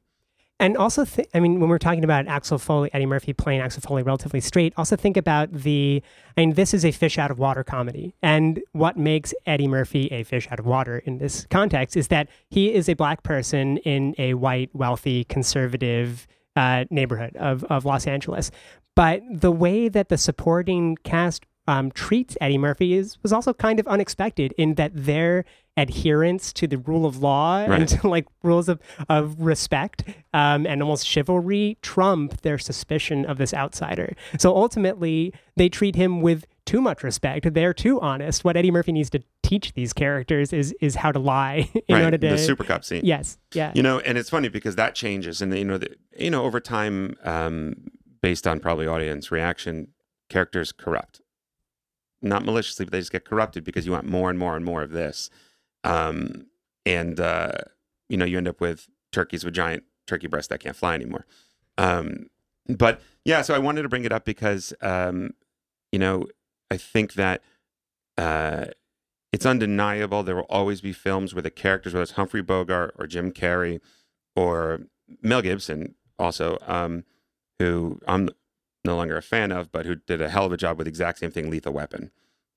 And 0.60 0.76
also, 0.76 1.04
th- 1.04 1.26
I 1.34 1.40
mean, 1.40 1.58
when 1.58 1.68
we're 1.68 1.78
talking 1.78 2.04
about 2.04 2.28
Axel 2.28 2.58
Foley, 2.58 2.88
Eddie 2.94 3.06
Murphy 3.06 3.32
playing 3.32 3.60
Axel 3.60 3.80
Foley 3.80 4.04
relatively 4.04 4.40
straight, 4.40 4.72
also 4.76 4.94
think 4.94 5.16
about 5.16 5.52
the. 5.52 6.00
I 6.36 6.40
mean, 6.40 6.52
this 6.54 6.72
is 6.72 6.84
a 6.84 6.92
fish 6.92 7.18
out 7.18 7.32
of 7.32 7.40
water 7.40 7.64
comedy. 7.64 8.14
And 8.22 8.62
what 8.70 8.96
makes 8.96 9.34
Eddie 9.46 9.66
Murphy 9.66 10.06
a 10.12 10.22
fish 10.22 10.46
out 10.52 10.60
of 10.60 10.66
water 10.66 10.98
in 10.98 11.18
this 11.18 11.44
context 11.50 11.96
is 11.96 12.06
that 12.08 12.28
he 12.50 12.72
is 12.72 12.88
a 12.88 12.94
black 12.94 13.24
person 13.24 13.78
in 13.78 14.14
a 14.16 14.34
white, 14.34 14.70
wealthy, 14.72 15.24
conservative 15.24 16.28
uh, 16.56 16.84
neighborhood 16.90 17.36
of, 17.36 17.64
of 17.64 17.84
Los 17.84 18.06
Angeles. 18.06 18.50
But 18.94 19.22
the 19.30 19.52
way 19.52 19.88
that 19.88 20.08
the 20.08 20.18
supporting 20.18 20.96
cast 21.02 21.44
um, 21.66 21.90
treats 21.92 22.36
Eddie 22.40 22.58
Murphy 22.58 22.94
is 22.94 23.20
was 23.22 23.32
also 23.32 23.54
kind 23.54 23.80
of 23.80 23.86
unexpected 23.86 24.52
in 24.58 24.74
that 24.74 24.92
their 24.94 25.44
adherence 25.76 26.52
to 26.52 26.66
the 26.66 26.78
rule 26.78 27.04
of 27.04 27.18
law 27.18 27.58
and 27.58 27.88
to 27.88 28.08
like 28.08 28.26
rules 28.42 28.68
of, 28.68 28.80
of 29.08 29.40
respect 29.40 30.04
um, 30.32 30.66
and 30.66 30.82
almost 30.82 31.06
chivalry 31.06 31.76
trump 31.82 32.40
their 32.42 32.58
suspicion 32.58 33.24
of 33.24 33.38
this 33.38 33.52
outsider. 33.52 34.14
So 34.38 34.54
ultimately, 34.54 35.32
they 35.56 35.68
treat 35.68 35.96
him 35.96 36.20
with 36.20 36.46
too 36.66 36.80
much 36.80 37.02
respect. 37.02 37.52
They're 37.52 37.74
too 37.74 38.00
honest. 38.00 38.44
What 38.44 38.56
Eddie 38.56 38.70
Murphy 38.70 38.92
needs 38.92 39.10
to 39.10 39.22
teach 39.42 39.72
these 39.74 39.92
characters 39.92 40.52
is 40.52 40.74
is 40.80 40.94
how 40.96 41.12
to 41.12 41.18
lie 41.18 41.70
in 41.88 41.94
right, 41.94 42.04
order 42.04 42.18
to. 42.18 42.28
the 42.30 42.38
Super 42.38 42.64
cop 42.64 42.84
scene. 42.84 43.02
yes, 43.04 43.38
yeah. 43.52 43.72
You 43.74 43.82
know, 43.82 44.00
and 44.00 44.16
it's 44.16 44.30
funny 44.30 44.48
because 44.48 44.76
that 44.76 44.94
changes, 44.94 45.42
and 45.42 45.56
you 45.56 45.64
know, 45.64 45.78
the, 45.78 45.94
you 46.18 46.30
know, 46.30 46.44
over 46.44 46.60
time, 46.60 47.16
um, 47.24 47.90
based 48.22 48.46
on 48.46 48.60
probably 48.60 48.86
audience 48.86 49.30
reaction, 49.30 49.88
characters 50.28 50.72
corrupt, 50.72 51.20
not 52.22 52.44
maliciously, 52.44 52.86
but 52.86 52.92
they 52.92 53.00
just 53.00 53.12
get 53.12 53.24
corrupted 53.24 53.64
because 53.64 53.86
you 53.86 53.92
want 53.92 54.08
more 54.08 54.30
and 54.30 54.38
more 54.38 54.56
and 54.56 54.64
more 54.64 54.82
of 54.82 54.90
this, 54.90 55.30
um, 55.84 56.46
and 56.86 57.20
uh, 57.20 57.52
you 58.08 58.16
know, 58.16 58.24
you 58.24 58.38
end 58.38 58.48
up 58.48 58.60
with 58.60 58.88
turkeys 59.12 59.44
with 59.44 59.54
giant 59.54 59.84
turkey 60.06 60.26
breasts 60.26 60.48
that 60.48 60.60
can't 60.60 60.76
fly 60.76 60.94
anymore. 60.94 61.26
Um, 61.78 62.30
but 62.68 63.00
yeah, 63.24 63.42
so 63.42 63.54
I 63.54 63.58
wanted 63.58 63.82
to 63.82 63.88
bring 63.88 64.04
it 64.04 64.12
up 64.12 64.24
because 64.24 64.72
um, 64.80 65.30
you 65.92 65.98
know, 65.98 66.26
I 66.70 66.76
think 66.76 67.14
that 67.14 67.42
uh, 68.16 68.66
it's 69.32 69.46
undeniable 69.46 70.22
there 70.22 70.36
will 70.36 70.42
always 70.42 70.80
be 70.80 70.92
films 70.92 71.34
where 71.34 71.42
the 71.42 71.50
characters, 71.50 71.92
whether 71.92 72.02
it's 72.02 72.12
Humphrey 72.12 72.42
Bogart 72.42 72.94
or 72.98 73.06
Jim 73.06 73.32
Carrey 73.32 73.80
or 74.36 74.82
Mel 75.22 75.42
Gibson, 75.42 75.94
also, 76.18 76.58
um, 76.66 77.04
who 77.58 78.00
I'm 78.06 78.30
no 78.84 78.96
longer 78.96 79.16
a 79.16 79.22
fan 79.22 79.50
of, 79.50 79.72
but 79.72 79.86
who 79.86 79.96
did 79.96 80.20
a 80.20 80.28
hell 80.28 80.44
of 80.44 80.52
a 80.52 80.56
job 80.56 80.78
with 80.78 80.84
the 80.84 80.90
exact 80.90 81.18
same 81.18 81.30
thing, 81.30 81.50
Lethal 81.50 81.72
Weapon. 81.72 82.10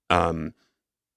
Um, 0.10 0.54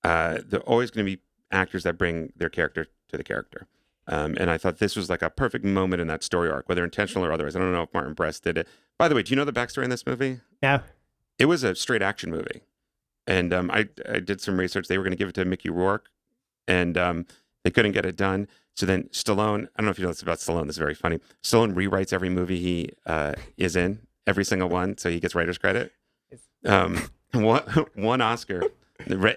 uh, 0.03 0.38
they're 0.47 0.61
always 0.61 0.91
going 0.91 1.05
to 1.05 1.16
be 1.16 1.22
actors 1.51 1.82
that 1.82 1.99
bring 1.99 2.32
their 2.36 2.49
character 2.49 2.86
to 3.09 3.16
the 3.16 3.24
character. 3.24 3.66
Um, 4.07 4.36
and 4.41 4.51
I 4.51 4.59
thought 4.59 4.78
this 4.78 4.97
was 4.97 5.11
like 5.11 5.22
a 5.22 5.30
perfect 5.30 5.64
moment 5.64 6.01
in 6.01 6.09
that 6.09 6.24
story 6.24 6.51
arc, 6.51 6.68
whether 6.68 6.82
intentional 6.82 7.24
or 7.24 7.32
otherwise. 7.32 7.55
I 7.55 7.59
don't 7.59 7.72
know 7.72 7.82
if 7.82 7.95
Martin 7.95 8.14
Brest 8.14 8.45
did 8.45 8.59
it. 8.59 8.66
By 8.99 9.09
the 9.09 9.14
way, 9.14 9.22
do 9.22 9.30
you 9.30 9.36
know 9.36 9.45
the 9.45 9.53
backstory 9.53 9.84
in 9.84 9.91
this 9.91 10.07
movie? 10.07 10.41
No. 10.62 10.80
It 11.38 11.47
was 11.47 11.62
a 11.62 11.74
straight 11.74 12.03
action 12.03 12.30
movie. 12.30 12.62
And 13.31 13.53
um, 13.55 13.70
I, 13.70 13.89
I 14.12 14.18
did 14.18 14.41
some 14.41 14.59
research. 14.59 14.89
They 14.89 14.99
were 14.99 15.05
going 15.05 15.12
to 15.12 15.16
give 15.16 15.28
it 15.28 15.37
to 15.37 15.45
Mickey 15.45 15.70
Rourke, 15.70 16.11
and 16.66 16.99
um, 16.99 17.26
they 17.62 17.70
couldn't 17.70 17.93
get 17.93 18.05
it 18.05 18.16
done. 18.16 18.49
So 18.74 18.87
then 18.87 19.05
Stallone, 19.12 19.68
I 19.76 19.78
don't 19.78 19.85
know 19.85 19.91
if 19.91 19.99
you 20.01 20.05
know 20.05 20.11
this 20.11 20.20
about 20.22 20.39
Stallone. 20.39 20.66
This 20.66 20.74
is 20.74 20.78
very 20.78 20.95
funny. 20.97 21.20
Stallone 21.45 21.74
rewrites 21.74 22.12
every 22.12 22.28
movie 22.28 22.59
he 22.59 22.91
uh, 23.07 23.35
is 23.57 23.76
in, 23.76 24.01
every 24.26 24.45
single 24.45 24.68
one, 24.68 24.99
so 24.99 25.11
he 25.11 25.20
gets 25.20 25.37
writer's 25.37 25.59
credit. 25.59 25.93
Um, 26.64 27.09
one, 27.33 27.62
one 27.95 28.20
Oscar. 28.20 28.64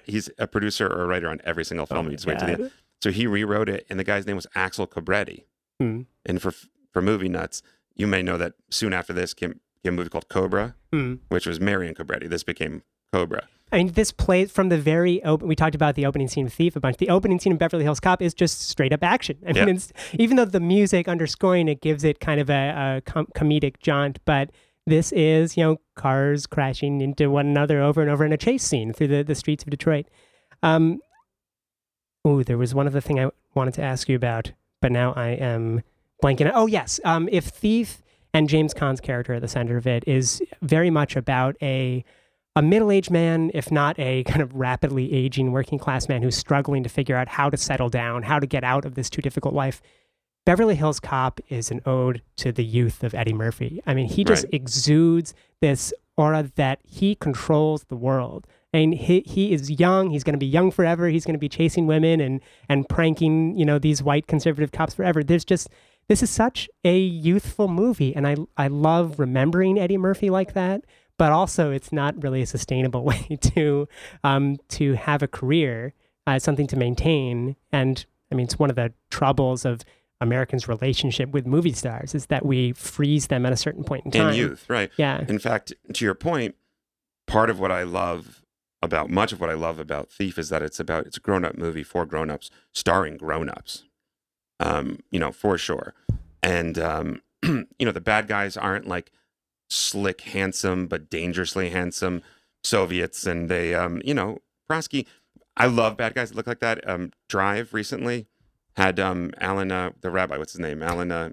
He's 0.05 0.27
a 0.39 0.47
producer 0.47 0.87
or 0.87 1.03
a 1.03 1.07
writer 1.07 1.29
on 1.29 1.39
every 1.45 1.63
single 1.63 1.85
film. 1.85 2.07
Oh 2.07 2.09
you 2.09 2.15
just 2.17 2.25
wait 2.25 2.39
to 2.39 2.45
the 2.45 2.51
end. 2.51 2.71
So 3.03 3.11
he 3.11 3.27
rewrote 3.27 3.69
it, 3.69 3.85
and 3.91 3.99
the 3.99 4.03
guy's 4.03 4.25
name 4.25 4.37
was 4.37 4.47
Axel 4.55 4.87
Cobretti. 4.87 5.43
Hmm. 5.79 6.01
And 6.25 6.41
for 6.41 6.51
for 6.91 7.01
movie 7.01 7.29
nuts, 7.29 7.61
you 7.95 8.07
may 8.07 8.23
know 8.23 8.37
that 8.37 8.53
soon 8.71 8.91
after 8.91 9.13
this 9.13 9.33
came, 9.35 9.59
came 9.83 9.93
a 9.93 9.97
movie 9.97 10.09
called 10.09 10.29
Cobra, 10.29 10.73
Hmm. 10.91 11.15
which 11.29 11.45
was 11.45 11.59
Marion 11.59 11.93
Cobretti. 11.93 12.27
This 12.27 12.43
became 12.43 12.81
Cobra. 13.11 13.47
I 13.73 13.77
mean, 13.77 13.87
this 13.93 14.11
plays 14.11 14.51
from 14.51 14.69
the 14.69 14.77
very 14.77 15.23
open. 15.23 15.47
We 15.47 15.55
talked 15.55 15.75
about 15.75 15.95
the 15.95 16.05
opening 16.05 16.27
scene 16.27 16.45
of 16.45 16.53
Thief 16.53 16.75
a 16.75 16.79
bunch. 16.79 16.97
The 16.97 17.09
opening 17.09 17.39
scene 17.39 17.51
of 17.53 17.59
Beverly 17.59 17.83
Hills 17.83 17.99
Cop 17.99 18.21
is 18.21 18.33
just 18.33 18.61
straight 18.69 18.93
up 18.93 19.03
action. 19.03 19.37
I 19.47 19.53
mean, 19.53 19.67
Yeah. 19.75 19.81
even 20.13 20.37
though 20.37 20.45
the 20.45 20.59
music 20.59 21.07
underscoring 21.07 21.67
it 21.67 21.81
gives 21.81 22.03
it 22.03 22.19
kind 22.19 22.39
of 22.39 22.49
a, 22.49 22.97
a 22.97 23.01
com- 23.01 23.27
comedic 23.35 23.79
jaunt, 23.79 24.19
but 24.25 24.51
this 24.85 25.11
is, 25.13 25.57
you 25.57 25.63
know, 25.63 25.77
cars 25.95 26.45
crashing 26.45 27.01
into 27.01 27.29
one 27.31 27.47
another 27.47 27.81
over 27.81 28.01
and 28.01 28.09
over 28.11 28.23
in 28.25 28.31
a 28.33 28.37
chase 28.37 28.63
scene 28.63 28.93
through 28.93 29.07
the, 29.07 29.23
the 29.23 29.35
streets 29.35 29.63
of 29.63 29.69
Detroit. 29.69 30.05
Um, 30.61 30.99
oh, 32.25 32.43
there 32.43 32.57
was 32.57 32.73
one 32.75 32.87
other 32.87 33.01
thing 33.01 33.19
I 33.19 33.29
wanted 33.55 33.73
to 33.75 33.81
ask 33.81 34.07
you 34.09 34.15
about, 34.15 34.51
but 34.81 34.91
now 34.91 35.13
I 35.13 35.29
am 35.29 35.81
blanking. 36.23 36.51
Oh, 36.53 36.67
yes. 36.67 36.99
Um, 37.03 37.27
if 37.31 37.45
Thief 37.45 38.01
and 38.33 38.49
James 38.49 38.73
Caan's 38.73 39.01
character 39.01 39.33
at 39.33 39.41
the 39.41 39.47
center 39.47 39.77
of 39.77 39.87
it 39.87 40.03
is 40.07 40.41
very 40.61 40.89
much 40.89 41.15
about 41.15 41.55
a 41.61 42.03
a 42.55 42.61
middle-aged 42.61 43.09
man, 43.09 43.49
if 43.53 43.71
not 43.71 43.97
a 43.97 44.23
kind 44.25 44.41
of 44.41 44.53
rapidly 44.53 45.11
aging 45.13 45.51
working 45.51 45.79
class 45.79 46.07
man 46.07 46.21
who's 46.21 46.37
struggling 46.37 46.83
to 46.83 46.89
figure 46.89 47.15
out 47.15 47.27
how 47.27 47.49
to 47.49 47.57
settle 47.57 47.89
down, 47.89 48.23
how 48.23 48.39
to 48.39 48.45
get 48.45 48.63
out 48.63 48.85
of 48.85 48.95
this 48.95 49.09
too 49.09 49.21
difficult 49.21 49.53
life. 49.53 49.81
Beverly 50.45 50.75
Hills 50.75 50.99
Cop 50.99 51.39
is 51.49 51.71
an 51.71 51.81
ode 51.85 52.21
to 52.37 52.51
the 52.51 52.65
youth 52.65 53.03
of 53.03 53.13
Eddie 53.15 53.33
Murphy. 53.33 53.81
I 53.87 53.93
mean, 53.93 54.07
he 54.07 54.23
just 54.23 54.43
Right. 54.45 54.53
exudes 54.53 55.33
this 55.61 55.93
aura 56.17 56.51
that 56.55 56.79
he 56.85 57.15
controls 57.15 57.85
the 57.85 57.95
world. 57.95 58.45
And 58.73 58.93
he, 58.93 59.21
he 59.25 59.53
is 59.53 59.69
young. 59.69 60.09
He's 60.09 60.23
going 60.23 60.33
to 60.33 60.39
be 60.39 60.45
young 60.47 60.69
forever. 60.71 61.07
He's 61.07 61.25
going 61.25 61.35
to 61.35 61.39
be 61.39 61.47
chasing 61.49 61.85
women 61.87 62.19
and 62.19 62.41
and 62.67 62.89
pranking, 62.89 63.55
you 63.57 63.65
know, 63.65 63.77
these 63.79 64.01
white 64.03 64.25
conservative 64.27 64.71
cops 64.71 64.95
forever. 64.95 65.23
There's 65.23 65.45
just 65.45 65.69
this 66.07 66.21
is 66.23 66.29
such 66.31 66.67
a 66.83 66.97
youthful 66.97 67.67
movie, 67.67 68.15
and 68.15 68.27
I 68.27 68.35
I 68.57 68.67
love 68.67 69.19
remembering 69.19 69.77
Eddie 69.77 69.97
Murphy 69.97 70.29
like 70.31 70.53
that. 70.53 70.83
But 71.17 71.31
also, 71.31 71.71
it's 71.71 71.91
not 71.91 72.21
really 72.21 72.41
a 72.41 72.45
sustainable 72.45 73.03
way 73.11 73.37
to 73.55 73.87
um, 74.23 74.57
to 74.69 74.93
have 74.93 75.21
a 75.21 75.27
career, 75.27 75.93
uh, 76.27 76.39
something 76.39 76.67
to 76.67 76.75
maintain. 76.75 77.55
And 77.71 78.05
I 78.31 78.35
mean, 78.35 78.45
it's 78.45 78.57
one 78.57 78.69
of 78.69 78.75
the 78.75 78.93
troubles 79.09 79.65
of 79.65 79.81
Americans' 80.21 80.67
relationship 80.67 81.29
with 81.31 81.45
movie 81.45 81.73
stars 81.73 82.15
is 82.15 82.27
that 82.27 82.45
we 82.45 82.71
freeze 82.71 83.27
them 83.27 83.45
at 83.45 83.53
a 83.53 83.57
certain 83.57 83.83
point 83.83 84.05
in 84.05 84.11
time. 84.11 84.29
In 84.29 84.35
youth, 84.35 84.65
right. 84.69 84.89
Yeah. 84.97 85.23
In 85.27 85.37
fact, 85.37 85.73
to 85.93 86.05
your 86.05 86.15
point, 86.15 86.55
part 87.27 87.49
of 87.49 87.59
what 87.59 87.71
I 87.71 87.83
love 87.83 88.41
about 88.81 89.09
much 89.09 89.31
of 89.31 89.39
what 89.39 89.49
I 89.49 89.53
love 89.53 89.79
about 89.79 90.09
Thief 90.09 90.37
is 90.37 90.49
that 90.49 90.61
it's 90.61 90.79
about 90.79 91.05
it's 91.05 91.17
a 91.17 91.21
grown-up 91.21 91.57
movie 91.57 91.83
for 91.83 92.05
grown-ups 92.05 92.49
starring 92.73 93.17
grown-ups. 93.17 93.83
Um, 94.59 94.99
you 95.11 95.19
know, 95.19 95.31
for 95.31 95.57
sure. 95.57 95.93
And 96.41 96.77
um, 96.79 97.21
you 97.43 97.85
know, 97.85 97.91
the 97.91 98.01
bad 98.01 98.27
guys 98.27 98.57
aren't 98.57 98.87
like 98.87 99.11
slick, 99.69 100.21
handsome, 100.21 100.87
but 100.87 101.09
dangerously 101.09 101.69
handsome 101.69 102.21
Soviets 102.63 103.25
and 103.25 103.49
they 103.49 103.73
um, 103.75 104.01
you 104.05 104.13
know, 104.13 104.39
Prosky 104.69 105.05
I 105.57 105.67
love 105.67 105.97
bad 105.97 106.15
guys 106.15 106.29
that 106.29 106.35
look 106.35 106.47
like 106.47 106.59
that. 106.61 106.87
Um, 106.89 107.11
Drive 107.29 107.73
recently 107.73 108.27
had 108.75 108.99
um 108.99 109.31
Alan 109.39 109.71
uh, 109.71 109.91
the 110.01 110.09
rabbi, 110.09 110.37
what's 110.37 110.53
his 110.53 110.59
name? 110.61 110.81
Alan 110.81 111.11
uh, 111.11 111.29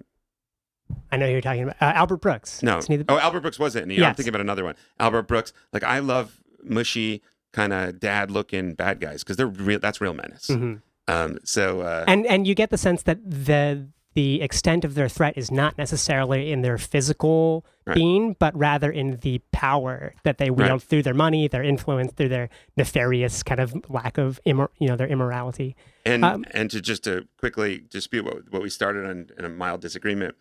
I 1.12 1.16
know 1.16 1.26
who 1.26 1.32
you're 1.32 1.40
talking 1.40 1.62
about. 1.62 1.76
Uh, 1.80 1.92
Albert 1.94 2.16
Brooks. 2.18 2.62
no. 2.62 2.80
The- 2.80 3.04
Oh, 3.08 3.18
Albert 3.18 3.40
Brooks 3.40 3.58
was 3.58 3.76
it? 3.76 3.84
And 3.84 3.92
I'm 3.92 4.14
thinking 4.14 4.30
about 4.30 4.40
another 4.40 4.64
one. 4.64 4.74
Albert 4.98 5.22
Brooks. 5.22 5.52
Like 5.72 5.84
I 5.84 6.00
love 6.00 6.40
mushy 6.64 7.22
kind 7.52 7.72
of 7.72 7.98
dad 8.00 8.30
looking 8.30 8.74
bad 8.74 9.00
guys 9.00 9.22
because 9.22 9.36
they're 9.36 9.46
real. 9.46 9.78
That's 9.78 10.00
real 10.00 10.14
menace. 10.14 10.48
Mhm. 10.48 10.82
Um. 11.08 11.38
So. 11.44 11.80
Uh, 11.82 12.04
and 12.08 12.26
and 12.26 12.46
you 12.46 12.54
get 12.56 12.70
the 12.70 12.78
sense 12.78 13.02
that 13.04 13.18
the 13.24 13.86
the 14.14 14.42
extent 14.42 14.84
of 14.84 14.94
their 14.94 15.08
threat 15.08 15.34
is 15.36 15.50
not 15.50 15.78
necessarily 15.78 16.50
in 16.52 16.62
their 16.62 16.78
physical 16.78 17.64
Right. 17.86 17.94
being, 17.94 18.36
but 18.38 18.54
rather 18.56 18.90
in 18.90 19.16
the 19.22 19.40
power 19.52 20.14
that 20.22 20.38
they 20.38 20.50
wield 20.50 20.70
Right. 20.70 20.82
through 20.82 21.02
their 21.02 21.14
money, 21.14 21.48
their 21.48 21.62
influence, 21.62 22.12
through 22.12 22.28
their 22.28 22.48
nefarious 22.76 23.42
kind 23.42 23.60
of 23.60 23.74
lack 23.90 24.18
of 24.18 24.40
immor- 24.46 24.68
you 24.78 24.86
know 24.88 24.96
their 24.96 25.08
immorality. 25.08 25.76
and 26.04 26.24
um, 26.24 26.44
and 26.52 26.70
to 26.70 26.80
just 26.80 27.04
to 27.04 27.26
quickly 27.38 27.84
dispute 27.90 28.24
what 28.24 28.50
what 28.52 28.62
we 28.62 28.68
started 28.70 29.04
on 29.06 29.30
in 29.38 29.44
a 29.44 29.48
mild 29.48 29.80
disagreement, 29.80 30.34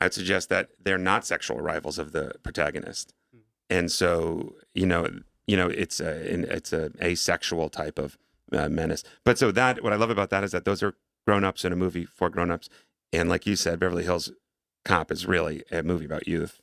I'd 0.00 0.14
suggest 0.14 0.48
that 0.48 0.70
they're 0.82 0.98
not 0.98 1.26
sexual 1.26 1.58
rivals 1.60 1.98
of 1.98 2.12
the 2.12 2.32
protagonist, 2.42 3.12
Hmm. 3.32 3.38
and 3.70 3.92
so 3.92 4.54
you 4.74 4.86
know 4.86 5.08
you 5.46 5.56
know 5.56 5.68
it's 5.68 6.00
a 6.00 6.10
it's 6.56 6.72
a 6.72 6.90
asexual 7.02 7.68
type 7.70 7.98
of 7.98 8.16
uh, 8.52 8.68
menace. 8.68 9.02
But 9.24 9.38
so 9.38 9.52
that 9.52 9.82
what 9.82 9.92
I 9.92 9.96
love 9.96 10.10
about 10.10 10.30
that 10.30 10.44
is 10.44 10.52
that 10.52 10.64
those 10.64 10.82
are 10.82 10.94
grown 11.26 11.44
ups 11.44 11.64
in 11.64 11.72
a 11.72 11.76
movie 11.76 12.04
for 12.04 12.30
grown 12.30 12.50
ups, 12.50 12.68
and 13.12 13.28
like 13.28 13.46
you 13.46 13.56
said, 13.56 13.78
Beverly 13.80 14.04
Hills 14.04 14.30
Cop 14.84 15.10
is 15.10 15.26
really 15.26 15.62
a 15.70 15.82
movie 15.82 16.04
about 16.04 16.28
youth. 16.28 16.60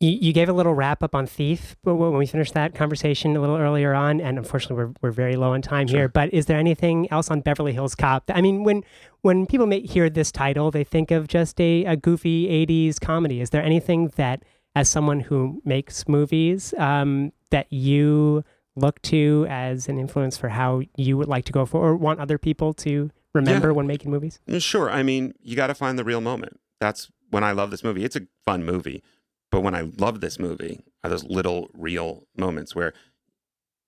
You, 0.00 0.10
you 0.10 0.32
gave 0.32 0.48
a 0.48 0.52
little 0.52 0.74
wrap 0.74 1.02
up 1.02 1.12
on 1.14 1.26
Thief 1.26 1.76
but 1.82 1.96
when 1.96 2.16
we 2.16 2.26
finished 2.26 2.54
that 2.54 2.72
conversation 2.72 3.36
a 3.36 3.40
little 3.40 3.56
earlier 3.56 3.94
on, 3.94 4.20
and 4.20 4.38
unfortunately 4.38 4.76
we're, 4.84 4.92
we're 5.02 5.10
very 5.12 5.34
low 5.34 5.54
on 5.54 5.62
time 5.62 5.88
Sure. 5.88 5.98
here. 6.00 6.08
But 6.08 6.32
is 6.32 6.46
there 6.46 6.58
anything 6.58 7.10
else 7.10 7.30
on 7.30 7.40
Beverly 7.40 7.72
Hills 7.72 7.96
Cop? 7.96 8.30
I 8.32 8.40
mean, 8.40 8.62
when 8.62 8.84
when 9.22 9.46
people 9.46 9.66
may 9.66 9.80
hear 9.80 10.08
this 10.08 10.30
title, 10.30 10.70
they 10.70 10.84
think 10.84 11.10
of 11.10 11.26
just 11.26 11.60
a, 11.60 11.84
a 11.84 11.96
goofy 11.96 12.46
'80s 12.66 13.00
comedy. 13.00 13.40
Is 13.40 13.50
there 13.50 13.62
anything 13.62 14.12
that, 14.14 14.44
as 14.76 14.88
someone 14.88 15.18
who 15.20 15.60
makes 15.64 16.06
movies, 16.06 16.72
um, 16.78 17.32
that 17.50 17.66
you 17.72 18.44
look 18.76 19.02
to 19.02 19.44
as 19.50 19.88
an 19.88 19.98
influence 19.98 20.38
for 20.38 20.50
how 20.50 20.82
you 20.96 21.16
would 21.16 21.26
like 21.26 21.44
to 21.46 21.52
go 21.52 21.66
for, 21.66 21.80
or 21.84 21.96
want 21.96 22.20
other 22.20 22.38
people 22.38 22.72
to 22.74 23.10
remember 23.38 23.72
when 23.74 23.86
making 23.86 24.10
movies? 24.10 24.40
Mm, 24.48 24.62
Sure. 24.62 24.90
I 24.90 25.02
mean, 25.02 25.34
you 25.42 25.56
got 25.56 25.68
to 25.68 25.74
find 25.74 25.98
the 25.98 26.04
real 26.04 26.20
moment. 26.20 26.60
That's 26.80 27.10
when 27.30 27.42
I 27.44 27.52
love 27.52 27.70
this 27.70 27.82
movie. 27.84 28.04
It's 28.04 28.16
a 28.16 28.26
fun 28.46 28.64
movie, 28.64 29.02
but 29.50 29.60
when 29.62 29.74
I 29.74 29.82
love 29.98 30.20
this 30.20 30.38
movie 30.38 30.80
are 31.02 31.10
those 31.10 31.24
little 31.24 31.68
real 31.74 32.24
moments 32.36 32.74
where 32.74 32.92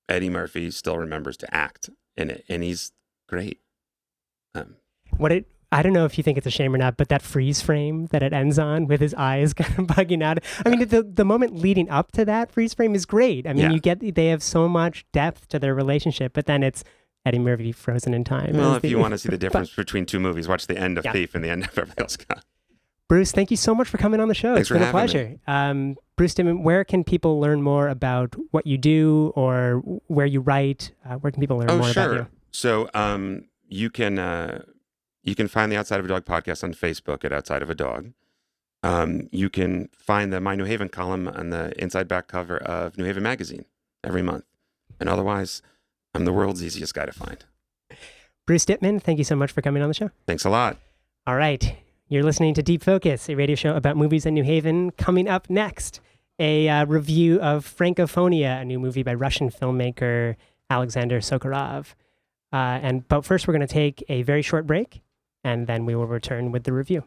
Eddie 0.08 0.30
Murphy 0.30 0.70
still 0.70 0.98
remembers 0.98 1.36
to 1.38 1.54
act 1.54 1.90
in 2.16 2.30
it, 2.30 2.44
and 2.48 2.62
he's 2.62 2.92
great. 3.28 3.60
Um, 4.54 4.76
what 5.16 5.30
it 5.32 5.46
I 5.72 5.82
don't 5.82 5.92
know 5.92 6.04
if 6.04 6.18
you 6.18 6.24
think 6.24 6.36
it's 6.36 6.48
a 6.48 6.50
shame 6.50 6.74
or 6.74 6.78
not, 6.78 6.96
but 6.96 7.08
that 7.10 7.22
freeze 7.22 7.60
frame 7.60 8.06
that 8.06 8.24
it 8.24 8.32
ends 8.32 8.58
on 8.58 8.88
with 8.88 9.00
his 9.00 9.14
eyes 9.14 9.54
kind 9.54 9.78
of 9.78 9.86
bugging 9.86 10.20
out. 10.22 10.38
I 10.66 10.68
mean, 10.68 10.88
the 10.88 11.02
the 11.04 11.24
moment 11.24 11.54
leading 11.56 11.88
up 11.88 12.10
to 12.12 12.24
that 12.24 12.50
freeze 12.50 12.74
frame 12.74 12.94
is 12.96 13.06
great. 13.06 13.46
I 13.46 13.52
mean, 13.52 13.62
Yeah. 13.62 13.70
you 13.70 13.80
get 13.80 14.14
they 14.14 14.26
have 14.26 14.42
so 14.42 14.68
much 14.68 15.06
depth 15.12 15.46
to 15.48 15.58
their 15.60 15.74
relationship, 15.74 16.32
but 16.32 16.46
then 16.46 16.62
it's 16.64 16.82
Eddie 17.26 17.38
Murphy 17.38 17.72
frozen 17.72 18.14
in 18.14 18.24
time. 18.24 18.56
well, 18.56 18.76
if 18.76 18.82
the- 18.82 18.88
you 18.88 18.98
want 18.98 19.12
to 19.12 19.18
see 19.18 19.28
the 19.28 19.38
difference 19.44 19.74
between 19.74 20.06
two 20.06 20.20
movies, 20.20 20.48
watch 20.48 20.66
the 20.66 20.78
end 20.78 20.98
of 20.98 21.04
Yeah. 21.04 21.12
Thief 21.12 21.34
and 21.34 21.44
the 21.44 21.50
end 21.50 21.64
of 21.64 21.74
Beverly 21.74 21.94
Hills 21.98 22.16
Cop. 22.16 22.40
Bruce, 23.08 23.32
thank 23.32 23.50
you 23.50 23.56
so 23.56 23.74
much 23.74 23.88
for 23.88 23.98
coming 23.98 24.20
on 24.20 24.28
the 24.28 24.34
show. 24.34 24.54
Thanks 24.54 24.70
it's 24.70 24.78
been 24.78 24.82
for 24.84 24.88
a 24.88 24.92
pleasure. 24.92 25.36
Um, 25.48 25.96
Bruce 26.16 26.32
Dimon, 26.34 26.62
where 26.62 26.84
can 26.84 27.02
people 27.02 27.40
learn 27.40 27.60
more 27.60 27.88
about 27.88 28.36
what 28.52 28.66
you 28.68 28.78
do 28.78 29.32
or 29.34 29.82
where 30.06 30.26
you 30.26 30.40
write? 30.40 30.92
Uh, 31.04 31.14
where 31.16 31.32
can 31.32 31.40
people 31.40 31.56
learn 31.58 31.70
Oh, 31.70 31.78
more 31.78 31.88
sure. 31.88 32.02
about 32.04 32.12
you? 32.14 32.20
Oh, 32.20 32.24
sure. 32.24 32.28
So 32.52 32.90
um, 32.94 33.46
you 33.68 33.90
can 33.90 34.18
uh, 34.20 34.62
you 35.24 35.34
can 35.34 35.48
find 35.48 35.72
the 35.72 35.76
Outside 35.76 35.98
of 35.98 36.04
a 36.06 36.08
Dog 36.08 36.24
podcast 36.24 36.62
on 36.62 36.72
Facebook 36.72 37.24
at 37.24 37.32
Outside 37.32 37.62
of 37.62 37.68
a 37.70 37.74
Dog. 37.74 38.12
Um, 38.84 39.28
you 39.32 39.50
can 39.50 39.88
find 39.92 40.32
the 40.32 40.40
My 40.40 40.54
New 40.54 40.64
Haven 40.64 40.88
column 40.88 41.26
on 41.28 41.50
the 41.50 41.72
inside 41.82 42.06
back 42.08 42.28
cover 42.28 42.56
of 42.58 42.96
New 42.96 43.04
Haven 43.04 43.22
magazine 43.24 43.64
every 44.04 44.22
month. 44.22 44.44
And 45.00 45.08
otherwise, 45.08 45.62
I'm 46.14 46.24
the 46.24 46.32
world's 46.32 46.62
easiest 46.62 46.94
guy 46.94 47.06
to 47.06 47.12
find. 47.12 47.44
Bruce 48.46 48.64
Dittman, 48.64 49.00
thank 49.00 49.18
you 49.18 49.24
so 49.24 49.36
much 49.36 49.52
for 49.52 49.62
coming 49.62 49.82
on 49.82 49.88
the 49.88 49.94
show. 49.94 50.10
Thanks 50.26 50.44
a 50.44 50.50
lot. 50.50 50.76
All 51.26 51.36
right. 51.36 51.76
You're 52.08 52.24
listening 52.24 52.54
to 52.54 52.62
Deep 52.62 52.82
Focus, 52.82 53.28
a 53.28 53.36
radio 53.36 53.54
show 53.54 53.76
about 53.76 53.96
movies 53.96 54.26
in 54.26 54.34
New 54.34 54.42
Haven. 54.42 54.90
Coming 54.90 55.28
up 55.28 55.48
next, 55.48 56.00
a 56.40 56.68
uh, 56.68 56.84
review 56.86 57.40
of 57.40 57.64
Francofonia, 57.64 58.60
a 58.60 58.64
new 58.64 58.80
movie 58.80 59.04
by 59.04 59.14
Russian 59.14 59.50
filmmaker 59.50 60.34
Alexander 60.68 61.20
Sokurov. 61.20 61.94
Uh, 62.52 62.80
and 62.82 63.06
but 63.06 63.24
first, 63.24 63.46
we're 63.46 63.54
going 63.54 63.66
to 63.66 63.72
take 63.72 64.02
a 64.08 64.22
very 64.22 64.42
short 64.42 64.66
break, 64.66 65.02
and 65.44 65.68
then 65.68 65.84
we 65.84 65.94
will 65.94 66.06
return 66.06 66.50
with 66.50 66.64
the 66.64 66.72
review. 66.72 67.04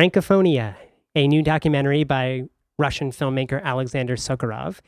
Francofonia, 0.00 0.76
a 1.14 1.28
new 1.28 1.42
documentary 1.42 2.04
by 2.04 2.44
Russian 2.78 3.10
filmmaker 3.10 3.62
Alexander 3.62 4.16
Sokurov, 4.16 4.80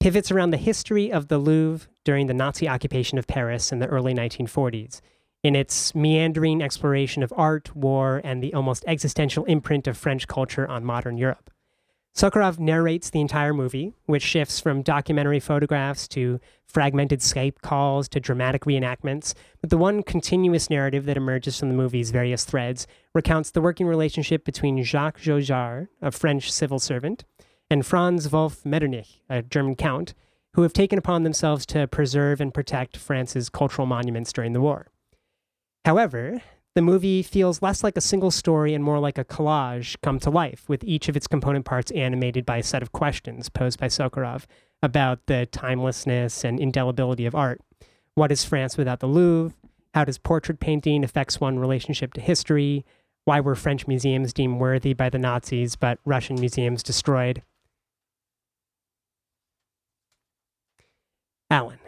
pivots 0.00 0.32
around 0.32 0.50
the 0.50 0.56
history 0.56 1.12
of 1.12 1.28
the 1.28 1.38
Louvre 1.38 1.86
during 2.02 2.26
the 2.26 2.34
Nazi 2.34 2.68
occupation 2.68 3.18
of 3.18 3.28
Paris 3.28 3.70
in 3.70 3.78
the 3.78 3.86
early 3.86 4.12
1940s. 4.12 5.00
In 5.44 5.54
its 5.54 5.94
meandering 5.94 6.60
exploration 6.60 7.22
of 7.22 7.32
art, 7.36 7.76
war, 7.76 8.20
and 8.24 8.42
the 8.42 8.52
almost 8.52 8.82
existential 8.88 9.44
imprint 9.44 9.86
of 9.86 9.96
French 9.96 10.26
culture 10.26 10.66
on 10.66 10.84
modern 10.84 11.18
Europe. 11.18 11.50
Sokurov 12.18 12.58
narrates 12.58 13.10
the 13.10 13.20
entire 13.20 13.54
movie, 13.54 13.92
which 14.06 14.24
shifts 14.24 14.58
from 14.58 14.82
documentary 14.82 15.38
photographs 15.38 16.08
to 16.08 16.40
fragmented 16.66 17.20
Skype 17.20 17.60
calls 17.62 18.08
to 18.08 18.18
dramatic 18.18 18.64
reenactments. 18.64 19.34
But 19.60 19.70
the 19.70 19.78
one 19.78 20.02
continuous 20.02 20.68
narrative 20.68 21.04
that 21.04 21.16
emerges 21.16 21.56
from 21.56 21.68
the 21.68 21.76
movie's 21.76 22.10
various 22.10 22.44
threads 22.44 22.88
recounts 23.14 23.52
the 23.52 23.60
working 23.60 23.86
relationship 23.86 24.44
between 24.44 24.82
Jacques 24.82 25.20
Jaujard, 25.20 25.86
a 26.02 26.10
French 26.10 26.50
civil 26.50 26.80
servant, 26.80 27.22
and 27.70 27.86
Franz 27.86 28.32
Wolff 28.32 28.66
Metternich, 28.66 29.22
a 29.30 29.40
German 29.40 29.76
count, 29.76 30.14
who 30.54 30.62
have 30.62 30.72
taken 30.72 30.98
upon 30.98 31.22
themselves 31.22 31.64
to 31.66 31.86
preserve 31.86 32.40
and 32.40 32.52
protect 32.52 32.96
France's 32.96 33.48
cultural 33.48 33.86
monuments 33.86 34.32
during 34.32 34.54
the 34.54 34.60
war. 34.60 34.88
However, 35.84 36.42
the 36.74 36.82
movie 36.82 37.22
feels 37.22 37.62
less 37.62 37.82
like 37.82 37.96
a 37.96 38.00
single 38.00 38.30
story 38.30 38.74
and 38.74 38.84
more 38.84 38.98
like 38.98 39.18
a 39.18 39.24
collage 39.24 39.96
come 40.02 40.18
to 40.20 40.30
life, 40.30 40.68
with 40.68 40.84
each 40.84 41.08
of 41.08 41.16
its 41.16 41.26
component 41.26 41.64
parts 41.64 41.90
animated 41.92 42.46
by 42.46 42.58
a 42.58 42.62
set 42.62 42.82
of 42.82 42.92
questions 42.92 43.48
posed 43.48 43.80
by 43.80 43.86
Sokurov 43.86 44.44
about 44.82 45.26
the 45.26 45.46
timelessness 45.46 46.44
and 46.44 46.60
indelibility 46.60 47.26
of 47.26 47.34
art. 47.34 47.60
What 48.14 48.30
is 48.30 48.44
France 48.44 48.76
without 48.76 49.00
the 49.00 49.06
Louvre? 49.06 49.56
How 49.94 50.04
does 50.04 50.18
portrait 50.18 50.60
painting 50.60 51.02
affects 51.02 51.40
one 51.40 51.58
relationship 51.58 52.12
to 52.14 52.20
history? 52.20 52.84
Why 53.24 53.40
were 53.40 53.54
French 53.54 53.86
museums 53.86 54.32
deemed 54.32 54.60
worthy 54.60 54.92
by 54.92 55.08
the 55.08 55.18
Nazis, 55.18 55.76
but 55.76 55.98
Russian 56.04 56.38
museums 56.38 56.82
destroyed? 56.82 57.42
Alan, 61.50 61.78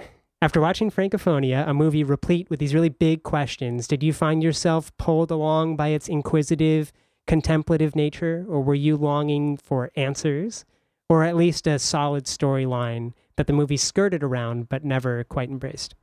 after 0.42 0.60
watching 0.60 0.90
Francofonia, 0.90 1.68
a 1.68 1.74
movie 1.74 2.04
replete 2.04 2.48
with 2.48 2.60
these 2.60 2.74
really 2.74 2.88
big 2.88 3.22
questions, 3.22 3.86
did 3.86 4.02
you 4.02 4.12
find 4.12 4.42
yourself 4.42 4.96
pulled 4.96 5.30
along 5.30 5.76
by 5.76 5.88
its 5.88 6.08
inquisitive, 6.08 6.92
contemplative 7.26 7.94
nature, 7.94 8.46
or 8.48 8.62
were 8.62 8.74
you 8.74 8.96
longing 8.96 9.56
for 9.56 9.90
answers, 9.96 10.64
or 11.08 11.24
at 11.24 11.36
least 11.36 11.66
a 11.66 11.78
solid 11.78 12.24
storyline 12.24 13.12
that 13.36 13.46
the 13.46 13.52
movie 13.52 13.76
skirted 13.76 14.22
around 14.22 14.68
but 14.68 14.84
never 14.84 15.24
quite 15.24 15.50
embraced? 15.50 15.94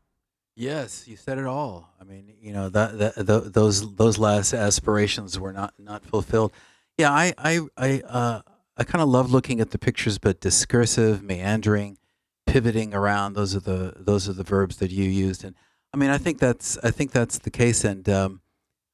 Yes, 0.56 1.08
you 1.08 1.16
said 1.16 1.38
it 1.38 1.46
all. 1.46 1.94
I 2.02 2.04
mean, 2.04 2.34
you 2.42 2.52
know, 2.52 2.70
that, 2.70 2.98
that 2.98 3.16
the, 3.16 3.42
those 3.42 3.96
those 3.96 4.18
last 4.18 4.54
aspirations 4.54 5.40
were 5.40 5.54
not 5.54 5.74
not 5.78 6.04
fulfilled. 6.04 6.52
Yeah, 6.98 7.12
I 7.12 7.34
I 7.38 7.60
I 7.78 8.02
uh, 8.02 8.42
I 8.76 8.84
kind 8.84 9.04
of 9.04 9.10
love 9.10 9.32
looking 9.32 9.62
at 9.62 9.70
the 9.70 9.78
pictures, 9.78 10.18
but 10.18 10.42
discursive, 10.42 11.22
meandering 11.22 12.00
pivoting 12.48 12.94
around. 12.94 13.34
Those 13.34 13.56
are 13.56 13.60
the 13.60 13.94
those 13.98 14.28
are 14.28 14.34
the 14.34 14.44
verbs 14.44 14.78
that 14.78 14.90
you 14.92 15.04
used, 15.04 15.44
and 15.44 15.56
I 15.94 15.98
mean, 15.98 16.10
I 16.10 16.18
think 16.18 16.40
that's 16.40 16.78
I 16.84 16.92
think 16.92 17.12
that's 17.12 17.38
the 17.38 17.52
case, 17.52 17.84
and 17.84 18.08
um, 18.10 18.42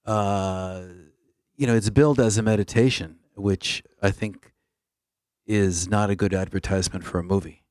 uh, 0.05 0.83
you 1.55 1.67
know, 1.67 1.75
it's 1.75 1.89
billed 1.89 2.19
as 2.19 2.37
a 2.37 2.43
meditation, 2.43 3.19
which 3.35 3.83
I 4.01 4.11
think 4.11 4.53
is 5.45 5.87
not 5.87 6.09
a 6.09 6.15
good 6.15 6.33
advertisement 6.33 7.03
for 7.03 7.19
a 7.19 7.23
movie. 7.23 7.62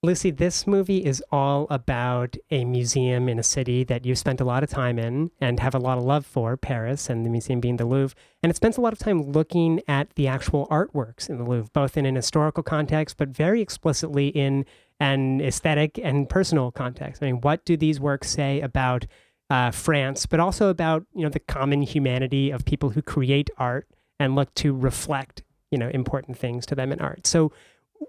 Lucy, 0.00 0.30
this 0.30 0.64
movie 0.64 1.04
is 1.04 1.20
all 1.32 1.66
about 1.70 2.36
a 2.52 2.64
museum 2.64 3.28
in 3.28 3.36
a 3.36 3.42
city 3.42 3.82
that 3.82 4.06
you've 4.06 4.18
spent 4.18 4.40
a 4.40 4.44
lot 4.44 4.62
of 4.62 4.70
time 4.70 4.96
in 4.96 5.28
and 5.40 5.58
have 5.58 5.74
a 5.74 5.78
lot 5.78 5.98
of 5.98 6.04
love 6.04 6.24
for, 6.24 6.56
Paris, 6.56 7.10
and 7.10 7.26
the 7.26 7.30
museum 7.30 7.58
being 7.58 7.78
the 7.78 7.84
Louvre. 7.84 8.16
And 8.40 8.48
it 8.48 8.54
spends 8.54 8.76
a 8.76 8.80
lot 8.80 8.92
of 8.92 9.00
time 9.00 9.32
looking 9.32 9.82
at 9.88 10.14
the 10.14 10.28
actual 10.28 10.68
artworks 10.68 11.28
in 11.28 11.36
the 11.36 11.42
Louvre, 11.42 11.70
both 11.72 11.96
in 11.96 12.06
an 12.06 12.14
historical 12.14 12.62
context, 12.62 13.16
but 13.16 13.30
very 13.30 13.60
explicitly 13.60 14.28
in 14.28 14.66
an 15.00 15.40
aesthetic 15.40 15.98
and 16.00 16.28
personal 16.28 16.70
context. 16.70 17.20
I 17.20 17.26
mean, 17.26 17.40
what 17.40 17.64
do 17.64 17.76
these 17.76 17.98
works 17.98 18.30
say 18.30 18.60
about 18.60 19.04
uh, 19.50 19.72
France, 19.72 20.26
but 20.26 20.38
also 20.38 20.68
about 20.68 21.06
you 21.12 21.24
know 21.24 21.28
the 21.28 21.40
common 21.40 21.82
humanity 21.82 22.50
of 22.50 22.64
people 22.64 22.90
who 22.90 23.02
create 23.02 23.50
art 23.58 23.88
and 24.20 24.36
look 24.36 24.54
to 24.54 24.72
reflect 24.74 25.42
you 25.72 25.78
know 25.78 25.88
important 25.88 26.36
things 26.38 26.66
to 26.66 26.76
them 26.76 26.92
in 26.92 27.00
art. 27.00 27.26
So 27.26 27.50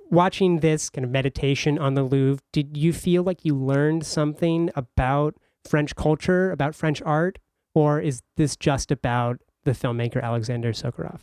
watching 0.09 0.59
this 0.59 0.89
kind 0.89 1.05
of 1.05 1.11
meditation 1.11 1.77
on 1.77 1.93
the 1.93 2.03
Louvre, 2.03 2.41
did 2.51 2.77
you 2.77 2.93
feel 2.93 3.23
like 3.23 3.45
you 3.45 3.55
learned 3.55 4.05
something 4.05 4.69
about 4.75 5.35
French 5.67 5.95
culture, 5.95 6.51
about 6.51 6.75
French 6.75 7.01
art, 7.03 7.39
or 7.75 7.99
is 7.99 8.21
this 8.37 8.55
just 8.55 8.91
about 8.91 9.39
the 9.63 9.71
filmmaker 9.71 10.21
Alexander 10.21 10.71
Sokurov? 10.71 11.21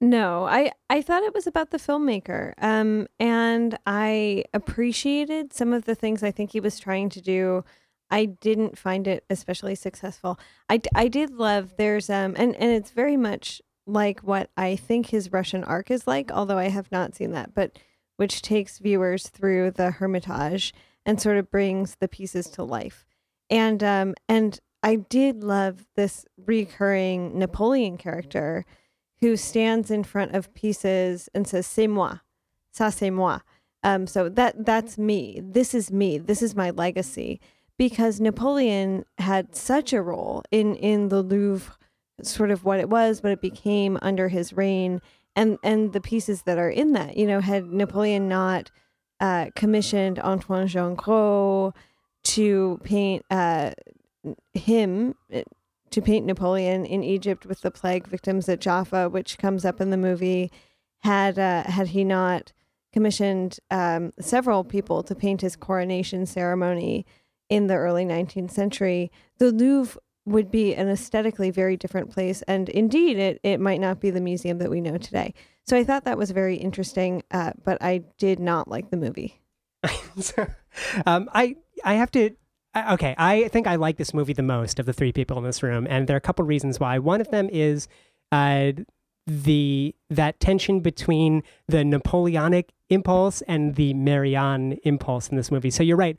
No, 0.00 0.46
I, 0.46 0.72
I 0.90 1.00
thought 1.00 1.22
it 1.22 1.32
was 1.32 1.46
about 1.46 1.70
the 1.70 1.78
filmmaker. 1.78 2.54
Um, 2.58 3.06
and 3.20 3.78
I 3.86 4.44
appreciated 4.52 5.52
some 5.52 5.72
of 5.72 5.84
the 5.84 5.94
things 5.94 6.24
I 6.24 6.32
think 6.32 6.50
he 6.50 6.60
was 6.60 6.80
trying 6.80 7.08
to 7.10 7.20
do. 7.20 7.64
I 8.10 8.26
didn't 8.26 8.76
find 8.76 9.06
it 9.06 9.24
especially 9.30 9.76
successful. 9.76 10.40
I, 10.68 10.80
I 10.94 11.06
did 11.06 11.30
love 11.30 11.76
there's 11.78 12.10
um 12.10 12.34
and, 12.36 12.54
and 12.56 12.70
it's 12.70 12.90
very 12.90 13.16
much 13.16 13.62
like 13.86 14.20
what 14.20 14.50
I 14.56 14.76
think 14.76 15.06
his 15.06 15.32
Russian 15.32 15.64
Ark 15.64 15.90
is 15.90 16.06
like, 16.06 16.30
although 16.30 16.58
I 16.58 16.68
have 16.68 16.90
not 16.92 17.14
seen 17.14 17.32
that, 17.32 17.54
but 17.54 17.78
which 18.16 18.42
takes 18.42 18.78
viewers 18.78 19.28
through 19.28 19.72
the 19.72 19.90
Hermitage 19.90 20.72
and 21.04 21.20
sort 21.20 21.38
of 21.38 21.50
brings 21.50 21.96
the 21.96 22.08
pieces 22.08 22.48
to 22.50 22.62
life. 22.62 23.04
And 23.50 23.82
um, 23.82 24.14
and 24.28 24.60
I 24.82 24.96
did 24.96 25.42
love 25.42 25.86
this 25.96 26.24
recurring 26.36 27.38
Napoleon 27.38 27.96
character 27.98 28.64
who 29.20 29.36
stands 29.36 29.90
in 29.90 30.04
front 30.04 30.34
of 30.34 30.54
pieces 30.54 31.28
and 31.34 31.46
says 31.46 31.66
"C'est 31.66 31.88
moi, 31.88 32.18
ça 32.76 32.92
c'est 32.92 33.10
moi." 33.10 33.40
Um, 33.84 34.06
so 34.06 34.28
that 34.28 34.64
that's 34.64 34.96
me. 34.96 35.40
This 35.42 35.74
is 35.74 35.90
me. 35.90 36.18
This 36.18 36.42
is 36.42 36.54
my 36.54 36.70
legacy. 36.70 37.40
Because 37.78 38.20
Napoleon 38.20 39.04
had 39.18 39.56
such 39.56 39.92
a 39.92 40.02
role 40.02 40.44
in 40.50 40.76
in 40.76 41.08
the 41.08 41.22
Louvre 41.22 41.76
sort 42.22 42.50
of 42.50 42.64
what 42.64 42.80
it 42.80 42.88
was, 42.88 43.22
what 43.22 43.32
it 43.32 43.40
became 43.40 43.98
under 44.02 44.28
his 44.28 44.52
reign, 44.52 45.00
and 45.34 45.58
and 45.62 45.92
the 45.92 46.00
pieces 46.00 46.42
that 46.42 46.58
are 46.58 46.70
in 46.70 46.92
that. 46.92 47.16
You 47.16 47.26
know, 47.26 47.40
had 47.40 47.66
Napoleon 47.66 48.28
not 48.28 48.70
uh, 49.20 49.46
commissioned 49.54 50.18
Antoine 50.18 50.66
Jean 50.66 50.94
Gros 50.94 51.72
to 52.24 52.80
paint 52.84 53.24
uh, 53.30 53.72
him 54.52 55.14
uh, 55.32 55.42
to 55.90 56.02
paint 56.02 56.26
Napoleon 56.26 56.84
in 56.84 57.02
Egypt 57.02 57.46
with 57.46 57.60
the 57.60 57.70
plague 57.70 58.06
victims 58.06 58.48
at 58.48 58.60
Jaffa, 58.60 59.08
which 59.08 59.38
comes 59.38 59.64
up 59.64 59.80
in 59.80 59.90
the 59.90 59.96
movie. 59.96 60.50
Had 61.00 61.38
uh, 61.38 61.64
had 61.64 61.88
he 61.88 62.04
not 62.04 62.52
commissioned 62.92 63.58
um, 63.70 64.12
several 64.20 64.64
people 64.64 65.02
to 65.02 65.14
paint 65.14 65.40
his 65.40 65.56
coronation 65.56 66.26
ceremony 66.26 67.06
in 67.48 67.66
the 67.66 67.74
early 67.74 68.04
19th 68.04 68.50
century, 68.50 69.10
the 69.38 69.50
Louvre 69.50 70.00
would 70.24 70.50
be 70.50 70.74
an 70.74 70.88
aesthetically 70.88 71.50
very 71.50 71.76
different 71.76 72.10
place. 72.10 72.42
And 72.42 72.68
indeed, 72.68 73.18
it, 73.18 73.40
it 73.42 73.60
might 73.60 73.80
not 73.80 74.00
be 74.00 74.10
the 74.10 74.20
museum 74.20 74.58
that 74.58 74.70
we 74.70 74.80
know 74.80 74.98
today. 74.98 75.34
So 75.66 75.76
I 75.76 75.84
thought 75.84 76.04
that 76.04 76.18
was 76.18 76.30
very 76.30 76.56
interesting, 76.56 77.22
uh, 77.30 77.52
but 77.64 77.78
I 77.82 78.02
did 78.18 78.38
not 78.38 78.68
like 78.68 78.90
the 78.90 78.96
movie. 78.96 79.40
um, 81.06 81.28
I 81.32 81.56
I 81.84 81.94
have 81.94 82.10
to. 82.12 82.30
Okay, 82.74 83.14
I 83.18 83.48
think 83.48 83.66
I 83.66 83.76
like 83.76 83.98
this 83.98 84.14
movie 84.14 84.32
the 84.32 84.42
most 84.42 84.78
of 84.78 84.86
the 84.86 84.92
three 84.92 85.12
people 85.12 85.36
in 85.38 85.44
this 85.44 85.62
room, 85.62 85.86
and 85.90 86.06
there 86.06 86.16
are 86.16 86.18
a 86.18 86.22
couple 86.22 86.44
reasons 86.44 86.80
why. 86.80 86.98
One 86.98 87.20
of 87.20 87.30
them 87.30 87.50
is 87.52 87.86
uh, 88.30 88.72
the 89.26 89.94
that 90.16 90.40
tension 90.40 90.80
between 90.80 91.42
the 91.66 91.84
Napoleonic 91.84 92.72
impulse 92.92 93.40
and 93.42 93.74
the 93.74 93.94
Marianne 93.94 94.78
impulse 94.84 95.28
in 95.28 95.36
this 95.36 95.50
movie. 95.50 95.70
So 95.70 95.82
you're 95.82 95.96
right. 95.96 96.16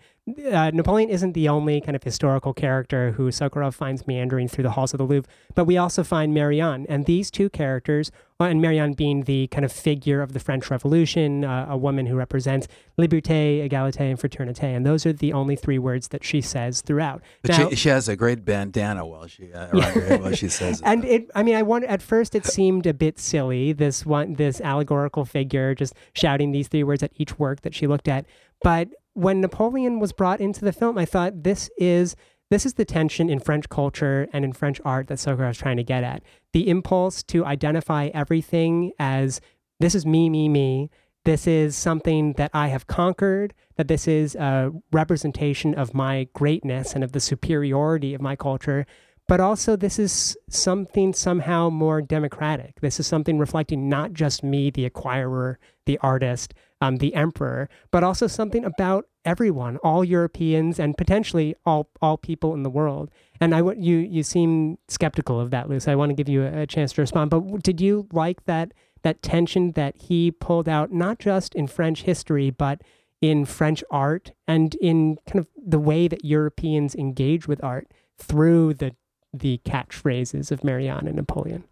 Uh, 0.51 0.71
Napoleon 0.73 1.09
isn't 1.09 1.33
the 1.33 1.49
only 1.49 1.81
kind 1.81 1.95
of 1.95 2.03
historical 2.03 2.53
character 2.53 3.11
who 3.11 3.29
Sokurov 3.29 3.73
finds 3.73 4.07
meandering 4.07 4.47
through 4.47 4.63
the 4.63 4.71
halls 4.71 4.93
of 4.93 4.97
the 4.97 5.03
Louvre, 5.03 5.29
but 5.53 5.65
we 5.65 5.77
also 5.77 6.01
find 6.03 6.33
Marianne. 6.33 6.85
And 6.87 7.05
these 7.05 7.29
two 7.29 7.49
characters, 7.49 8.09
uh, 8.39 8.45
and 8.45 8.61
Marianne 8.61 8.93
being 8.93 9.23
the 9.23 9.47
kind 9.47 9.65
of 9.65 9.71
figure 9.71 10.21
of 10.21 10.31
the 10.31 10.39
French 10.39 10.71
Revolution, 10.71 11.43
uh, 11.43 11.67
a 11.69 11.77
woman 11.77 12.05
who 12.05 12.15
represents 12.15 12.67
liberté, 12.97 13.69
égalité, 13.69 13.99
and 13.99 14.17
fraternité. 14.17 14.75
And 14.75 14.85
those 14.85 15.05
are 15.05 15.13
the 15.13 15.33
only 15.33 15.57
three 15.57 15.77
words 15.77 16.07
that 16.09 16.23
she 16.23 16.39
says 16.39 16.81
throughout. 16.81 17.21
But 17.41 17.51
now, 17.51 17.69
she, 17.69 17.75
she, 17.75 17.89
has 17.89 18.07
a 18.07 18.15
great 18.15 18.45
bandana 18.45 19.05
while 19.05 19.27
she 19.27 19.51
uh, 19.51 19.67
while 20.17 20.33
she 20.33 20.47
says 20.47 20.79
it. 20.79 20.85
And 20.85 21.03
it, 21.05 21.31
I 21.35 21.43
mean, 21.43 21.55
I 21.55 21.63
want 21.63 21.83
at 21.85 22.01
first 22.01 22.33
it 22.33 22.45
seemed 22.45 22.87
a 22.87 22.93
bit 22.93 23.19
silly. 23.19 23.73
This 23.83 24.05
one, 24.05 24.35
this 24.35 24.61
allegorical 24.61 25.25
figure 25.25 25.75
just 25.75 25.93
shouting 26.13 26.53
these 26.53 26.69
three 26.69 26.85
words 26.85 27.03
at 27.03 27.11
each 27.15 27.37
work 27.37 27.63
that 27.63 27.75
she 27.75 27.85
looked 27.85 28.07
at. 28.07 28.25
But 28.61 28.87
when 29.11 29.41
Napoleon 29.41 29.99
was 29.99 30.13
brought 30.13 30.39
into 30.39 30.63
the 30.63 30.71
film, 30.71 30.97
I 30.97 31.03
thought 31.03 31.43
this 31.43 31.69
is 31.77 32.15
this 32.49 32.65
is 32.65 32.75
the 32.75 32.85
tension 32.85 33.29
in 33.29 33.39
French 33.39 33.67
culture 33.67 34.29
and 34.31 34.45
in 34.45 34.53
French 34.53 34.79
art 34.85 35.07
that 35.07 35.17
Sokurov 35.17 35.49
was 35.49 35.57
trying 35.57 35.75
to 35.75 35.83
get 35.83 36.01
at. 36.05 36.23
The 36.53 36.69
impulse 36.69 37.23
to 37.23 37.43
identify 37.43 38.07
everything 38.13 38.93
as 38.99 39.41
this 39.81 39.95
is 39.95 40.05
me, 40.05 40.29
me, 40.29 40.47
me. 40.47 40.89
This 41.25 41.45
is 41.45 41.75
something 41.75 42.33
that 42.33 42.51
I 42.53 42.69
have 42.69 42.87
conquered, 42.87 43.53
that 43.75 43.89
this 43.89 44.07
is 44.07 44.35
a 44.35 44.71
representation 44.93 45.73
of 45.73 45.93
my 45.93 46.29
greatness 46.33 46.93
and 46.93 47.03
of 47.03 47.11
the 47.11 47.19
superiority 47.19 48.13
of 48.13 48.21
my 48.21 48.37
culture. 48.37 48.85
But 49.27 49.39
also, 49.39 49.75
this 49.75 49.99
is 49.99 50.37
something 50.49 51.13
somehow 51.13 51.69
more 51.69 52.01
democratic. 52.01 52.81
This 52.81 52.99
is 52.99 53.07
something 53.07 53.37
reflecting 53.37 53.87
not 53.87 54.13
just 54.13 54.43
me, 54.43 54.69
the 54.69 54.89
acquirer, 54.89 55.55
the 55.85 55.97
artist, 55.99 56.53
um, 56.81 56.97
the 56.97 57.15
emperor, 57.15 57.69
but 57.91 58.03
also 58.03 58.27
something 58.27 58.65
about 58.65 59.07
everyone, 59.23 59.77
all 59.77 60.03
Europeans, 60.03 60.79
and 60.79 60.97
potentially 60.97 61.55
all 61.65 61.89
all 62.01 62.17
people 62.17 62.53
in 62.53 62.63
the 62.63 62.69
world. 62.69 63.09
And 63.39 63.55
I 63.55 63.61
you 63.73 63.97
you 63.97 64.23
seem 64.23 64.77
skeptical 64.89 65.39
of 65.39 65.51
that, 65.51 65.69
Luce. 65.69 65.87
I 65.87 65.95
want 65.95 66.09
to 66.09 66.15
give 66.15 66.27
you 66.27 66.43
a, 66.43 66.63
a 66.63 66.67
chance 66.67 66.91
to 66.93 67.01
respond. 67.01 67.31
But 67.31 67.63
did 67.63 67.79
you 67.79 68.07
like 68.11 68.45
that 68.45 68.73
that 69.03 69.21
tension 69.21 69.71
that 69.73 69.95
he 69.97 70.31
pulled 70.31 70.67
out, 70.67 70.91
not 70.91 71.19
just 71.19 71.55
in 71.55 71.67
French 71.67 72.03
history, 72.03 72.49
but 72.49 72.81
in 73.21 73.45
French 73.45 73.83
art 73.89 74.31
and 74.47 74.75
in 74.75 75.17
kind 75.25 75.39
of 75.39 75.47
the 75.55 75.79
way 75.79 76.09
that 76.09 76.25
Europeans 76.25 76.93
engage 76.95 77.47
with 77.47 77.63
art 77.63 77.87
through 78.17 78.73
the 78.73 78.93
the 79.33 79.59
catchphrases 79.65 80.51
of 80.51 80.63
Marianne 80.63 81.07
and 81.07 81.15
Napoleon? 81.15 81.63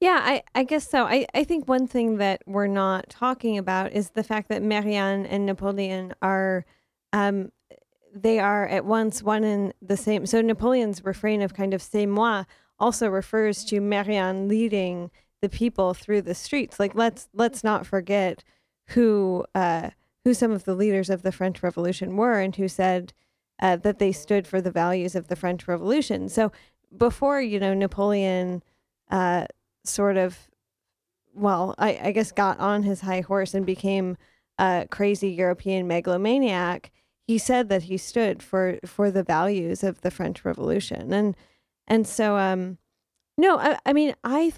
Yeah, 0.00 0.18
I, 0.20 0.42
I 0.54 0.64
guess 0.64 0.88
so. 0.88 1.04
I, 1.04 1.26
I 1.32 1.44
think 1.44 1.68
one 1.68 1.86
thing 1.86 2.16
that 2.16 2.42
we're 2.44 2.66
not 2.66 3.08
talking 3.08 3.56
about 3.56 3.92
is 3.92 4.10
the 4.10 4.24
fact 4.24 4.48
that 4.48 4.62
Marianne 4.62 5.26
and 5.26 5.46
Napoleon 5.46 6.12
are 6.20 6.64
um 7.12 7.52
they 8.14 8.38
are 8.38 8.66
at 8.66 8.84
once 8.84 9.22
one 9.22 9.44
and 9.44 9.72
the 9.80 9.96
same. 9.96 10.26
So 10.26 10.40
Napoleon's 10.40 11.04
refrain 11.04 11.40
of 11.40 11.54
kind 11.54 11.72
of 11.72 11.80
c'est 11.80 12.06
moi 12.06 12.44
also 12.78 13.08
refers 13.08 13.64
to 13.66 13.80
Marianne 13.80 14.48
leading 14.48 15.10
the 15.40 15.48
people 15.48 15.94
through 15.94 16.22
the 16.22 16.34
streets. 16.34 16.80
Like 16.80 16.94
let's 16.94 17.28
let's 17.32 17.62
not 17.62 17.86
forget 17.86 18.42
who 18.88 19.44
uh 19.54 19.90
who 20.24 20.34
some 20.34 20.50
of 20.50 20.64
the 20.64 20.74
leaders 20.74 21.10
of 21.10 21.22
the 21.22 21.32
French 21.32 21.62
Revolution 21.62 22.16
were 22.16 22.40
and 22.40 22.54
who 22.56 22.68
said 22.68 23.12
uh, 23.60 23.76
that 23.76 24.00
they 24.00 24.12
stood 24.12 24.46
for 24.46 24.60
the 24.60 24.70
values 24.70 25.14
of 25.14 25.28
the 25.28 25.36
French 25.36 25.68
Revolution. 25.68 26.28
So 26.28 26.50
before, 26.96 27.40
you 27.40 27.58
know, 27.60 27.74
Napoleon 27.74 28.62
uh 29.10 29.46
sort 29.84 30.16
of, 30.16 30.38
well, 31.34 31.74
I, 31.78 31.98
I 32.04 32.12
guess 32.12 32.32
got 32.32 32.60
on 32.60 32.82
his 32.84 33.00
high 33.00 33.20
horse 33.20 33.52
and 33.54 33.66
became 33.66 34.16
a 34.58 34.86
crazy 34.90 35.28
European 35.28 35.86
megalomaniac, 35.86 36.92
he 37.26 37.38
said 37.38 37.68
that 37.68 37.84
he 37.84 37.96
stood 37.96 38.42
for 38.42 38.78
for 38.84 39.10
the 39.10 39.22
values 39.22 39.82
of 39.82 40.00
the 40.02 40.10
French 40.10 40.44
Revolution, 40.44 41.12
and 41.12 41.36
and 41.86 42.06
so 42.06 42.36
um, 42.36 42.78
no, 43.36 43.58
I, 43.58 43.78
I 43.86 43.92
mean 43.92 44.14
I, 44.24 44.52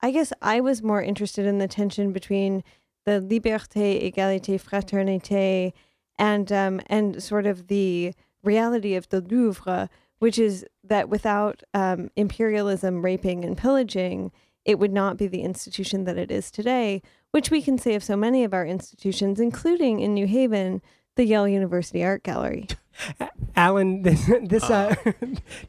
I 0.00 0.10
guess 0.10 0.32
I 0.42 0.60
was 0.60 0.82
more 0.82 1.02
interested 1.02 1.46
in 1.46 1.58
the 1.58 1.68
tension 1.68 2.12
between 2.12 2.62
the 3.04 3.20
liberté, 3.20 4.12
égalité, 4.12 4.60
fraternité, 4.60 5.72
and 6.18 6.52
um, 6.52 6.80
and 6.86 7.22
sort 7.22 7.46
of 7.46 7.68
the 7.68 8.12
reality 8.42 8.94
of 8.94 9.08
the 9.08 9.20
Louvre, 9.20 9.88
which 10.18 10.38
is 10.38 10.64
that 10.84 11.08
without 11.08 11.62
um, 11.74 12.10
imperialism, 12.16 13.04
raping, 13.04 13.44
and 13.44 13.56
pillaging, 13.56 14.32
it 14.64 14.78
would 14.78 14.92
not 14.92 15.16
be 15.16 15.26
the 15.26 15.42
institution 15.42 16.04
that 16.04 16.18
it 16.18 16.30
is 16.30 16.50
today, 16.50 17.02
which 17.30 17.50
we 17.50 17.62
can 17.62 17.78
say 17.78 17.94
of 17.94 18.02
so 18.02 18.16
many 18.16 18.44
of 18.44 18.52
our 18.52 18.66
institutions, 18.66 19.38
including 19.40 20.00
in 20.00 20.14
New 20.14 20.26
Haven, 20.26 20.82
the 21.14 21.24
Yale 21.24 21.48
University 21.48 22.04
Art 22.04 22.22
Gallery. 22.22 22.66
Alan, 23.56 24.02
this, 24.04 24.30
this 24.42 24.64
uh, 24.64 24.94
uh, 25.04 25.12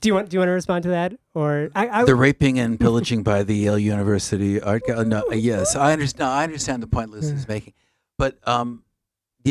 do 0.01 0.09
you 0.09 0.13
want 0.13 0.29
do 0.29 0.35
you 0.35 0.39
want 0.39 0.49
to 0.49 0.53
respond 0.53 0.83
to 0.83 0.89
that 0.89 1.13
or 1.33 1.69
I, 1.75 1.87
I, 1.89 2.03
the 2.05 2.15
raping 2.15 2.59
and 2.59 2.79
pillaging 2.79 3.23
by 3.23 3.43
the 3.43 3.55
Yale 3.55 3.79
University 3.79 4.61
Art 4.61 4.83
Gallery? 4.85 5.07
No, 5.07 5.23
yes, 5.31 5.75
I 5.75 5.93
understand. 5.93 6.29
I 6.29 6.43
understand 6.43 6.83
the 6.83 6.87
point 6.87 7.11
Liz 7.11 7.29
is 7.29 7.45
hmm. 7.45 7.51
making, 7.51 7.73
but 8.17 8.37
um, 8.47 8.83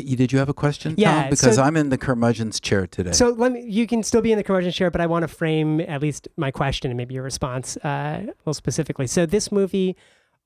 you, 0.04 0.16
did 0.16 0.32
you 0.32 0.38
have 0.38 0.48
a 0.48 0.54
question, 0.54 0.94
yeah, 0.96 1.22
Tom? 1.22 1.30
Because 1.30 1.56
so, 1.56 1.62
I'm 1.62 1.76
in 1.76 1.88
the 1.88 1.98
curmudgeon's 1.98 2.60
chair 2.60 2.86
today. 2.86 3.12
So 3.12 3.30
let 3.30 3.52
me. 3.52 3.62
You 3.62 3.86
can 3.86 4.02
still 4.02 4.22
be 4.22 4.32
in 4.32 4.38
the 4.38 4.44
curmudgeon's 4.44 4.74
chair, 4.74 4.90
but 4.90 5.00
I 5.00 5.06
want 5.06 5.22
to 5.22 5.28
frame 5.28 5.80
at 5.80 6.02
least 6.02 6.28
my 6.36 6.50
question 6.50 6.90
and 6.90 6.96
maybe 6.96 7.14
your 7.14 7.22
response 7.22 7.76
uh, 7.78 8.22
a 8.22 8.26
little 8.26 8.54
specifically. 8.54 9.06
So 9.06 9.26
this 9.26 9.50
movie, 9.52 9.96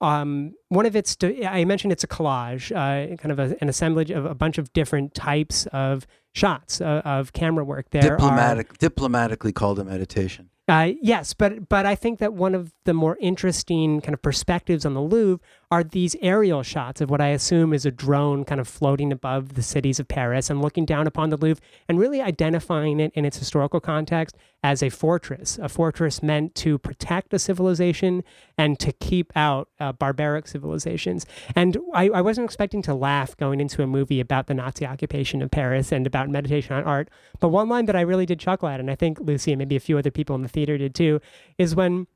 um, 0.00 0.54
one 0.68 0.86
of 0.86 0.96
its, 0.96 1.16
I 1.22 1.64
mentioned 1.64 1.92
it's 1.92 2.04
a 2.04 2.08
collage, 2.08 2.70
uh, 2.70 3.16
kind 3.16 3.32
of 3.32 3.38
a, 3.38 3.56
an 3.60 3.68
assemblage 3.68 4.10
of 4.10 4.24
a 4.24 4.34
bunch 4.34 4.58
of 4.58 4.72
different 4.72 5.14
types 5.14 5.66
of 5.72 6.06
shots 6.32 6.80
uh, 6.80 7.02
of 7.04 7.32
camera 7.32 7.64
work. 7.64 7.90
There 7.90 8.02
Diplomatic, 8.02 8.72
are, 8.72 8.76
diplomatically 8.76 9.52
called 9.52 9.78
a 9.78 9.84
meditation. 9.84 10.50
Uh, 10.68 10.92
yes, 11.02 11.34
but 11.34 11.68
but 11.68 11.84
I 11.84 11.96
think 11.96 12.20
that 12.20 12.32
one 12.32 12.54
of 12.54 12.72
the 12.84 12.94
more 12.94 13.18
interesting 13.20 14.00
kind 14.00 14.14
of 14.14 14.22
perspectives 14.22 14.86
on 14.86 14.94
the 14.94 15.00
Louvre 15.00 15.44
are 15.70 15.84
these 15.84 16.16
aerial 16.20 16.64
shots 16.64 17.00
of 17.00 17.10
what 17.10 17.20
I 17.20 17.28
assume 17.28 17.72
is 17.72 17.86
a 17.86 17.92
drone 17.92 18.44
kind 18.44 18.60
of 18.60 18.66
floating 18.66 19.12
above 19.12 19.54
the 19.54 19.62
cities 19.62 20.00
of 20.00 20.08
Paris 20.08 20.50
and 20.50 20.60
looking 20.60 20.84
down 20.84 21.06
upon 21.06 21.30
the 21.30 21.36
Louvre 21.36 21.62
and 21.88 21.98
really 21.98 22.20
identifying 22.20 22.98
it 22.98 23.12
in 23.14 23.24
its 23.24 23.38
historical 23.38 23.78
context 23.78 24.36
as 24.64 24.82
a 24.82 24.90
fortress, 24.90 25.58
a 25.62 25.68
fortress 25.68 26.22
meant 26.24 26.56
to 26.56 26.76
protect 26.76 27.32
a 27.32 27.38
civilization 27.38 28.24
and 28.58 28.80
to 28.80 28.92
keep 28.92 29.32
out 29.36 29.68
uh, 29.78 29.92
barbaric 29.92 30.48
civilizations. 30.48 31.24
And 31.54 31.78
I, 31.94 32.08
I 32.08 32.20
wasn't 32.20 32.46
expecting 32.46 32.82
to 32.82 32.94
laugh 32.94 33.36
going 33.36 33.60
into 33.60 33.82
a 33.82 33.86
movie 33.86 34.18
about 34.18 34.48
the 34.48 34.54
Nazi 34.54 34.84
occupation 34.84 35.40
of 35.40 35.52
Paris 35.52 35.92
and 35.92 36.04
about 36.04 36.28
meditation 36.28 36.74
on 36.74 36.82
art. 36.82 37.08
But 37.38 37.48
one 37.48 37.68
line 37.68 37.86
that 37.86 37.96
I 37.96 38.00
really 38.00 38.26
did 38.26 38.40
chuckle 38.40 38.68
at, 38.68 38.80
and 38.80 38.90
I 38.90 38.96
think 38.96 39.20
Lucy 39.20 39.52
and 39.52 39.58
maybe 39.60 39.76
a 39.76 39.80
few 39.80 39.96
other 39.96 40.10
people 40.10 40.34
in 40.34 40.42
the 40.42 40.48
theater 40.48 40.76
did 40.76 40.96
too, 40.96 41.20
is 41.58 41.76
when 41.76 42.08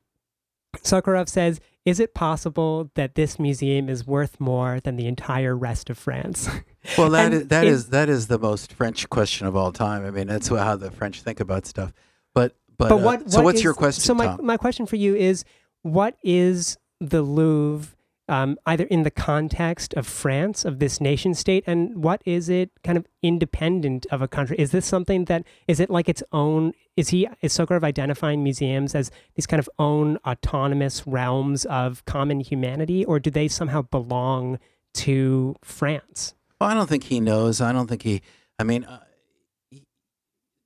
Sokurov 0.83 1.29
says, 1.29 1.59
Is 1.85 1.99
it 1.99 2.13
possible 2.13 2.91
that 2.95 3.15
this 3.15 3.39
museum 3.39 3.89
is 3.89 4.05
worth 4.05 4.39
more 4.39 4.79
than 4.79 4.95
the 4.95 5.07
entire 5.07 5.55
rest 5.55 5.89
of 5.89 5.97
France? 5.97 6.49
Well, 6.99 7.09
that 7.09 7.33
is, 7.33 7.47
that 7.47 7.65
is 7.65 7.89
that 7.89 8.09
is 8.09 8.27
the 8.27 8.37
most 8.37 8.71
French 8.71 9.09
question 9.09 9.47
of 9.47 9.55
all 9.55 9.71
time. 9.71 10.05
I 10.05 10.11
mean, 10.11 10.27
that's 10.27 10.49
how 10.49 10.75
the 10.75 10.91
French 10.91 11.23
think 11.23 11.39
about 11.39 11.65
stuff. 11.65 11.91
But 12.35 12.55
but, 12.77 12.89
but 12.89 12.99
what, 12.99 13.21
uh, 13.23 13.29
so 13.29 13.41
what's 13.41 13.57
is, 13.57 13.63
your 13.63 13.73
question? 13.73 14.03
So 14.03 14.13
my, 14.13 14.25
Tom? 14.25 14.45
my 14.45 14.55
question 14.55 14.85
for 14.85 14.95
you 14.95 15.15
is 15.15 15.45
what 15.81 16.15
is 16.23 16.77
the 16.99 17.23
Louvre 17.23 17.94
um, 18.27 18.57
either 18.65 18.85
in 18.85 19.03
the 19.03 19.11
context 19.11 19.93
of 19.93 20.07
France, 20.07 20.65
of 20.65 20.79
this 20.79 20.99
nation 20.99 21.33
state, 21.33 21.63
and 21.67 22.03
what 22.03 22.21
is 22.25 22.49
it 22.49 22.71
kind 22.83 22.97
of 22.97 23.05
independent 23.21 24.05
of 24.11 24.21
a 24.21 24.27
country? 24.27 24.57
Is 24.57 24.71
this 24.71 24.85
something 24.85 25.25
that 25.25 25.43
is 25.67 25.79
it 25.79 25.89
like 25.89 26.09
its 26.09 26.23
own? 26.31 26.73
Is 26.95 27.09
he 27.09 27.27
is 27.41 27.53
Sokurov 27.53 27.83
identifying 27.83 28.43
museums 28.43 28.95
as 28.95 29.11
these 29.35 29.45
kind 29.45 29.59
of 29.59 29.69
own 29.77 30.17
autonomous 30.25 31.05
realms 31.05 31.65
of 31.65 32.03
common 32.05 32.39
humanity, 32.39 33.05
or 33.05 33.19
do 33.19 33.29
they 33.29 33.47
somehow 33.47 33.83
belong 33.83 34.59
to 34.95 35.55
France? 35.63 36.33
Well, 36.59 36.69
I 36.69 36.73
don't 36.73 36.87
think 36.87 37.03
he 37.03 37.19
knows. 37.19 37.61
I 37.61 37.71
don't 37.71 37.87
think 37.87 38.03
he. 38.03 38.21
I 38.57 38.63
mean, 38.63 38.85
uh, 38.85 39.01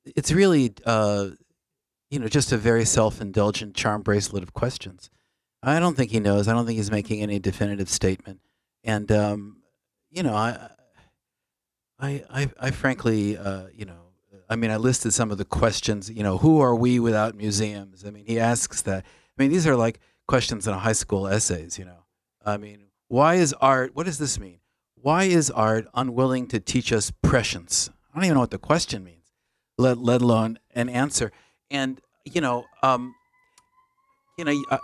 it's 0.05 0.31
really, 0.31 0.73
uh, 0.85 1.29
you 2.09 2.19
know, 2.19 2.27
just 2.27 2.51
a 2.51 2.57
very 2.57 2.85
self-indulgent 2.85 3.75
charm 3.75 4.01
bracelet 4.01 4.43
of 4.43 4.53
questions. 4.53 5.09
I 5.61 5.79
don't 5.79 5.95
think 5.95 6.11
he 6.11 6.19
knows. 6.19 6.47
I 6.47 6.53
don't 6.53 6.65
think 6.65 6.77
he's 6.77 6.91
making 6.91 7.21
any 7.21 7.39
definitive 7.39 7.89
statement. 7.89 8.39
And 8.83 9.11
um, 9.11 9.57
you 10.09 10.23
know, 10.23 10.33
I, 10.33 10.69
I, 11.99 12.23
I, 12.29 12.49
I 12.59 12.71
frankly, 12.71 13.37
uh, 13.37 13.67
you 13.73 13.85
know, 13.85 14.09
I 14.49 14.55
mean, 14.55 14.71
I 14.71 14.77
listed 14.77 15.13
some 15.13 15.31
of 15.31 15.37
the 15.37 15.45
questions. 15.45 16.09
You 16.09 16.23
know, 16.23 16.37
who 16.37 16.61
are 16.61 16.75
we 16.75 16.99
without 16.99 17.35
museums? 17.35 18.05
I 18.05 18.11
mean, 18.11 18.25
he 18.25 18.39
asks 18.39 18.81
that. 18.83 19.03
I 19.05 19.41
mean, 19.41 19.51
these 19.51 19.67
are 19.67 19.75
like 19.75 19.99
questions 20.27 20.67
in 20.67 20.73
a 20.73 20.79
high 20.79 20.93
school 20.93 21.27
essays. 21.27 21.77
You 21.77 21.85
know, 21.85 22.05
I 22.45 22.57
mean, 22.57 22.85
why 23.07 23.35
is 23.35 23.53
art? 23.53 23.95
What 23.95 24.05
does 24.05 24.17
this 24.17 24.39
mean? 24.39 24.59
Why 24.95 25.25
is 25.25 25.49
art 25.51 25.87
unwilling 25.93 26.47
to 26.47 26.59
teach 26.59 26.91
us 26.91 27.11
prescience? 27.21 27.89
I 28.11 28.17
don't 28.17 28.25
even 28.25 28.35
know 28.35 28.41
what 28.41 28.51
the 28.51 28.57
question 28.57 29.03
means, 29.03 29.33
let 29.77 29.97
let 29.97 30.21
alone 30.21 30.59
an 30.73 30.89
answer. 30.89 31.31
And 31.69 31.99
you 32.23 32.39
know, 32.39 32.65
um, 32.81 33.13
you 34.37 34.45
know. 34.45 34.63
Uh, 34.71 34.77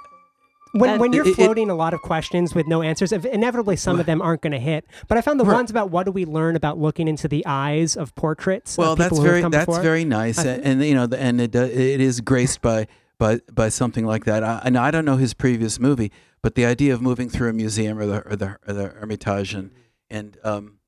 when, 0.79 0.89
And 0.91 0.99
when 1.01 1.13
you're 1.13 1.25
it- 1.25 1.31
it- 1.31 1.35
floating 1.35 1.69
a 1.69 1.75
lot 1.75 1.93
of 1.93 2.01
questions 2.01 2.53
with 2.53 2.67
no 2.67 2.81
answers, 2.81 3.11
inevitably 3.11 3.75
some 3.75 3.99
of 3.99 4.05
them 4.05 4.21
aren't 4.21 4.41
going 4.41 4.51
to 4.53 4.59
hit. 4.59 4.85
But 5.07 5.17
I 5.17 5.21
found 5.21 5.39
the 5.39 5.45
Right. 5.45 5.55
ones 5.55 5.69
about 5.71 5.89
what 5.89 6.05
do 6.05 6.11
we 6.11 6.25
learn 6.25 6.55
about 6.55 6.77
looking 6.77 7.07
into 7.07 7.27
the 7.27 7.45
eyes 7.45 7.95
of 7.95 8.13
portraits. 8.15 8.77
well, 8.77 8.93
of 8.93 8.99
that's 8.99 9.17
very 9.19 9.41
that's 9.41 9.65
before. 9.65 9.81
very 9.81 10.05
nice, 10.05 10.37
and, 10.37 10.63
and 10.63 10.83
you 10.83 10.93
know, 10.93 11.07
the- 11.07 11.19
and 11.19 11.39
it 11.41 11.55
uh, 11.55 11.59
it 11.61 12.01
is 12.01 12.21
graced 12.21 12.61
by 12.61 12.87
by 13.17 13.39
by 13.53 13.69
something 13.69 14.05
like 14.05 14.25
that. 14.25 14.43
I, 14.43 14.61
and 14.65 14.77
I 14.77 14.91
don't 14.91 15.05
know 15.05 15.17
his 15.17 15.33
previous 15.33 15.79
movie, 15.79 16.11
but 16.41 16.55
the 16.55 16.65
idea 16.65 16.93
of 16.93 17.01
moving 17.01 17.29
through 17.29 17.49
a 17.49 17.53
museum 17.53 17.97
or 17.97 18.05
the 18.05 18.27
or 18.27 18.35
the, 18.35 18.57
or 18.67 18.73
the 18.73 18.87
Hermitage 18.89 19.53
and 19.53 19.71
and 20.09 20.37
um, 20.43 20.79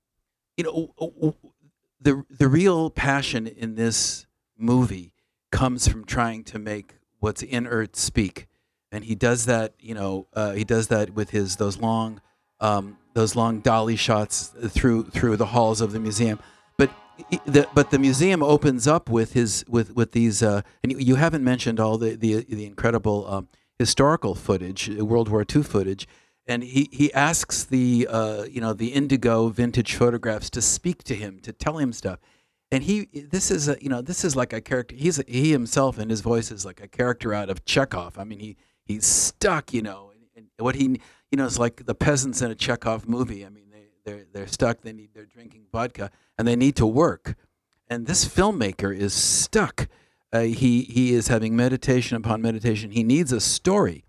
you 0.58 0.64
know, 0.66 1.36
the 2.02 2.24
the 2.30 2.48
real 2.48 2.90
passion 2.90 3.48
in 3.48 3.76
this 3.76 4.26
movie 4.58 5.14
comes 5.52 5.88
from 5.88 6.04
trying 6.04 6.44
to 6.44 6.60
make 6.60 6.96
what's 7.20 7.42
in 7.42 7.66
Earth 7.66 7.96
speak, 7.96 8.48
and 8.92 9.04
he 9.04 9.16
does 9.16 9.46
that. 9.46 9.74
You 9.80 9.94
know, 9.94 10.28
uh, 10.34 10.54
he 10.54 10.64
does 10.64 10.88
that 10.88 11.14
with 11.14 11.32
his 11.32 11.56
those 11.58 11.78
long 11.78 12.22
um, 12.60 12.98
those 13.14 13.36
long 13.36 13.60
dolly 13.60 13.96
shots 13.96 14.52
through 14.70 15.06
through 15.06 15.38
the 15.38 15.48
halls 15.48 15.82
of 15.82 15.92
the 15.92 16.00
museum. 16.00 16.40
But 16.78 16.92
the 17.46 17.68
but 17.74 17.92
the 17.92 18.00
museum 18.00 18.44
opens 18.44 18.88
up 18.88 19.10
with 19.10 19.34
his 19.34 19.66
with 19.68 19.96
with 19.96 20.12
these 20.12 20.44
uh, 20.44 20.62
and 20.84 20.92
you, 20.92 21.00
you 21.00 21.16
haven't 21.16 21.44
mentioned 21.44 21.80
all 21.80 21.98
the 21.98 22.16
the, 22.16 22.44
the 22.44 22.66
incredible 22.66 23.28
um, 23.28 23.48
historical 23.80 24.36
footage, 24.36 24.90
uh, 24.90 25.06
World 25.06 25.30
War 25.30 25.46
II 25.54 25.64
footage. 25.64 26.08
And 26.50 26.64
he, 26.64 26.88
he 26.94 27.14
asks 27.14 27.66
the 27.66 28.08
uh, 28.10 28.44
you 28.44 28.62
know 28.62 28.72
the 28.72 28.94
indigo 28.94 29.50
vintage 29.50 29.96
photographs 29.96 30.50
to 30.52 30.62
speak 30.62 31.04
to 31.04 31.16
him 31.16 31.40
to 31.42 31.52
tell 31.52 31.78
him 31.78 31.92
stuff, 31.92 32.20
and 32.72 32.84
he 32.84 33.10
this 33.32 33.52
is 33.52 33.68
a 33.68 33.78
you 33.82 33.90
know 33.90 34.02
this 34.02 34.24
is 34.24 34.34
like 34.36 34.54
a 34.54 34.62
character 34.62 34.96
he's 34.96 35.22
he 35.28 35.52
himself 35.52 35.98
and 35.98 36.10
his 36.10 36.22
voice 36.22 36.50
is 36.50 36.66
like 36.66 36.82
a 36.82 36.88
character 36.88 37.34
out 37.34 37.50
of 37.50 37.66
Chekhov. 37.66 38.18
I 38.18 38.24
mean 38.24 38.40
he 38.40 38.56
he's 38.88 39.06
stuck 39.06 39.74
you 39.74 39.82
know 39.82 40.12
and, 40.36 40.46
and 40.58 40.66
what 40.66 40.76
he 40.76 41.00
you 41.32 41.38
know 41.38 41.46
it's 41.46 41.60
like 41.60 41.86
the 41.86 41.96
peasants 41.96 42.42
in 42.42 42.52
a 42.52 42.56
Chekhov 42.56 43.08
movie. 43.08 43.46
I 43.46 43.50
mean 43.50 43.66
they 43.72 43.88
they're 44.06 44.26
they're 44.32 44.48
stuck. 44.48 44.82
They 44.82 44.94
need 44.94 45.10
they're 45.14 45.26
drinking 45.26 45.66
vodka 45.72 46.12
and 46.38 46.48
they 46.48 46.56
need 46.56 46.76
to 46.78 46.86
work, 46.86 47.36
and 47.88 48.08
this 48.08 48.26
filmmaker 48.26 48.96
is 48.96 49.14
stuck. 49.14 49.88
Uh, 50.32 50.42
he 50.42 50.82
he 50.84 51.14
is 51.14 51.28
having 51.30 51.56
meditation 51.56 52.18
upon 52.18 52.42
meditation. 52.42 52.92
He 52.92 53.04
needs 53.04 53.32
a 53.32 53.40
story 53.40 54.04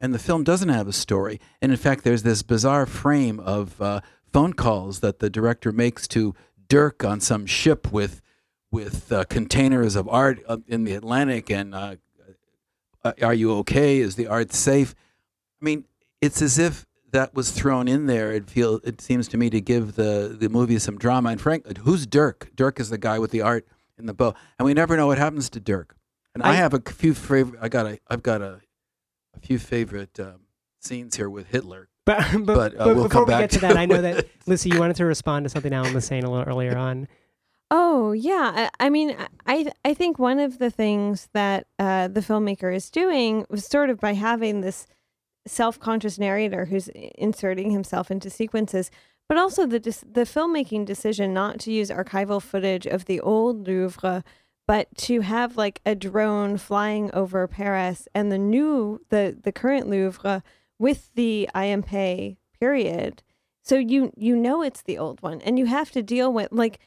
and 0.00 0.14
the 0.14 0.18
film 0.18 0.44
doesn't 0.44 0.68
have 0.68 0.88
a 0.88 0.92
story. 0.92 1.40
And 1.62 1.72
in 1.72 1.78
fact, 1.78 2.04
there's 2.04 2.22
this 2.22 2.42
bizarre 2.42 2.86
frame 2.86 3.40
of 3.40 3.80
uh, 3.80 4.00
phone 4.32 4.52
calls 4.52 5.00
that 5.00 5.18
the 5.18 5.30
director 5.30 5.72
makes 5.72 6.06
to 6.08 6.34
Dirk 6.68 7.04
on 7.04 7.20
some 7.20 7.46
ship 7.46 7.92
with 7.92 8.22
with 8.72 9.12
uh, 9.12 9.24
containers 9.24 9.94
of 9.94 10.08
art 10.08 10.40
uh, 10.48 10.58
in 10.66 10.84
the 10.84 10.94
Atlantic. 10.94 11.50
And 11.50 11.74
uh, 11.74 11.96
uh, 13.06 13.26
are 13.26 13.34
you 13.34 13.52
okay? 13.58 13.98
Is 13.98 14.16
the 14.16 14.26
art 14.26 14.52
safe? 14.52 14.94
I 15.60 15.64
mean, 15.64 15.84
it's 16.20 16.42
as 16.42 16.58
if 16.58 16.86
that 17.12 17.34
was 17.34 17.50
thrown 17.50 17.88
in 17.88 18.06
there. 18.06 18.32
It 18.32 18.50
feel 18.50 18.80
it 18.84 19.00
seems 19.00 19.28
to 19.28 19.36
me 19.36 19.50
to 19.50 19.60
give 19.60 19.94
the 19.96 20.36
the 20.38 20.48
movie 20.48 20.78
some 20.78 20.98
drama. 20.98 21.30
And 21.30 21.40
Frank, 21.40 21.78
who's 21.78 22.06
Dirk? 22.06 22.50
Dirk 22.54 22.80
is 22.80 22.90
the 22.90 22.98
guy 22.98 23.18
with 23.18 23.30
the 23.30 23.42
art 23.42 23.66
in 23.98 24.06
the 24.06 24.14
bow, 24.14 24.34
and 24.58 24.66
we 24.66 24.74
never 24.74 24.96
know 24.96 25.06
what 25.06 25.18
happens 25.18 25.48
to 25.50 25.60
Dirk. 25.60 25.96
And 26.34 26.42
I, 26.42 26.50
I- 26.50 26.54
have 26.56 26.74
a 26.74 26.80
few 26.80 27.14
favorite. 27.14 27.58
I 27.62 27.68
got 27.68 27.86
a. 27.86 27.98
I've 28.08 28.22
got 28.22 28.42
a 28.42 28.60
a 29.34 29.40
few 29.40 29.58
favorite 29.58 30.18
um, 30.20 30.40
scenes 30.80 31.16
here 31.16 31.28
with 31.30 31.48
Hitler. 31.48 31.88
But, 32.06 32.22
but, 32.32 32.46
But, 32.46 32.74
uh, 32.74 32.84
but 32.84 32.86
we'll 32.94 32.94
before 32.94 33.08
come 33.08 33.24
we 33.24 33.30
back 33.32 33.40
get 33.40 33.50
to 33.50 33.56
to 33.56 33.60
that, 33.62 33.76
I 33.76 33.84
know 33.90 34.00
that 34.00 34.26
Lucy, 34.46 34.70
you 34.70 34.78
wanted 34.78 34.94
to 34.96 35.04
respond 35.04 35.44
to 35.44 35.48
something 35.48 35.72
Alan 35.72 35.92
was 35.92 36.04
saying 36.04 36.22
a 36.22 36.30
little 36.30 36.46
earlier 36.46 36.76
on. 36.78 37.08
Oh 37.70 38.12
yeah, 38.12 38.68
I, 38.78 38.86
I 38.86 38.90
mean, 38.90 39.16
I 39.46 39.72
I 39.84 39.92
think 39.94 40.18
one 40.18 40.38
of 40.38 40.58
the 40.58 40.70
things 40.70 41.28
that 41.34 41.66
uh, 41.78 42.08
the 42.08 42.20
filmmaker 42.20 42.74
is 42.74 42.90
doing 42.90 43.44
was 43.50 43.66
sort 43.66 43.90
of 43.90 43.98
by 43.98 44.14
having 44.14 44.60
this 44.60 44.86
self-conscious 45.46 46.18
narrator 46.18 46.66
who's 46.66 46.88
inserting 47.16 47.70
himself 47.70 48.10
into 48.10 48.30
sequences, 48.30 48.90
but 49.28 49.38
also 49.38 49.66
the 49.66 49.80
the 49.80 50.22
filmmaking 50.22 50.84
decision 50.86 51.34
not 51.34 51.58
to 51.60 51.72
use 51.72 51.90
archival 51.90 52.40
footage 52.42 52.86
of 52.86 53.06
the 53.06 53.20
old 53.20 53.66
Louvre, 53.66 54.22
but 54.68 54.88
to 54.98 55.22
have 55.22 55.56
like 55.56 55.80
a 55.86 55.94
drone 55.96 56.58
flying 56.58 57.10
over 57.14 57.46
Paris 57.48 58.08
and 58.14 58.30
the 58.30 58.38
new 58.38 59.00
the 59.10 59.36
the 59.42 59.52
current 59.52 59.88
Louvre 59.88 60.42
with 60.78 61.10
the 61.14 61.48
IMP 61.54 62.38
period. 62.60 63.22
So 63.64 63.76
you 63.76 64.12
you 64.16 64.36
know 64.36 64.62
it's 64.62 64.82
the 64.82 64.98
old 64.98 65.20
one, 65.22 65.40
and 65.42 65.58
you 65.58 65.66
have 65.66 65.90
to 65.92 66.02
deal 66.02 66.32
with 66.32 66.52
like 66.52 66.78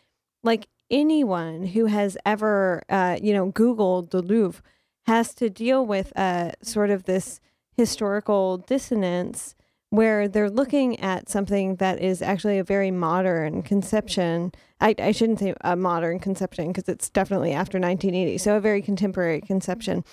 like 0.43 0.67
anyone 0.89 1.63
who 1.63 1.85
has 1.85 2.17
ever 2.25 2.83
uh, 2.89 3.17
you 3.21 3.33
know 3.33 3.51
googled 3.51 4.11
the 4.11 4.21
louvre 4.21 4.61
has 5.05 5.33
to 5.33 5.49
deal 5.49 5.85
with 5.85 6.11
uh, 6.15 6.51
sort 6.61 6.89
of 6.89 7.05
this 7.05 7.39
historical 7.75 8.57
dissonance 8.57 9.55
where 9.89 10.27
they're 10.27 10.49
looking 10.49 10.99
at 10.99 11.29
something 11.29 11.77
that 11.77 11.99
is 11.99 12.21
actually 12.21 12.59
a 12.59 12.63
very 12.63 12.91
modern 12.91 13.63
conception. 13.63 14.51
I, 14.79 14.93
I 14.99 15.11
shouldn't 15.11 15.39
say 15.39 15.55
a 15.61 15.75
modern 15.75 16.19
conception 16.19 16.67
because 16.67 16.87
it's 16.87 17.09
definitely 17.09 17.53
after 17.53 17.79
1980 17.79 18.37
so 18.37 18.55
a 18.55 18.59
very 18.59 18.81
contemporary 18.81 19.41
conception. 19.41 20.03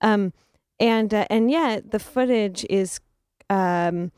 Um, 0.00 0.32
and 0.78 1.12
uh, 1.12 1.26
and 1.30 1.50
yet 1.50 1.90
the 1.90 1.98
footage 1.98 2.64
is 2.70 3.00
um, 3.50 4.12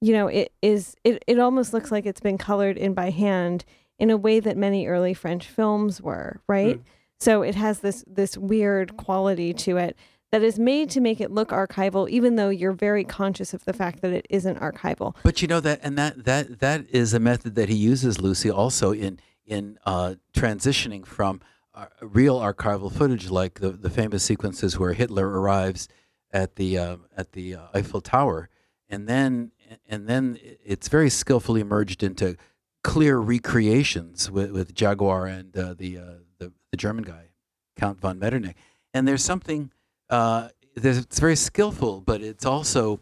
you 0.00 0.12
know 0.12 0.26
it 0.26 0.52
is 0.62 0.94
it, 1.04 1.22
it 1.26 1.38
almost 1.38 1.72
looks 1.72 1.90
like 1.90 2.06
it's 2.06 2.20
been 2.20 2.38
colored 2.38 2.78
in 2.78 2.94
by 2.94 3.10
hand 3.10 3.64
in 4.02 4.10
a 4.10 4.16
way 4.16 4.40
that 4.40 4.56
many 4.56 4.88
early 4.88 5.14
French 5.14 5.46
films 5.46 6.02
were, 6.02 6.40
right? 6.48 6.78
Mm. 6.78 6.82
So 7.20 7.42
it 7.42 7.54
has 7.54 7.78
this 7.78 8.04
this 8.08 8.36
weird 8.36 8.96
quality 8.96 9.54
to 9.54 9.76
it 9.76 9.96
that 10.32 10.42
is 10.42 10.58
made 10.58 10.90
to 10.90 11.00
make 11.00 11.20
it 11.20 11.30
look 11.30 11.50
archival, 11.50 12.10
even 12.10 12.34
though 12.34 12.48
you're 12.48 12.72
very 12.72 13.04
conscious 13.04 13.54
of 13.54 13.64
the 13.64 13.72
fact 13.72 14.02
that 14.02 14.12
it 14.12 14.26
isn't 14.28 14.58
archival. 14.58 15.14
But 15.22 15.40
you 15.40 15.46
know 15.46 15.60
that, 15.60 15.78
and 15.84 15.96
that 15.98 16.24
that 16.24 16.58
that 16.58 16.90
is 16.90 17.14
a 17.14 17.20
method 17.20 17.54
that 17.54 17.68
he 17.68 17.76
uses, 17.76 18.20
Lucy, 18.20 18.50
also 18.50 18.90
in 18.92 19.20
in 19.46 19.78
uh, 19.86 20.16
transitioning 20.34 21.06
from 21.06 21.40
uh, 21.72 21.86
real 22.00 22.40
archival 22.40 22.92
footage, 22.92 23.30
like 23.30 23.60
the 23.60 23.70
the 23.70 23.90
famous 23.90 24.24
sequences 24.24 24.80
where 24.80 24.94
Hitler 24.94 25.28
arrives 25.28 25.86
at 26.32 26.56
the 26.56 26.76
uh, 26.76 26.96
at 27.16 27.32
the 27.34 27.54
uh, 27.54 27.66
Eiffel 27.72 28.00
Tower, 28.00 28.48
and 28.88 29.06
then 29.06 29.52
and 29.88 30.08
then 30.08 30.40
it's 30.64 30.88
very 30.88 31.08
skillfully 31.08 31.62
merged 31.62 32.02
into 32.02 32.36
clear 32.82 33.18
recreations 33.18 34.30
with, 34.30 34.50
with 34.50 34.74
Jaguar 34.74 35.26
and 35.26 35.56
uh, 35.56 35.74
the, 35.74 35.98
uh, 35.98 36.02
the 36.38 36.52
the 36.70 36.76
German 36.76 37.04
guy, 37.04 37.28
Count 37.76 38.00
von 38.00 38.18
Metternich. 38.18 38.56
And 38.94 39.06
there's 39.06 39.22
something 39.24 39.70
uh, 40.10 40.48
there's, 40.74 40.98
it's 40.98 41.20
very 41.20 41.36
skillful, 41.36 42.00
but 42.00 42.22
it's 42.22 42.44
also 42.46 43.00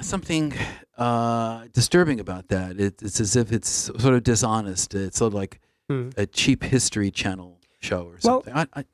something 0.00 0.52
uh, 0.98 1.66
disturbing 1.72 2.20
about 2.20 2.48
that. 2.48 2.78
It, 2.80 3.02
it's 3.02 3.20
as 3.20 3.36
if 3.36 3.52
it's 3.52 3.68
sort 3.68 4.14
of 4.14 4.22
dishonest. 4.22 4.94
It's 4.94 5.18
sort 5.18 5.28
of 5.32 5.34
like 5.34 5.60
Hmm. 5.90 6.10
a 6.16 6.26
cheap 6.26 6.62
History 6.62 7.10
Channel 7.10 7.58
show 7.80 8.06
or 8.06 8.18
Well- 8.22 8.44
something. 8.44 8.54
I, 8.54 8.66
I, 8.80 8.84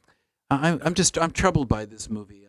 I, 0.51 0.79
I'm 0.83 0.95
just 0.95 1.19
I'm 1.19 1.31
troubled 1.33 1.69
by 1.69 1.85
this 1.85 2.09
movie. 2.09 2.48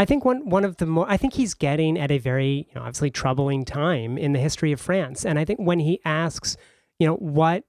I 0.00 0.06
think 0.06 0.24
one 0.24 0.48
one 0.48 0.64
of 0.64 0.78
the 0.78 0.86
more 0.86 1.04
I 1.10 1.18
think 1.18 1.34
he's 1.34 1.52
getting 1.52 1.98
at 1.98 2.10
a 2.10 2.16
very 2.16 2.66
you 2.68 2.74
know 2.74 2.80
obviously 2.80 3.10
troubling 3.10 3.66
time 3.66 4.16
in 4.16 4.32
the 4.32 4.38
history 4.38 4.72
of 4.72 4.80
France, 4.80 5.26
and 5.26 5.38
I 5.38 5.44
think 5.44 5.58
when 5.60 5.78
he 5.78 6.00
asks, 6.06 6.56
you 6.98 7.06
know, 7.06 7.16
what 7.16 7.64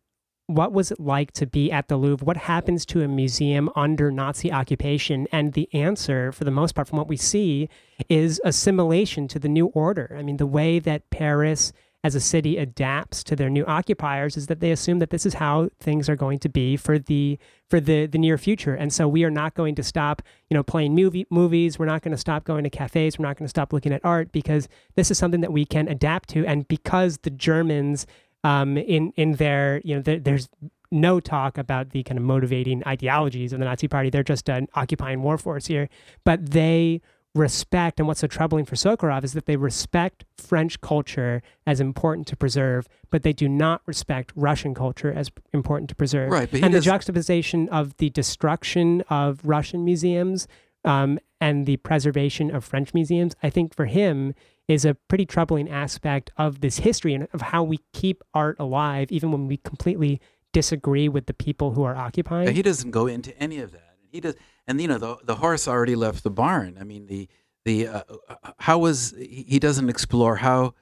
what 0.47 0.71
was 0.71 0.91
it 0.91 0.99
like 0.99 1.33
to 1.33 1.45
be 1.45 1.69
at 1.73 1.89
the 1.89 1.97
Louvre? 1.97 2.25
What 2.25 2.37
happens 2.37 2.85
to 2.85 3.01
a 3.01 3.07
museum 3.09 3.69
under 3.75 4.11
Nazi 4.11 4.49
occupation? 4.49 5.27
And 5.33 5.51
the 5.51 5.67
answer, 5.73 6.31
for 6.31 6.45
the 6.45 6.51
most 6.51 6.73
part, 6.73 6.87
from 6.87 6.99
what 6.99 7.09
we 7.09 7.17
see, 7.17 7.67
is 8.07 8.39
assimilation 8.45 9.27
to 9.27 9.37
the 9.39 9.49
new 9.49 9.65
order. 9.67 10.15
I 10.17 10.23
mean, 10.23 10.37
the 10.37 10.45
way 10.45 10.79
that 10.79 11.09
Paris 11.09 11.73
as 12.03 12.15
a 12.15 12.19
city 12.19 12.57
adapts 12.57 13.23
to 13.23 13.35
their 13.35 13.49
new 13.49 13.63
occupiers 13.65 14.35
is 14.35 14.47
that 14.47 14.59
they 14.59 14.71
assume 14.71 14.99
that 14.99 15.11
this 15.11 15.25
is 15.25 15.35
how 15.35 15.69
things 15.79 16.09
are 16.09 16.15
going 16.15 16.39
to 16.39 16.49
be 16.49 16.75
for 16.75 16.97
the 16.97 17.37
for 17.69 17.79
the 17.79 18.07
the 18.07 18.17
near 18.17 18.37
future. 18.37 18.73
And 18.73 18.91
so 18.91 19.07
we 19.07 19.23
are 19.23 19.29
not 19.29 19.53
going 19.53 19.75
to 19.75 19.83
stop 19.83 20.21
you 20.49 20.55
know 20.55 20.63
playing 20.63 20.95
movie 20.95 21.27
movies. 21.29 21.77
We're 21.77 21.85
not 21.85 22.01
going 22.01 22.11
to 22.11 22.17
stop 22.17 22.43
going 22.43 22.63
to 22.63 22.69
cafes. 22.69 23.19
We're 23.19 23.27
not 23.27 23.37
going 23.37 23.45
to 23.45 23.49
stop 23.49 23.71
looking 23.71 23.93
at 23.93 24.03
art 24.03 24.31
because 24.31 24.67
this 24.95 25.11
is 25.11 25.17
something 25.17 25.41
that 25.41 25.53
we 25.53 25.65
can 25.65 25.87
adapt 25.87 26.29
to. 26.29 26.45
And 26.45 26.67
because 26.67 27.19
the 27.19 27.29
germans 27.29 28.07
um, 28.43 28.77
in 28.77 29.13
in 29.15 29.33
their 29.33 29.81
you 29.83 29.95
know 29.95 30.01
there, 30.01 30.19
there's 30.19 30.49
no 30.91 31.19
talk 31.19 31.57
about 31.57 31.91
the 31.91 32.03
kind 32.03 32.17
of 32.17 32.23
motivating 32.23 32.85
ideologies 32.85 33.53
of 33.53 33.59
the 33.59 33.65
Nazi 33.65 33.87
Party. 33.87 34.09
They're 34.09 34.23
just 34.23 34.49
an 34.49 34.67
occupying 34.73 35.21
war 35.21 35.37
force 35.37 35.67
here, 35.67 35.87
but 36.25 36.51
they 36.51 37.01
respect. 37.33 37.99
And 37.99 38.07
what's 38.07 38.19
so 38.19 38.27
troubling 38.27 38.65
for 38.65 38.75
Sokurov 38.75 39.23
is 39.23 39.33
that 39.33 39.45
they 39.45 39.55
respect 39.55 40.25
French 40.37 40.81
culture 40.81 41.41
as 41.65 41.79
important 41.79 42.27
to 42.27 42.35
preserve, 42.35 42.87
but 43.09 43.23
they 43.23 43.33
do 43.33 43.47
not 43.47 43.81
respect 43.85 44.31
Russian 44.35 44.73
culture 44.73 45.11
as 45.11 45.31
important 45.53 45.89
to 45.89 45.95
preserve. 45.95 46.31
Right, 46.31 46.49
but 46.51 46.63
and 46.63 46.73
the 46.73 46.81
juxtaposition 46.81 47.69
of 47.69 47.95
the 47.97 48.09
destruction 48.09 49.01
of 49.09 49.39
Russian 49.43 49.85
museums 49.85 50.47
um, 50.83 51.19
and 51.39 51.65
the 51.65 51.77
preservation 51.77 52.53
of 52.53 52.63
French 52.63 52.93
museums, 52.93 53.35
I 53.41 53.49
think 53.49 53.73
for 53.73 53.85
him 53.85 54.33
is 54.67 54.85
a 54.85 54.93
pretty 54.93 55.25
troubling 55.25 55.69
aspect 55.69 56.31
of 56.37 56.61
this 56.61 56.77
history 56.77 57.13
and 57.13 57.27
of 57.33 57.41
how 57.41 57.63
we 57.63 57.79
keep 57.93 58.23
art 58.33 58.57
alive, 58.59 59.11
even 59.11 59.31
when 59.31 59.47
we 59.47 59.57
completely 59.57 60.21
disagree 60.53 61.09
with 61.09 61.25
the 61.25 61.33
people 61.33 61.71
who 61.71 61.83
are 61.83 61.95
occupying. 61.95 62.47
Yeah, 62.47 62.53
he 62.53 62.61
doesn't 62.61 62.91
go 62.91 63.07
into 63.07 63.37
any 63.37 63.59
of 63.59 63.71
that. 63.71 63.95
He 64.11 64.19
does, 64.19 64.35
and 64.67 64.79
you 64.81 64.87
know, 64.87 64.97
the 64.97 65.17
the 65.23 65.35
horse 65.35 65.67
already 65.67 65.95
left 65.95 66.23
the 66.23 66.29
barn. 66.29 66.77
I 66.79 66.83
mean, 66.83 67.07
the 67.07 67.27
the 67.65 67.87
uh, 67.87 68.03
uh, 68.27 68.51
how 68.59 68.79
was 68.79 69.13
he 69.17 69.59
doesn't 69.59 69.89
explore 69.89 70.37
how 70.37 70.73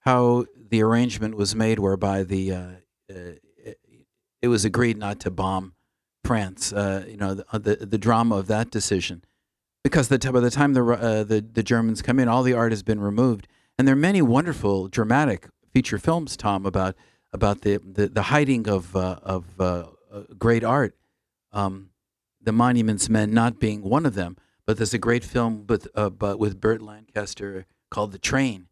how 0.00 0.46
the 0.68 0.82
arrangement 0.82 1.36
was 1.36 1.54
made 1.54 1.78
whereby 1.78 2.22
the 2.22 2.52
uh, 2.52 2.66
uh, 3.10 3.32
it 4.42 4.48
was 4.48 4.64
agreed 4.64 4.96
not 4.96 5.20
to 5.20 5.30
bomb 5.30 5.74
France. 6.24 6.72
Uh, 6.72 7.04
you 7.08 7.16
know, 7.16 7.34
the, 7.34 7.46
uh, 7.52 7.58
the 7.58 7.76
the 7.76 7.98
drama 7.98 8.36
of 8.36 8.46
that 8.48 8.70
decision, 8.70 9.24
because 9.82 10.08
the 10.08 10.18
by 10.18 10.40
the 10.40 10.50
time 10.50 10.74
the 10.74 11.24
the 11.26 11.40
the 11.40 11.62
Germans 11.62 12.02
come 12.02 12.18
in, 12.18 12.28
all 12.28 12.42
the 12.42 12.54
art 12.54 12.72
has 12.72 12.82
been 12.82 13.00
removed, 13.00 13.46
and 13.78 13.86
there 13.86 13.94
are 13.94 13.98
many 13.98 14.22
wonderful 14.22 14.88
dramatic 14.88 15.48
feature 15.72 15.98
films, 15.98 16.36
Tom, 16.36 16.66
about 16.66 16.94
about 17.32 17.62
the 17.62 17.78
the, 17.78 18.08
the 18.08 18.22
hiding 18.22 18.68
of 18.68 18.94
of 18.96 19.46
great 20.38 20.64
art. 20.64 20.96
Um, 21.52 21.89
the 22.40 22.52
Monuments 22.52 23.08
Men 23.08 23.32
not 23.32 23.60
being 23.60 23.82
one 23.82 24.06
of 24.06 24.14
them, 24.14 24.36
but 24.66 24.76
there's 24.76 24.94
a 24.94 24.98
great 24.98 25.24
film 25.24 25.66
with 25.68 25.88
uh, 25.94 26.10
but 26.10 26.38
with 26.38 26.60
Burt 26.60 26.82
Lancaster 26.82 27.66
called 27.90 28.12
The 28.12 28.18
Train, 28.18 28.68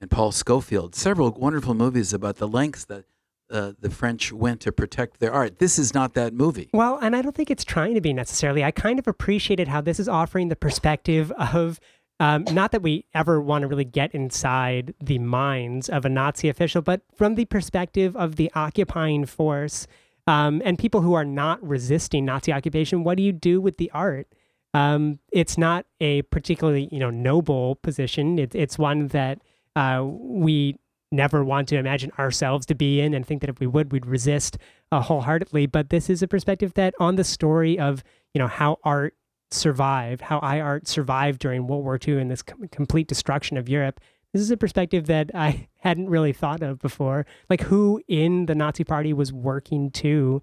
and 0.00 0.10
Paul 0.10 0.32
Scofield. 0.32 0.94
Several 0.94 1.30
wonderful 1.30 1.74
movies 1.74 2.12
about 2.12 2.36
the 2.36 2.48
lengths 2.48 2.84
that 2.86 3.04
uh, 3.50 3.72
the 3.78 3.90
French 3.90 4.32
went 4.32 4.60
to 4.62 4.72
protect 4.72 5.20
their 5.20 5.32
art. 5.32 5.58
This 5.58 5.78
is 5.78 5.94
not 5.94 6.14
that 6.14 6.32
movie. 6.32 6.70
Well, 6.72 6.98
and 7.00 7.14
I 7.14 7.22
don't 7.22 7.36
think 7.36 7.50
it's 7.50 7.64
trying 7.64 7.94
to 7.94 8.00
be 8.00 8.12
necessarily. 8.12 8.64
I 8.64 8.70
kind 8.70 8.98
of 8.98 9.06
appreciated 9.06 9.68
how 9.68 9.80
this 9.80 10.00
is 10.00 10.08
offering 10.08 10.48
the 10.48 10.56
perspective 10.56 11.30
of 11.32 11.78
um, 12.18 12.44
not 12.52 12.72
that 12.72 12.82
we 12.82 13.04
ever 13.14 13.40
want 13.40 13.62
to 13.62 13.68
really 13.68 13.84
get 13.84 14.14
inside 14.14 14.94
the 15.00 15.18
minds 15.18 15.88
of 15.88 16.04
a 16.04 16.08
Nazi 16.08 16.48
official, 16.48 16.80
but 16.80 17.02
from 17.14 17.34
the 17.34 17.44
perspective 17.46 18.16
of 18.16 18.36
the 18.36 18.50
occupying 18.54 19.26
force 19.26 19.86
um, 20.26 20.62
and 20.64 20.78
people 20.78 21.00
who 21.00 21.14
are 21.14 21.24
not 21.24 21.62
resisting 21.66 22.24
Nazi 22.24 22.52
occupation. 22.52 23.04
What 23.04 23.16
do 23.16 23.22
you 23.22 23.32
do 23.32 23.60
with 23.60 23.76
the 23.76 23.90
art? 23.92 24.28
Um, 24.74 25.18
it's 25.30 25.58
not 25.58 25.86
a 26.00 26.22
particularly 26.22 26.88
you 26.90 26.98
know 26.98 27.10
noble 27.10 27.76
position. 27.76 28.38
It's 28.38 28.54
it's 28.54 28.78
one 28.78 29.08
that 29.08 29.40
uh, 29.76 30.04
we 30.04 30.78
never 31.12 31.44
want 31.44 31.68
to 31.68 31.76
imagine 31.76 32.10
ourselves 32.18 32.66
to 32.66 32.74
be 32.74 33.00
in 33.00 33.14
and 33.14 33.26
think 33.26 33.42
that 33.42 33.50
if 33.50 33.60
we 33.60 33.66
would 33.66 33.92
we'd 33.92 34.06
resist 34.06 34.56
uh, 34.90 35.00
wholeheartedly 35.00 35.66
but 35.66 35.90
this 35.90 36.08
is 36.08 36.22
a 36.22 36.26
perspective 36.26 36.72
that 36.74 36.94
on 36.98 37.16
the 37.16 37.24
story 37.24 37.78
of 37.78 38.02
you 38.32 38.38
know 38.38 38.48
how 38.48 38.78
art 38.82 39.14
survived 39.50 40.22
how 40.22 40.38
i 40.38 40.58
art 40.58 40.88
survived 40.88 41.38
during 41.38 41.66
world 41.66 41.84
war 41.84 41.98
ii 42.08 42.18
and 42.18 42.30
this 42.30 42.42
com- 42.42 42.66
complete 42.68 43.06
destruction 43.06 43.58
of 43.58 43.68
europe 43.68 44.00
this 44.32 44.42
is 44.42 44.50
a 44.50 44.56
perspective 44.56 45.06
that 45.06 45.30
i 45.34 45.68
hadn't 45.78 46.08
really 46.08 46.32
thought 46.32 46.62
of 46.62 46.78
before 46.78 47.26
like 47.48 47.62
who 47.62 48.00
in 48.08 48.46
the 48.46 48.54
nazi 48.54 48.84
party 48.84 49.12
was 49.12 49.32
working 49.32 49.90
to 49.90 50.42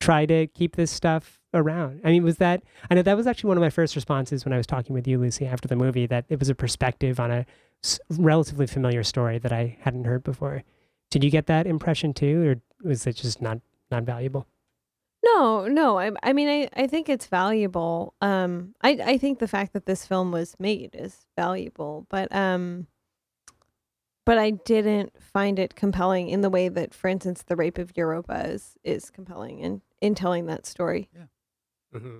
try 0.00 0.24
to 0.24 0.46
keep 0.48 0.76
this 0.76 0.90
stuff 0.90 1.40
around 1.54 2.00
i 2.04 2.08
mean 2.08 2.22
was 2.22 2.36
that 2.36 2.62
i 2.90 2.94
know 2.94 3.02
that 3.02 3.16
was 3.16 3.26
actually 3.26 3.48
one 3.48 3.56
of 3.56 3.62
my 3.62 3.70
first 3.70 3.96
responses 3.96 4.44
when 4.44 4.52
i 4.52 4.56
was 4.56 4.66
talking 4.66 4.94
with 4.94 5.08
you 5.08 5.18
lucy 5.18 5.46
after 5.46 5.66
the 5.66 5.76
movie 5.76 6.06
that 6.06 6.24
it 6.28 6.38
was 6.38 6.48
a 6.48 6.54
perspective 6.54 7.18
on 7.18 7.30
a 7.30 7.46
relatively 8.10 8.66
familiar 8.66 9.02
story 9.02 9.38
that 9.38 9.52
I 9.52 9.76
hadn't 9.80 10.04
heard 10.04 10.24
before. 10.24 10.64
Did 11.10 11.24
you 11.24 11.30
get 11.30 11.46
that 11.46 11.66
impression 11.66 12.12
too, 12.12 12.48
or 12.84 12.88
was 12.88 13.06
it 13.06 13.16
just 13.16 13.40
not 13.40 13.60
not 13.90 14.04
valuable? 14.04 14.46
No, 15.24 15.66
no. 15.66 15.98
I, 15.98 16.12
I 16.22 16.32
mean, 16.32 16.48
I, 16.48 16.68
I 16.80 16.86
think 16.86 17.08
it's 17.08 17.26
valuable. 17.26 18.14
Um, 18.20 18.74
I, 18.82 18.90
I 18.90 19.18
think 19.18 19.40
the 19.40 19.48
fact 19.48 19.72
that 19.72 19.84
this 19.84 20.06
film 20.06 20.30
was 20.30 20.54
made 20.60 20.94
is 20.94 21.26
valuable, 21.36 22.06
but 22.08 22.32
um, 22.34 22.86
but 24.28 24.36
I 24.36 24.50
didn't 24.50 25.14
find 25.22 25.58
it 25.58 25.74
compelling 25.74 26.28
in 26.28 26.42
the 26.42 26.50
way 26.50 26.68
that, 26.68 26.92
for 26.92 27.08
instance, 27.08 27.42
the 27.42 27.56
rape 27.56 27.78
of 27.78 27.96
Europa 27.96 28.46
is 28.46 28.76
is 28.84 29.08
compelling 29.08 29.60
in 29.60 29.80
in 30.02 30.14
telling 30.14 30.44
that 30.46 30.66
story. 30.66 31.08
Mm-hmm. 31.94 32.18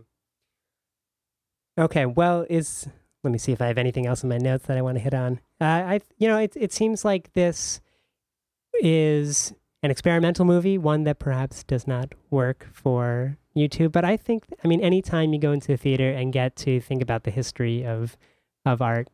Okay, 1.76 2.06
well, 2.06 2.46
is 2.48 2.88
let 3.22 3.30
me 3.30 3.36
see 3.36 3.52
if 3.52 3.60
I 3.60 3.66
have 3.66 3.76
anything 3.76 4.06
else 4.06 4.22
in 4.22 4.30
my 4.30 4.38
notes 4.38 4.64
that 4.68 4.78
I 4.78 4.80
want 4.80 4.96
to 4.96 5.00
hit 5.00 5.12
on. 5.12 5.40
Uh, 5.60 5.64
I, 5.64 6.00
you 6.16 6.26
know, 6.26 6.38
it 6.38 6.54
it 6.56 6.72
seems 6.72 7.04
like 7.04 7.34
this 7.34 7.82
is 8.80 9.52
an 9.82 9.90
experimental 9.90 10.46
movie, 10.46 10.78
one 10.78 11.04
that 11.04 11.18
perhaps 11.18 11.62
does 11.62 11.86
not 11.86 12.14
work 12.30 12.68
for 12.72 13.36
you 13.52 13.68
two. 13.68 13.90
But 13.90 14.06
I 14.06 14.16
think, 14.16 14.46
I 14.64 14.68
mean, 14.68 14.80
anytime 14.80 15.34
you 15.34 15.38
go 15.38 15.52
into 15.52 15.74
a 15.74 15.76
theater 15.76 16.10
and 16.10 16.32
get 16.32 16.56
to 16.56 16.80
think 16.80 17.02
about 17.02 17.24
the 17.24 17.30
history 17.30 17.84
of 17.84 18.16
of 18.64 18.80
art 18.80 19.08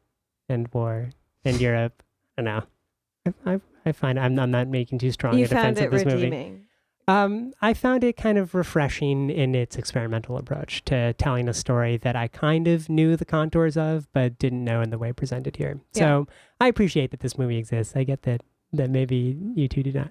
and 0.48 0.68
war 0.72 1.10
and 1.44 1.60
Europe, 1.60 2.04
I 2.38 2.42
don't 2.42 2.44
know. 2.44 2.64
I, 3.26 3.32
I, 3.46 3.60
I 3.86 3.92
find 3.92 4.18
I'm, 4.18 4.38
I'm 4.38 4.50
not 4.50 4.68
making 4.68 4.98
too 4.98 5.10
strong 5.10 5.38
you 5.38 5.44
a 5.44 5.48
defense 5.48 5.78
found 5.78 5.78
it 5.78 5.84
of 5.86 5.90
this 5.92 6.04
movie. 6.04 6.60
Um, 7.06 7.52
I 7.60 7.74
found 7.74 8.02
it 8.02 8.16
kind 8.16 8.38
of 8.38 8.54
refreshing 8.54 9.28
in 9.28 9.54
its 9.54 9.76
experimental 9.76 10.38
approach 10.38 10.84
to 10.86 11.12
telling 11.14 11.48
a 11.48 11.54
story 11.54 11.98
that 11.98 12.16
I 12.16 12.28
kind 12.28 12.66
of 12.66 12.88
knew 12.88 13.16
the 13.16 13.26
contours 13.26 13.76
of, 13.76 14.10
but 14.14 14.38
didn't 14.38 14.64
know 14.64 14.80
in 14.80 14.88
the 14.88 14.96
way 14.98 15.12
presented 15.12 15.56
here. 15.56 15.80
So 15.92 16.26
I 16.60 16.68
appreciate 16.68 17.10
that 17.10 17.20
this 17.20 17.36
movie 17.36 17.58
exists. 17.58 17.94
I 17.94 18.04
get 18.04 18.22
that 18.22 18.40
that 18.72 18.90
maybe 18.90 19.36
you 19.54 19.68
two 19.68 19.82
do 19.82 19.92
not. 19.92 20.10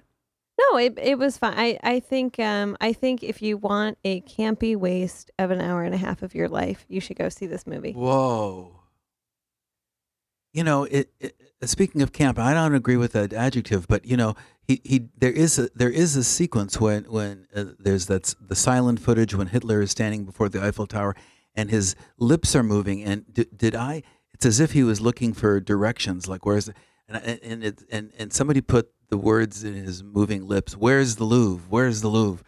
No, 0.60 0.78
it 0.78 0.96
it 1.00 1.18
was 1.18 1.36
fine. 1.36 1.54
I 1.56 1.78
I 1.82 2.00
think 2.00 2.38
um 2.38 2.76
I 2.80 2.92
think 2.92 3.24
if 3.24 3.42
you 3.42 3.56
want 3.56 3.98
a 4.04 4.20
campy 4.22 4.76
waste 4.76 5.32
of 5.38 5.50
an 5.50 5.60
hour 5.60 5.82
and 5.82 5.94
a 5.94 5.98
half 5.98 6.22
of 6.22 6.32
your 6.34 6.48
life, 6.48 6.84
you 6.88 7.00
should 7.00 7.16
go 7.16 7.28
see 7.28 7.46
this 7.46 7.66
movie. 7.66 7.92
Whoa. 7.92 8.70
You 10.54 10.64
know, 10.64 10.84
it, 10.84 11.10
it. 11.20 11.36
Speaking 11.64 12.00
of 12.02 12.12
camp, 12.12 12.38
I 12.38 12.54
don't 12.54 12.74
agree 12.74 12.96
with 12.96 13.12
that 13.12 13.32
adjective, 13.32 13.88
but 13.88 14.04
you 14.06 14.16
know, 14.16 14.34
he, 14.68 14.80
he 14.84 15.08
there 15.18 15.32
is 15.32 15.58
a 15.58 15.68
there 15.74 15.90
is 15.90 16.14
a 16.16 16.22
sequence 16.24 16.80
when 16.80 17.04
when 17.04 17.46
uh, 17.54 17.64
there's 17.78 18.06
that's 18.06 18.34
the 18.40 18.54
silent 18.54 19.00
footage 19.00 19.34
when 19.34 19.48
Hitler 19.48 19.82
is 19.82 19.90
standing 19.90 20.24
before 20.24 20.48
the 20.48 20.62
Eiffel 20.62 20.86
Tower 20.86 21.16
and 21.56 21.70
his 21.70 21.96
lips 22.18 22.54
are 22.54 22.62
moving, 22.62 23.02
and 23.02 23.24
d- 23.32 23.46
did 23.56 23.74
I? 23.74 24.02
It's 24.32 24.46
as 24.46 24.60
if 24.60 24.72
he 24.72 24.82
was 24.84 25.00
looking 25.00 25.32
for 25.32 25.58
directions, 25.60 26.28
like 26.28 26.46
where's 26.46 26.66
the, 26.66 26.74
and 27.08 27.40
and 27.42 27.64
it, 27.64 27.82
and 27.90 28.12
and 28.18 28.32
somebody 28.32 28.60
put 28.60 28.90
the 29.08 29.16
words 29.18 29.64
in 29.64 29.74
his 29.74 30.02
moving 30.04 30.46
lips. 30.46 30.76
Where's 30.76 31.16
the 31.16 31.24
Louvre? 31.24 31.66
Where's 31.68 32.00
the 32.00 32.08
Louvre? 32.08 32.44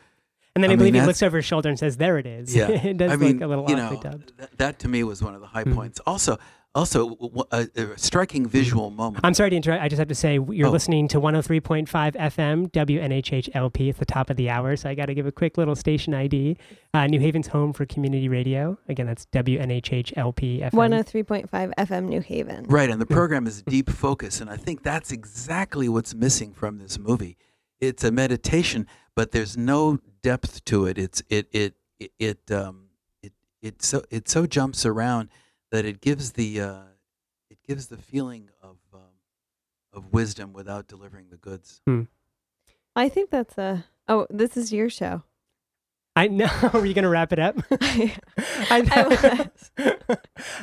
And 0.55 0.63
then 0.65 0.71
I 0.71 0.73
I, 0.73 0.77
mean, 0.77 0.79
believe 0.93 0.95
he 1.03 1.07
looks 1.07 1.23
over 1.23 1.37
his 1.39 1.45
shoulder 1.47 1.69
and 1.69 1.79
says, 1.79 1.97
"There 1.97 2.19
it 2.19 2.27
is." 2.27 2.55
Yeah, 2.55 2.69
it 2.91 2.97
does 2.99 3.13
I 3.13 3.17
mean, 3.17 3.43
a 3.43 3.47
little 3.49 3.69
you 3.69 3.77
know, 3.77 4.01
that, 4.39 4.59
that 4.59 4.79
to 4.81 4.89
me 4.89 5.05
was 5.05 5.23
one 5.23 5.35
of 5.35 5.41
the 5.41 5.47
high 5.47 5.65
Mhm. 5.65 5.75
points. 5.75 6.01
Also, 6.07 6.39
also 6.77 7.09
w- 7.11 7.33
w- 7.35 7.45
a, 7.51 7.93
a 7.95 7.99
striking 7.99 8.47
visual 8.47 8.91
moment. 8.91 9.25
I'm 9.25 9.35
sorry 9.35 9.51
to 9.51 9.57
interrupt. 9.57 9.83
I 9.83 9.89
just 9.89 9.99
have 9.99 10.09
to 10.09 10.15
say 10.15 10.35
you're 10.35 10.69
Oh. 10.69 10.71
listening 10.71 11.09
to 11.09 11.19
103.5 11.21 11.89
FM 12.15 12.71
WNHHLP. 12.71 13.89
at 13.91 13.97
the 13.99 14.05
top 14.05 14.31
of 14.31 14.37
the 14.37 14.51
hour, 14.51 14.77
so 14.77 14.89
I 14.91 14.95
got 14.95 15.07
to 15.07 15.15
give 15.15 15.27
a 15.27 15.33
quick 15.33 15.57
little 15.59 15.75
station 15.75 16.15
ID. 16.15 16.57
Uh, 16.95 17.07
New 17.07 17.21
Haven's 17.21 17.49
home 17.49 17.73
for 17.73 17.87
community 17.87 18.29
radio. 18.29 18.79
Again, 18.89 19.07
that's 19.07 19.27
WNHHLP 19.27 20.61
FM. 20.63 20.73
One 20.73 20.93
hundred 20.93 21.07
three 21.07 21.23
point 21.23 21.49
five 21.51 21.73
FM 21.79 22.05
New 22.09 22.21
Haven. 22.21 22.65
Right, 22.69 22.91
and 22.91 23.01
the 23.01 23.07
program 23.07 23.47
is 23.47 23.63
deep 23.63 23.91
focus, 23.91 24.41
and 24.41 24.49
I 24.51 24.57
think 24.57 24.83
that's 24.83 25.11
exactly 25.13 25.89
what's 25.89 26.15
missing 26.15 26.53
from 26.53 26.79
this 26.79 26.99
movie. 26.99 27.37
It's 27.81 28.05
a 28.05 28.11
meditation, 28.13 28.87
but 29.15 29.33
there's 29.33 29.57
no 29.57 29.99
depth 30.23 30.65
to 30.67 30.87
it. 30.87 30.99
It's 30.99 31.23
it 31.29 31.49
it 31.53 31.75
it, 32.01 32.13
it 32.19 32.51
um 32.53 32.89
it 33.23 33.33
it 33.63 33.83
so 33.83 34.03
it 34.11 34.29
so 34.29 34.47
jumps 34.47 34.87
around 34.87 35.29
that 35.71 35.85
it 35.85 36.01
gives 36.01 36.33
the 36.33 36.61
uh, 36.61 36.83
it 37.51 37.59
gives 37.67 37.87
the 37.87 37.97
feeling 37.97 38.51
of 38.63 38.77
um, 38.95 39.01
of 39.93 40.13
wisdom 40.13 40.53
without 40.53 40.87
delivering 40.87 41.29
the 41.31 41.37
goods. 41.37 41.81
I 42.95 43.09
think 43.09 43.31
that's 43.31 43.59
a. 43.59 43.85
Oh, 44.09 44.27
this 44.31 44.57
is 44.57 44.73
your 44.73 44.89
show. 44.89 45.23
I 46.17 46.29
know. 46.29 46.49
Are 46.73 46.87
you 46.87 46.95
going 46.95 47.03
to 47.03 47.11
wrap 47.11 47.33
it 47.33 47.39
up? 47.39 47.57
I, 47.71 48.11
I, 48.71 49.51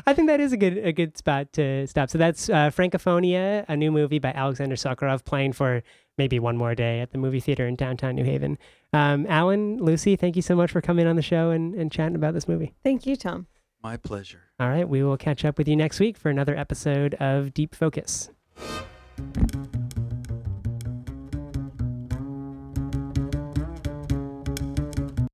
I 0.08 0.14
think 0.14 0.28
that 0.28 0.40
is 0.40 0.52
a 0.52 0.58
good 0.58 0.80
a 0.80 0.92
good 0.92 1.16
spot 1.16 1.54
to 1.54 1.86
stop. 1.86 2.10
So 2.10 2.18
that's 2.18 2.50
uh, 2.50 2.72
Francofonia, 2.72 3.66
a 3.68 3.78
new 3.78 3.92
movie 3.92 4.20
by 4.20 4.32
Alexander 4.32 4.76
Sokurov, 4.76 5.24
playing 5.24 5.54
for 5.54 5.84
maybe 6.18 6.40
one 6.40 6.58
more 6.58 6.74
day 6.76 7.00
at 7.00 7.12
the 7.12 7.18
movie 7.18 7.40
theater 7.40 7.68
in 7.68 7.76
downtown 7.76 8.16
New 8.16 8.24
Haven. 8.24 8.58
Um, 8.94 9.26
Alan, 9.30 9.78
Lucy, 9.78 10.16
thank 10.16 10.36
you 10.36 10.42
so 10.42 10.56
much 10.56 10.72
for 10.72 10.82
coming 10.82 11.08
on 11.08 11.16
the 11.16 11.22
show 11.22 11.50
and, 11.52 11.74
and 11.76 11.92
chatting 11.92 12.16
about 12.16 12.34
this 12.34 12.48
movie. 12.48 12.74
Thank 12.84 13.06
you, 13.06 13.16
Tom. 13.16 13.48
My 13.84 13.98
pleasure. 13.98 14.44
All 14.62 14.70
right, 14.70 14.88
we 14.88 15.04
will 15.04 15.18
catch 15.18 15.44
up 15.44 15.58
with 15.58 15.68
you 15.68 15.76
next 15.76 16.00
week 16.00 16.18
for 16.18 16.30
another 16.30 16.56
episode 16.56 17.16
of 17.16 17.54
Deep 17.54 17.76
Focus. 17.76 18.30